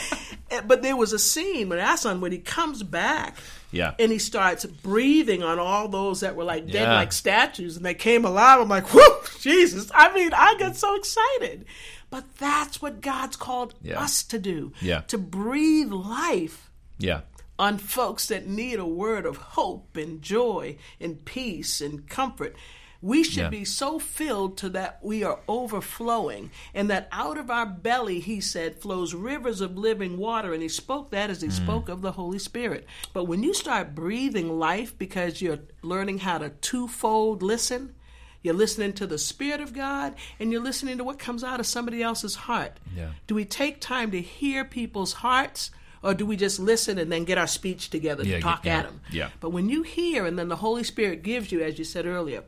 Eh, 0.50 0.61
but 0.66 0.82
there 0.82 0.96
was 0.96 1.12
a 1.12 1.18
scene 1.18 1.68
when 1.68 1.78
Aslan, 1.78 2.20
when 2.20 2.32
he 2.32 2.38
comes 2.38 2.82
back 2.82 3.37
yeah 3.70 3.94
and 3.98 4.11
he 4.12 4.18
starts 4.18 4.64
breathing 4.64 5.42
on 5.42 5.59
all 5.59 5.88
those 5.88 6.20
that 6.20 6.35
were 6.37 6.44
like 6.44 6.66
dead 6.66 6.88
Yeah. 6.88 6.94
like 6.94 7.12
statues 7.12 7.76
and 7.76 7.85
they 7.85 7.94
came 7.94 8.24
alive 8.24 8.61
i'm 8.61 8.68
like 8.68 8.92
whoo 8.94 9.02
jesus 9.40 9.90
i 9.94 10.12
mean 10.14 10.31
i 10.35 10.54
get 10.59 10.76
so 10.76 10.94
excited 10.96 11.64
but 12.11 12.24
that's 12.38 12.81
what 12.81 13.00
god's 13.00 13.37
called 13.37 13.74
Yeah. 13.83 14.00
us 14.00 14.22
to 14.24 14.38
do 14.38 14.72
Yeah. 14.81 15.00
to 15.09 15.18
breathe 15.18 15.92
life 15.92 16.70
yeah 16.98 17.20
on 17.59 17.76
folks 17.76 18.28
that 18.28 18.46
need 18.46 18.78
a 18.78 18.87
word 18.87 19.26
of 19.26 19.37
hope 19.37 19.96
and 19.96 20.22
joy 20.22 20.76
and 21.00 21.24
peace 21.24 21.81
and 21.81 22.09
comfort 22.09 22.54
We 23.00 23.22
should 23.22 23.37
Yeah. 23.44 23.48
be 23.50 23.64
so 23.64 23.98
filled 24.00 24.56
to 24.58 24.68
that 24.70 24.98
we 25.02 25.22
are 25.22 25.38
overflowing, 25.48 26.50
and 26.74 26.90
that 26.90 27.08
out 27.12 27.38
of 27.38 27.50
our 27.50 27.64
belly, 27.66 28.18
he 28.20 28.40
said, 28.40 28.80
flows 28.80 29.14
rivers 29.14 29.61
of 29.61 29.78
living 29.78 30.18
water. 30.18 30.52
And 30.52 30.62
he 30.62 30.68
spoke 30.68 31.11
that 31.11 31.30
as 31.30 31.40
he 31.40 31.48
mm. 31.48 31.52
spoke 31.52 31.88
of 31.88 32.02
the 32.02 32.12
Holy 32.12 32.38
Spirit. 32.40 32.87
But 33.12 33.24
when 33.24 33.42
you 33.42 33.54
start 33.54 33.94
breathing 33.94 34.58
life 34.58 34.98
because 34.98 35.40
you're 35.40 35.61
learning 35.82 36.18
how 36.18 36.38
to 36.38 36.50
twofold 36.50 37.42
listen, 37.42 37.94
you're 38.42 38.54
listening 38.54 38.92
to 38.94 39.06
the 39.06 39.18
Spirit 39.18 39.61
of 39.61 39.72
God 39.72 40.14
and 40.40 40.50
you're 40.52 40.62
listening 40.62 40.98
to 40.98 41.04
what 41.04 41.18
comes 41.18 41.42
out 41.44 41.61
of 41.61 41.66
somebody 41.66 42.02
else's 42.02 42.34
heart. 42.34 42.78
Yeah. 42.96 43.11
Do 43.26 43.34
we 43.34 43.44
take 43.44 43.80
time 43.80 44.11
to 44.12 44.20
hear 44.20 44.64
people's 44.64 45.12
hearts? 45.14 45.70
Or 46.00 46.14
do 46.14 46.24
we 46.24 46.37
just 46.37 46.61
listen 46.61 46.96
and 46.98 47.11
then 47.11 47.24
get 47.24 47.38
our 47.38 47.48
speech 47.48 47.90
together 47.90 48.24
Yeah, 48.24 48.37
to 48.37 48.42
talk 48.42 48.64
yeah, 48.64 48.78
at 48.78 48.84
them? 48.87 49.00
yeah. 49.11 49.30
But 49.40 49.50
when 49.50 49.68
you 49.68 49.82
hear, 49.82 50.26
and 50.26 50.38
then 50.38 50.46
the 50.48 50.56
Holy 50.56 50.84
Spirit 50.84 51.24
gives 51.24 51.50
you, 51.50 51.61
as 51.61 51.76
you 51.76 51.84
said 51.84 52.06
earlier, 52.06 52.44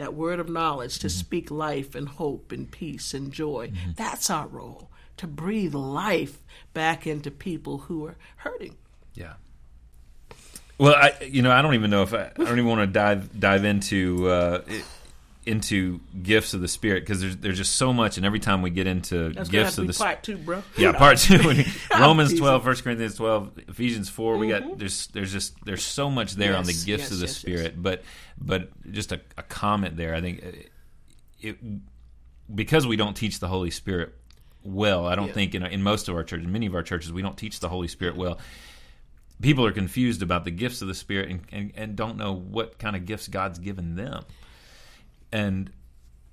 that 0.00 0.14
word 0.14 0.40
of 0.40 0.48
knowledge 0.48 0.98
to 0.98 1.08
speak 1.08 1.50
life 1.50 1.94
and 1.94 2.08
hope 2.08 2.52
and 2.52 2.70
peace 2.70 3.14
and 3.14 3.32
joy, 3.32 3.70
that's 3.96 4.30
our 4.30 4.46
role 4.48 4.90
to 5.18 5.26
breathe 5.26 5.74
life 5.74 6.38
back 6.72 7.06
into 7.06 7.30
people 7.30 7.76
who 7.78 8.06
are 8.06 8.16
hurting. 8.36 8.76
Yeah. 9.12 9.34
Well, 10.78 10.94
I 10.94 11.12
you 11.22 11.42
know 11.42 11.52
I 11.52 11.60
don't 11.60 11.74
even 11.74 11.90
know 11.90 12.02
if 12.02 12.14
I, 12.14 12.30
I 12.34 12.44
don't 12.44 12.58
even 12.58 12.66
want 12.66 12.80
to 12.80 12.86
dive 12.86 13.38
dive 13.38 13.66
into 13.66 14.30
uh, 14.30 14.62
it, 14.66 14.82
into 15.50 16.00
gifts 16.22 16.54
of 16.54 16.60
the 16.60 16.68
spirit 16.68 17.00
because 17.02 17.20
there's 17.20 17.36
there's 17.38 17.56
just 17.58 17.74
so 17.76 17.92
much 17.92 18.16
and 18.16 18.24
every 18.24 18.38
time 18.38 18.62
we 18.62 18.70
get 18.70 18.86
into 18.86 19.30
That's 19.30 19.48
gifts 19.48 19.78
of 19.78 19.86
the 19.86 19.92
part 19.92 20.22
two, 20.22 20.36
bro. 20.38 20.62
yeah 20.76 20.92
part 20.98 21.18
two 21.18 21.38
Romans 21.98 22.30
teasing. 22.30 22.44
12 22.44 22.64
1 22.66 22.76
Corinthians 22.76 23.14
12 23.16 23.58
Ephesians 23.68 24.08
4 24.08 24.36
we 24.38 24.48
got 24.48 24.78
there's 24.78 25.08
there's 25.08 25.32
just 25.32 25.54
there's 25.64 25.82
so 25.82 26.10
much 26.10 26.34
there 26.34 26.56
on 26.56 26.64
the 26.64 26.72
gifts 26.72 26.86
yes, 26.86 27.10
of 27.10 27.18
the 27.18 27.26
yes, 27.26 27.30
yes. 27.32 27.36
spirit 27.36 27.82
but 27.82 28.02
but 28.40 28.70
just 28.92 29.12
a, 29.12 29.20
a 29.36 29.42
comment 29.42 29.96
there 29.96 30.14
I 30.14 30.20
think 30.20 30.44
uh, 30.44 30.48
it 31.40 31.56
because 32.54 32.86
we 32.86 32.96
don't 32.96 33.14
teach 33.14 33.38
the 33.40 33.48
Holy 33.48 33.70
Spirit 33.70 34.14
well 34.62 35.06
I 35.06 35.14
don't 35.14 35.28
Yeah. 35.28 35.32
think 35.34 35.54
in, 35.54 35.64
in 35.64 35.82
most 35.82 36.08
of 36.08 36.14
our 36.14 36.24
churches 36.24 36.46
many 36.46 36.66
of 36.66 36.74
our 36.74 36.82
churches 36.82 37.12
we 37.12 37.22
don't 37.22 37.36
teach 37.36 37.60
the 37.60 37.68
Holy 37.68 37.88
Spirit 37.88 38.16
well 38.16 38.38
people 39.42 39.64
are 39.64 39.72
confused 39.72 40.22
about 40.22 40.44
the 40.44 40.50
gifts 40.50 40.82
of 40.82 40.88
the 40.88 40.94
Spirit 40.94 41.30
and, 41.30 41.40
and, 41.50 41.72
and 41.74 41.96
don't 41.96 42.16
know 42.16 42.32
what 42.34 42.78
kind 42.78 42.94
of 42.94 43.06
gifts 43.06 43.26
God's 43.26 43.58
given 43.58 43.96
them. 43.96 44.24
And 45.32 45.70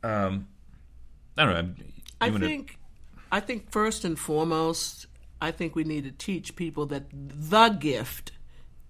um, 0.03 0.47
I 1.37 1.45
don't 1.45 1.53
know. 1.53 1.83
I 2.19 2.31
think, 2.31 2.79
I 3.31 3.39
think 3.39 3.71
first 3.71 4.05
and 4.05 4.17
foremost, 4.17 5.05
I 5.41 5.51
think 5.51 5.75
we 5.75 5.83
need 5.83 6.03
to 6.05 6.11
teach 6.11 6.55
people 6.55 6.87
that 6.87 7.05
the 7.11 7.69
gift 7.69 8.31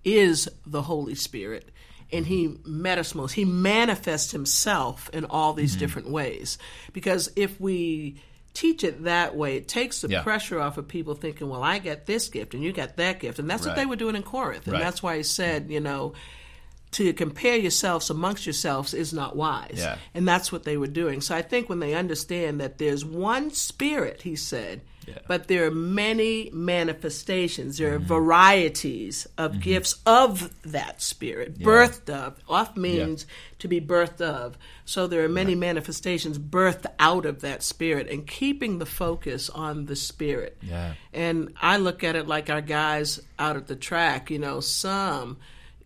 is 0.03 0.47
the 0.65 0.83
Holy 0.83 1.15
Spirit, 1.15 1.69
and 2.13 2.25
He 2.25 2.47
metasmos, 2.47 3.31
He 3.31 3.43
manifests 3.43 4.31
Himself 4.31 5.09
in 5.11 5.25
all 5.25 5.53
these 5.53 5.71
Mm-hmm. 5.71 5.79
different 5.79 6.09
ways. 6.09 6.57
Because 6.93 7.29
if 7.35 7.59
we 7.59 8.21
teach 8.53 8.83
it 8.85 9.03
that 9.03 9.35
way, 9.35 9.57
it 9.57 9.67
takes 9.67 10.01
the 10.01 10.07
Yeah. 10.09 10.23
pressure 10.23 10.59
off 10.61 10.77
of 10.77 10.87
people 10.87 11.13
thinking, 11.15 11.49
"Well, 11.49 11.61
I 11.63 11.79
got 11.79 12.05
this 12.05 12.29
gift, 12.29 12.53
and 12.53 12.63
you 12.63 12.71
got 12.71 12.95
that 12.95 13.19
gift," 13.19 13.39
and 13.39 13.49
that's 13.49 13.65
what 13.65 13.75
they 13.75 13.85
were 13.85 13.97
doing 13.97 14.15
in 14.15 14.23
Corinth, 14.23 14.63
and 14.67 14.73
Right. 14.73 14.79
that's 14.83 15.03
why 15.03 15.17
He 15.17 15.23
said, 15.23 15.69
you 15.69 15.81
know. 15.81 16.13
To 16.91 17.13
compare 17.13 17.57
yourselves 17.57 18.09
amongst 18.09 18.45
yourselves 18.45 18.93
is 18.93 19.13
not 19.13 19.35
wise. 19.35 19.75
Yeah. 19.77 19.97
And 20.13 20.27
that's 20.27 20.51
what 20.51 20.63
they 20.63 20.77
were 20.77 20.87
doing. 20.87 21.21
So 21.21 21.35
I 21.35 21.41
think 21.41 21.67
when 21.69 21.79
they 21.79 21.93
understand 21.93 22.59
that 22.61 22.77
there's 22.77 23.03
one 23.05 23.51
spirit, 23.51 24.21
he 24.23 24.35
said, 24.37 24.81
Yeah. 25.05 25.19
but 25.27 25.47
there 25.47 25.65
are 25.67 25.71
many 25.71 26.49
manifestations, 26.53 27.77
there 27.77 27.93
are 27.93 27.99
Mm-hmm. 27.99 28.07
varieties 28.07 29.27
of 29.37 29.59
gifts 29.59 29.95
of 30.05 30.49
that 30.63 31.01
spirit, 31.01 31.59
birthed 31.59 32.09
of. 32.09 32.35
Off 32.47 32.75
means 32.77 33.25
to 33.59 33.67
be 33.67 33.79
birthed 33.81 34.21
of. 34.21 34.57
So 34.85 35.07
there 35.07 35.23
are 35.23 35.29
many 35.29 35.55
manifestations 35.55 36.39
birthed 36.39 36.85
out 36.99 37.25
of 37.25 37.41
that 37.41 37.63
spirit 37.63 38.09
and 38.09 38.25
keeping 38.25 38.79
the 38.79 38.85
focus 38.85 39.49
on 39.49 39.85
the 39.85 39.95
spirit. 39.95 40.57
Yeah. 40.61 40.93
And 41.13 41.53
I 41.61 41.77
look 41.77 42.03
at 42.03 42.15
it 42.15 42.27
like 42.27 42.49
our 42.49 42.61
guys 42.61 43.19
out 43.37 43.55
at 43.57 43.67
the 43.67 43.75
track, 43.75 44.31
you 44.31 44.39
know, 44.39 44.61
some. 44.61 45.37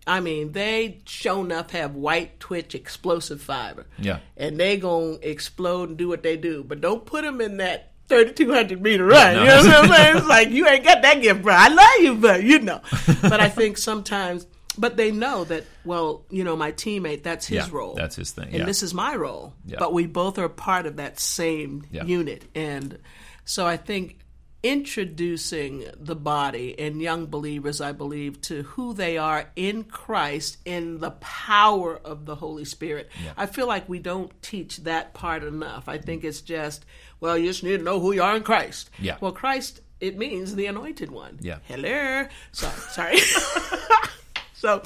I 0.07 0.19
mean, 0.19 0.51
they 0.53 0.99
sure 1.05 1.43
enough 1.45 1.71
have 1.71 1.95
white 1.95 2.39
twitch 2.39 2.73
explosive 2.75 3.41
fiber. 3.41 3.85
Yeah. 3.99 4.19
And 4.35 4.59
they 4.59 4.77
going 4.77 5.19
to 5.19 5.29
explode 5.29 5.89
and 5.89 5.97
do 5.97 6.07
what 6.09 6.23
they 6.23 6.37
do. 6.37 6.63
But 6.63 6.81
don't 6.81 7.05
put 7.05 7.23
them 7.23 7.39
in 7.41 7.57
that 7.57 7.91
3,200 8.09 8.81
meter 8.81 9.05
run. 9.05 9.35
You 9.37 9.45
know 9.45 9.57
what 9.57 9.65
I'm 9.67 9.87
saying? 9.89 10.17
It's 10.17 10.27
like, 10.27 10.49
you 10.49 10.67
ain't 10.67 10.83
got 10.83 11.01
that 11.03 11.21
gift, 11.21 11.43
bro. 11.43 11.53
I 11.55 11.67
love 11.67 11.99
you, 11.99 12.15
but 12.15 12.43
you 12.43 12.59
know. 12.59 12.81
But 13.21 13.39
I 13.39 13.47
think 13.47 13.77
sometimes, 13.77 14.47
but 14.77 14.97
they 14.97 15.11
know 15.11 15.43
that, 15.45 15.65
well, 15.85 16.23
you 16.29 16.43
know, 16.43 16.55
my 16.55 16.71
teammate, 16.71 17.23
that's 17.23 17.45
his 17.45 17.67
Yeah, 17.67 17.69
role. 17.71 17.93
that's 17.95 18.15
his 18.15 18.31
thing, 18.31 18.45
And 18.45 18.53
yeah. 18.59 18.65
this 18.65 18.83
is 18.83 18.93
my 18.93 19.15
role. 19.15 19.53
Yeah. 19.65 19.77
But 19.79 19.93
we 19.93 20.07
both 20.07 20.39
are 20.39 20.49
part 20.49 20.87
of 20.87 20.95
that 20.97 21.19
same 21.19 21.85
unit. 21.91 22.45
And 22.55 22.97
so 23.45 23.65
I 23.67 23.77
think 23.77 24.17
introducing 24.63 25.85
the 25.97 26.15
body 26.15 26.77
and 26.79 27.01
young 27.01 27.25
believers, 27.25 27.81
I 27.81 27.91
believe, 27.91 28.41
to 28.41 28.63
who 28.63 28.93
they 28.93 29.17
are 29.17 29.49
in 29.55 29.83
Christ 29.83 30.57
in 30.65 30.99
the 30.99 31.11
power 31.11 31.97
of 31.97 32.25
the 32.25 32.35
Holy 32.35 32.65
Spirit. 32.65 33.09
I 33.37 33.45
feel 33.47 33.67
like 33.67 33.89
we 33.89 33.99
don't 33.99 34.31
teach 34.41 34.77
that 34.77 35.13
part 35.13 35.43
enough. 35.43 35.89
I 35.89 35.97
think 35.97 36.23
it's 36.23 36.41
just, 36.41 36.85
well, 37.19 37.37
you 37.37 37.47
just 37.47 37.63
need 37.63 37.77
to 37.77 37.83
know 37.83 37.99
who 37.99 38.11
you 38.11 38.21
are 38.21 38.35
in 38.35 38.43
Christ. 38.43 38.89
Yeah. 38.99 39.17
Well, 39.19 39.31
Christ, 39.31 39.81
it 39.99 40.17
means 40.17 40.55
the 40.55 40.67
anointed 40.67 41.11
one. 41.11 41.39
Yeah. 41.41 41.57
Hello. 41.65 42.27
Sorry. 42.51 42.77
Sorry. 42.89 43.17
so 44.53 44.83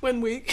when 0.00 0.20
we. 0.20 0.44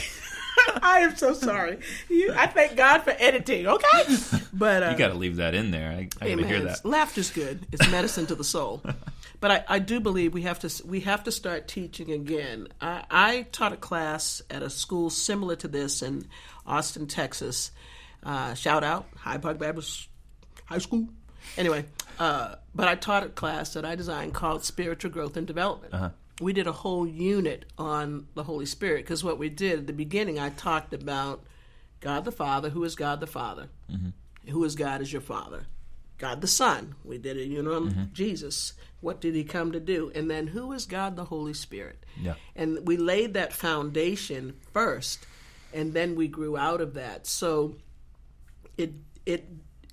I 0.82 1.00
am 1.00 1.16
so 1.16 1.34
sorry. 1.34 1.80
You, 2.10 2.34
I 2.36 2.48
thank 2.48 2.76
God 2.76 3.00
for 3.04 3.12
editing, 3.18 3.68
okay? 3.68 4.18
But 4.54 4.84
uh, 4.84 4.90
You 4.92 4.98
got 4.98 5.08
to 5.10 5.16
leave 5.16 5.38
that 5.38 5.56
in 5.56 5.72
there. 5.72 5.90
I, 5.90 6.10
I 6.22 6.30
got 6.30 6.38
to 6.40 6.48
hear 6.48 6.62
that. 6.62 6.86
Laughter's 6.86 7.32
good. 7.32 7.66
It's 7.72 7.90
medicine 7.90 8.26
to 8.28 8.36
the 8.36 8.44
soul. 8.44 8.82
But 9.40 9.52
I, 9.52 9.66
I 9.68 9.80
do 9.80 10.00
believe 10.00 10.34
we 10.34 10.44
have 10.44 10.60
to 10.60 10.88
we 10.88 11.02
have 11.02 11.26
to 11.26 11.32
start 11.32 11.68
teaching 11.68 12.12
again. 12.12 12.70
I, 12.80 13.04
I 13.12 13.42
taught 13.52 13.74
a 13.74 13.76
class 13.76 14.42
at 14.50 14.64
a 14.64 14.70
school 14.70 15.10
similar 15.10 15.58
to 15.58 15.68
this 15.68 16.02
in 16.02 16.28
Austin, 16.66 17.08
Texas. 17.08 17.72
Uh, 18.24 18.54
shout 18.54 18.86
out 18.86 19.06
Hyde 19.18 19.42
Park 19.42 19.58
Baptist 19.60 20.08
High 20.64 20.78
School. 20.78 21.10
Anyway, 21.58 21.84
uh, 22.20 22.56
but 22.74 22.88
I 22.88 22.96
taught 22.96 23.24
a 23.26 23.28
class 23.30 23.74
that 23.74 23.84
I 23.84 23.96
designed 23.96 24.34
called 24.34 24.64
Spiritual 24.64 25.12
Growth 25.12 25.36
and 25.36 25.46
Development. 25.46 26.14
We 26.42 26.54
did 26.54 26.68
a 26.68 26.72
whole 26.72 27.08
unit 27.08 27.66
on 27.78 28.28
the 28.34 28.44
Holy 28.44 28.66
Spirit 28.66 29.04
because 29.06 29.24
what 29.24 29.38
we 29.38 29.50
did 29.50 29.80
at 29.80 29.88
the 29.88 29.94
beginning, 29.94 30.40
I 30.40 30.50
talked 30.50 30.94
about 30.94 31.44
God 32.00 32.26
the 32.26 32.32
Father, 32.32 32.70
who 32.70 32.84
is 32.84 32.96
God 32.96 33.20
the 33.20 33.28
Father, 33.28 33.70
mm-hmm. 33.92 34.52
who 34.52 34.64
is 34.64 34.76
God 34.76 35.02
as 35.02 35.12
your 35.12 35.22
Father, 35.22 35.66
God 36.18 36.42
the 36.42 36.48
Son. 36.48 36.96
We 37.04 37.18
did 37.18 37.38
a 37.38 37.46
unit 37.46 37.74
on 37.74 38.10
Jesus. 38.14 38.74
What 39.00 39.22
did 39.22 39.36
he 39.36 39.44
come 39.44 39.74
to 39.74 39.80
do? 39.80 40.12
And 40.16 40.30
then 40.30 40.48
who 40.48 40.72
is 40.74 40.86
God 40.86 41.16
the 41.16 41.26
Holy 41.26 41.54
Spirit? 41.54 42.04
Yeah. 42.20 42.36
And 42.56 42.88
we 42.88 42.98
laid 42.98 43.36
that 43.36 43.54
foundation 43.54 44.56
first, 44.74 45.26
and 45.74 45.94
then 45.94 46.16
we 46.16 46.28
grew 46.28 46.58
out 46.58 46.82
of 46.82 46.96
that. 46.96 47.28
So 47.28 47.76
it 48.78 48.94
it 49.26 49.48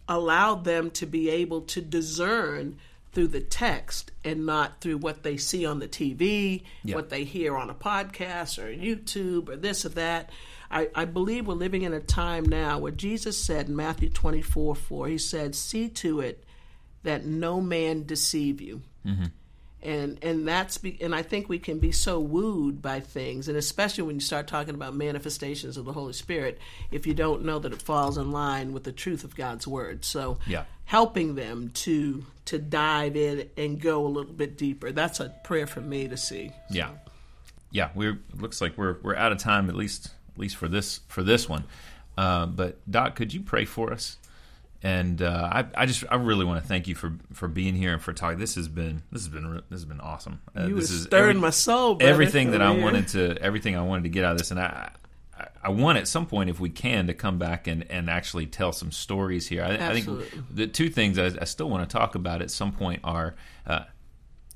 allowed 0.09 0.65
them 0.65 0.91
to 0.91 1.07
be 1.07 1.31
able 1.31 1.61
to 1.63 1.81
discern 1.81 2.79
through 3.13 3.29
the 3.29 3.41
text 3.41 4.13
and 4.25 4.47
not 4.47 4.81
through 4.81 4.99
what 4.99 5.23
they 5.23 5.37
see 5.37 5.67
on 5.67 5.81
the 5.81 5.89
TV, 5.89 6.63
Yeah. 6.85 6.95
what 6.95 7.11
they 7.11 7.25
hear 7.25 7.57
on 7.57 7.69
a 7.71 7.75
podcast 7.75 8.59
or 8.63 8.69
YouTube 8.73 9.49
or 9.49 9.57
this 9.57 9.85
or 9.85 9.91
that. 9.91 10.31
I, 10.71 10.89
I 10.95 11.05
believe 11.05 11.49
we're 11.49 11.55
living 11.55 11.83
in 11.83 11.93
a 11.93 12.01
time 12.01 12.45
now 12.45 12.79
where 12.79 12.93
Jesus 12.93 13.43
said 13.43 13.69
in 13.69 13.75
Matthew 13.75 14.09
24 14.09 14.77
4, 14.77 15.09
He 15.09 15.19
said, 15.19 15.57
See 15.57 15.89
to 15.89 16.21
it 16.21 16.45
that 17.03 17.25
no 17.25 17.61
man 17.61 18.05
deceive 18.05 18.61
you 18.61 18.83
mm-hmm. 19.05 19.25
and 19.83 20.19
and 20.23 20.47
that's 20.47 20.77
be, 20.79 20.99
and 21.01 21.15
I 21.15 21.23
think 21.23 21.49
we 21.49 21.59
can 21.59 21.79
be 21.79 21.91
so 21.93 22.21
wooed 22.21 22.83
by 22.83 23.01
things, 23.01 23.49
and 23.49 23.57
especially 23.57 24.05
when 24.05 24.17
you 24.17 24.21
start 24.21 24.47
talking 24.47 24.75
about 24.75 24.95
manifestations 24.95 25.77
of 25.79 25.87
the 25.87 25.93
Holy 25.95 26.13
Spirit, 26.13 26.59
if 26.91 27.07
you 27.07 27.15
don't 27.15 27.45
know 27.45 27.59
that 27.59 27.73
it 27.73 27.81
falls 27.83 28.19
in 28.19 28.31
line 28.31 28.73
with 28.75 28.85
the 28.85 28.93
truth 28.93 29.25
of 29.25 29.35
God's 29.35 29.67
word. 29.67 30.05
So, 30.05 30.39
Yeah. 30.47 30.65
Helping 30.91 31.37
them 31.37 31.71
to 31.73 32.25
to 32.47 32.59
dive 32.59 33.15
in 33.17 33.49
and 33.57 33.81
go 33.81 34.05
a 34.05 34.09
little 34.09 34.33
bit 34.33 34.59
deeper. 34.59 34.91
That's 34.91 35.21
a 35.21 35.29
prayer 35.45 35.69
for 35.69 35.81
me 35.81 36.09
to 36.09 36.17
see. 36.17 36.51
Yeah, 36.69 36.91
yeah. 37.71 37.91
We're 37.95 38.19
looks 38.37 38.61
like 38.61 38.77
we're 38.77 38.97
we're 39.03 39.15
out 39.15 39.31
of 39.31 39.39
time 39.39 39.69
at 39.69 39.77
least 39.77 40.07
at 40.35 40.39
least 40.39 40.57
for 40.57 40.67
this 40.69 41.01
for 41.07 41.23
this 41.23 41.49
one. 41.49 41.63
Uh, 42.19 42.47
but 42.47 42.79
Doc, 42.91 43.15
could 43.15 43.33
you 43.33 43.41
pray 43.41 43.65
for 43.65 43.93
us? 43.93 44.17
And 44.83 45.23
uh, 45.23 45.49
I, 45.53 45.83
I 45.83 45.87
just 45.87 46.03
I 46.11 46.17
really 46.17 46.45
want 46.45 46.61
to 46.61 46.67
thank 46.67 46.89
you 46.89 46.95
for 46.97 47.13
for 47.33 47.47
being 47.47 47.75
here 47.77 47.93
and 47.93 48.03
for 48.03 48.13
talking. 48.13 48.39
This 48.41 48.57
has 48.57 48.67
been 48.67 49.03
this 49.13 49.23
has 49.23 49.29
been 49.29 49.55
this 49.69 49.81
has 49.81 49.85
been 49.85 50.01
awesome. 50.01 50.41
Uh, 50.59 50.67
You 50.67 50.75
this 50.75 50.91
is 50.91 51.05
stirring 51.05 51.31
every- 51.31 51.41
my 51.43 51.51
soul. 51.51 51.95
brother. 51.95 52.11
everything 52.13 52.51
that 52.51 52.63
I 52.63 52.71
wanted 52.71 53.07
to 53.09 53.37
everything 53.41 53.77
I 53.77 53.83
wanted 53.83 54.03
to 54.05 54.09
get 54.09 54.25
out 54.25 54.33
of 54.33 54.39
this, 54.39 54.51
and 54.51 54.59
I. 54.59 54.91
I- 55.63 55.71
want 55.71 55.99
at 55.99 56.09
some 56.09 56.27
point, 56.27 56.51
if 56.51 56.59
we 56.61 56.71
can, 56.71 57.07
to 57.07 57.15
come 57.15 57.39
back 57.39 57.67
and, 57.67 57.89
and 57.91 58.09
actually 58.09 58.47
tell 58.47 58.73
some 58.73 58.91
stories 58.93 59.47
here. 59.49 59.63
I, 59.63 59.75
I 59.75 59.93
think 59.93 60.07
the 60.51 60.67
two 60.67 60.89
things 60.89 61.19
I, 61.19 61.27
I 61.41 61.45
still 61.45 61.69
want 61.69 61.89
to 61.89 61.93
talk 61.99 62.15
about 62.15 62.43
at 62.43 62.51
some 62.51 62.73
point 62.73 63.01
are 63.05 63.35
uh, 63.67 63.85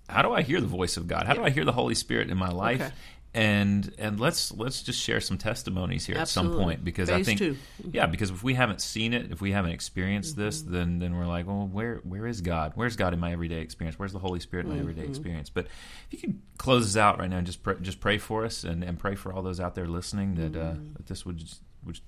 how 0.09 0.23
do 0.23 0.33
I 0.33 0.43
hear 0.43 0.61
the 0.61 0.67
voice 0.67 0.97
of 0.97 1.07
God? 1.07 1.27
How 1.27 1.35
do 1.35 1.43
I 1.45 1.51
hear 1.51 1.65
the 1.65 1.73
Holy 1.73 1.95
Spirit 1.95 2.31
in 2.31 2.37
my 2.37 2.51
life? 2.51 2.81
Okay. 2.81 2.93
And 3.35 3.93
and 3.99 4.21
let's 4.21 4.53
let's 4.53 4.83
just 4.83 5.01
share 5.01 5.21
some 5.21 5.37
testimonies 5.37 6.07
here 6.07 6.17
Absolutely. 6.17 6.53
at 6.53 6.57
some 6.57 6.65
point 6.65 6.85
because 6.85 7.11
I 7.11 7.17
Phase 7.17 7.27
think 7.27 7.39
two. 7.41 7.57
yeah 7.91 8.07
because 8.07 8.31
if 8.31 8.45
we 8.45 8.55
haven't 8.55 8.81
seen 8.81 9.13
it 9.13 9.33
if 9.33 9.41
we 9.41 9.51
haven't 9.51 9.73
experienced 9.73 10.37
this 10.37 10.63
Mm-hmm. 10.63 10.73
then 10.73 10.99
then 11.01 11.17
we're 11.17 11.27
like 11.27 11.47
well 11.47 11.67
where 11.67 11.97
where 12.05 12.27
is 12.29 12.41
God 12.41 12.73
where's 12.77 12.95
God 12.97 13.13
in 13.13 13.19
my 13.19 13.33
everyday 13.33 13.61
experience 13.61 13.99
where's 13.99 14.13
the 14.13 14.21
Holy 14.21 14.39
Spirit 14.39 14.67
in 14.67 14.71
my 14.71 14.77
Mm-hmm. 14.79 14.89
everyday 14.91 15.09
experience 15.09 15.51
but 15.51 15.67
if 15.67 16.13
you 16.13 16.19
can 16.21 16.43
close 16.59 16.87
us 16.87 16.97
out 16.97 17.19
right 17.19 17.29
now 17.29 17.39
and 17.39 17.47
just 17.47 17.63
pray, 17.65 17.75
just 17.83 17.99
pray 18.01 18.19
for 18.19 18.45
us 18.45 18.63
and, 18.63 18.85
and 18.85 18.99
pray 19.01 19.17
for 19.17 19.33
all 19.33 19.43
those 19.43 19.59
out 19.59 19.75
there 19.75 19.89
listening 19.89 20.37
that 20.37 20.57
uh, 20.57 20.73
Mm-hmm. 20.75 20.93
that 20.95 21.07
this 21.07 21.27
would 21.27 21.39
just, 21.39 21.61
would 21.85 21.99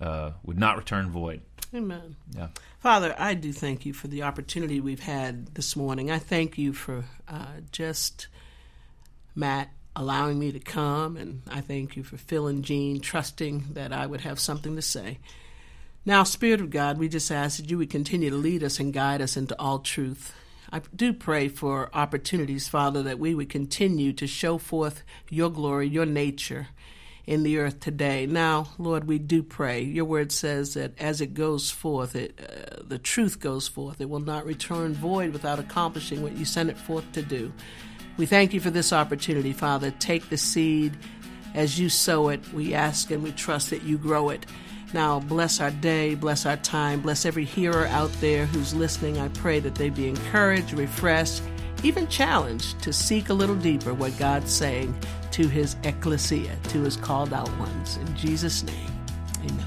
uh, 0.00 0.32
would 0.44 0.58
not 0.58 0.76
return 0.76 1.10
void 1.10 1.40
Amen. 1.74 2.16
yeah 2.36 2.48
Father, 2.80 3.14
I 3.18 3.32
do 3.34 3.52
thank 3.52 3.86
you 3.86 3.92
for 3.94 4.08
the 4.08 4.22
opportunity 4.24 4.80
we've 4.80 5.00
had 5.02 5.54
this 5.54 5.76
morning. 5.76 6.10
I 6.10 6.18
thank 6.18 6.56
you 6.58 6.72
for 6.72 7.04
uh, 7.28 7.60
just 7.72 8.28
Matt 9.34 9.70
allowing 9.96 10.38
me 10.38 10.52
to 10.52 10.60
come, 10.60 11.16
and 11.16 11.42
I 11.50 11.60
thank 11.60 11.96
you 11.96 12.02
for 12.02 12.16
Phil 12.16 12.46
and 12.46 12.64
Jean 12.64 13.00
trusting 13.00 13.66
that 13.72 13.92
I 13.92 14.06
would 14.06 14.20
have 14.22 14.38
something 14.38 14.76
to 14.76 14.82
say. 14.82 15.18
Now, 16.06 16.22
Spirit 16.22 16.60
of 16.60 16.70
God, 16.70 16.98
we 16.98 17.08
just 17.08 17.30
ask 17.30 17.58
that 17.58 17.70
you 17.70 17.78
would 17.78 17.90
continue 17.90 18.30
to 18.30 18.36
lead 18.36 18.62
us 18.62 18.80
and 18.80 18.92
guide 18.92 19.20
us 19.20 19.36
into 19.36 19.58
all 19.60 19.80
truth. 19.80 20.34
I 20.72 20.80
do 20.94 21.12
pray 21.12 21.48
for 21.48 21.90
opportunities, 21.92 22.68
Father, 22.68 23.02
that 23.02 23.18
we 23.18 23.34
would 23.34 23.50
continue 23.50 24.12
to 24.14 24.26
show 24.26 24.56
forth 24.56 25.02
your 25.28 25.50
glory, 25.50 25.88
your 25.88 26.06
nature 26.06 26.68
in 27.26 27.42
the 27.42 27.58
earth 27.58 27.80
today. 27.80 28.26
Now, 28.26 28.68
Lord, 28.78 29.04
we 29.04 29.18
do 29.18 29.42
pray. 29.42 29.82
Your 29.82 30.04
word 30.04 30.32
says 30.32 30.74
that 30.74 30.98
as 30.98 31.20
it 31.20 31.34
goes 31.34 31.70
forth, 31.70 32.16
it, 32.16 32.40
uh, 32.40 32.82
the 32.84 32.98
truth 32.98 33.40
goes 33.40 33.68
forth. 33.68 34.00
It 34.00 34.08
will 34.08 34.20
not 34.20 34.46
return 34.46 34.94
void 34.94 35.32
without 35.32 35.58
accomplishing 35.58 36.22
what 36.22 36.36
you 36.36 36.44
sent 36.44 36.70
it 36.70 36.78
forth 36.78 37.10
to 37.12 37.22
do. 37.22 37.52
We 38.20 38.26
thank 38.26 38.52
you 38.52 38.60
for 38.60 38.68
this 38.68 38.92
opportunity, 38.92 39.54
Father. 39.54 39.92
Take 39.92 40.28
the 40.28 40.36
seed 40.36 40.94
as 41.54 41.80
you 41.80 41.88
sow 41.88 42.28
it. 42.28 42.52
We 42.52 42.74
ask 42.74 43.10
and 43.10 43.22
we 43.22 43.32
trust 43.32 43.70
that 43.70 43.82
you 43.82 43.96
grow 43.96 44.28
it. 44.28 44.44
Now, 44.92 45.20
bless 45.20 45.58
our 45.58 45.70
day, 45.70 46.16
bless 46.16 46.44
our 46.44 46.58
time, 46.58 47.00
bless 47.00 47.24
every 47.24 47.46
hearer 47.46 47.86
out 47.86 48.12
there 48.20 48.44
who's 48.44 48.74
listening. 48.74 49.16
I 49.16 49.28
pray 49.28 49.58
that 49.60 49.76
they 49.76 49.88
be 49.88 50.06
encouraged, 50.06 50.74
refreshed, 50.74 51.40
even 51.82 52.08
challenged 52.08 52.82
to 52.82 52.92
seek 52.92 53.30
a 53.30 53.32
little 53.32 53.56
deeper 53.56 53.94
what 53.94 54.18
God's 54.18 54.52
saying 54.52 54.94
to 55.30 55.48
his 55.48 55.76
ecclesia, 55.84 56.54
to 56.64 56.82
his 56.82 56.98
called 56.98 57.32
out 57.32 57.50
ones. 57.56 57.96
In 57.96 58.16
Jesus' 58.16 58.62
name, 58.62 58.90
amen. 59.38 59.64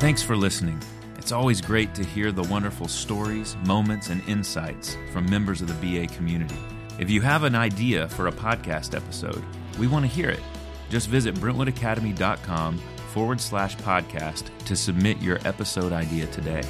Thanks 0.00 0.20
for 0.20 0.34
listening. 0.34 0.82
It's 1.26 1.32
always 1.32 1.60
great 1.60 1.92
to 1.96 2.04
hear 2.04 2.30
the 2.30 2.44
wonderful 2.44 2.86
stories, 2.86 3.56
moments, 3.66 4.10
and 4.10 4.22
insights 4.28 4.96
from 5.12 5.28
members 5.28 5.60
of 5.60 5.66
the 5.66 5.74
BA 5.74 6.06
community. 6.14 6.54
If 7.00 7.10
you 7.10 7.20
have 7.20 7.42
an 7.42 7.56
idea 7.56 8.06
for 8.10 8.28
a 8.28 8.32
podcast 8.32 8.94
episode, 8.94 9.42
we 9.76 9.88
want 9.88 10.04
to 10.04 10.08
hear 10.08 10.28
it. 10.30 10.38
Just 10.88 11.08
visit 11.08 11.34
brentwoodacademy.com 11.34 12.78
forward 13.12 13.40
slash 13.40 13.76
podcast 13.78 14.56
to 14.66 14.76
submit 14.76 15.20
your 15.20 15.40
episode 15.44 15.92
idea 15.92 16.26
today. 16.28 16.62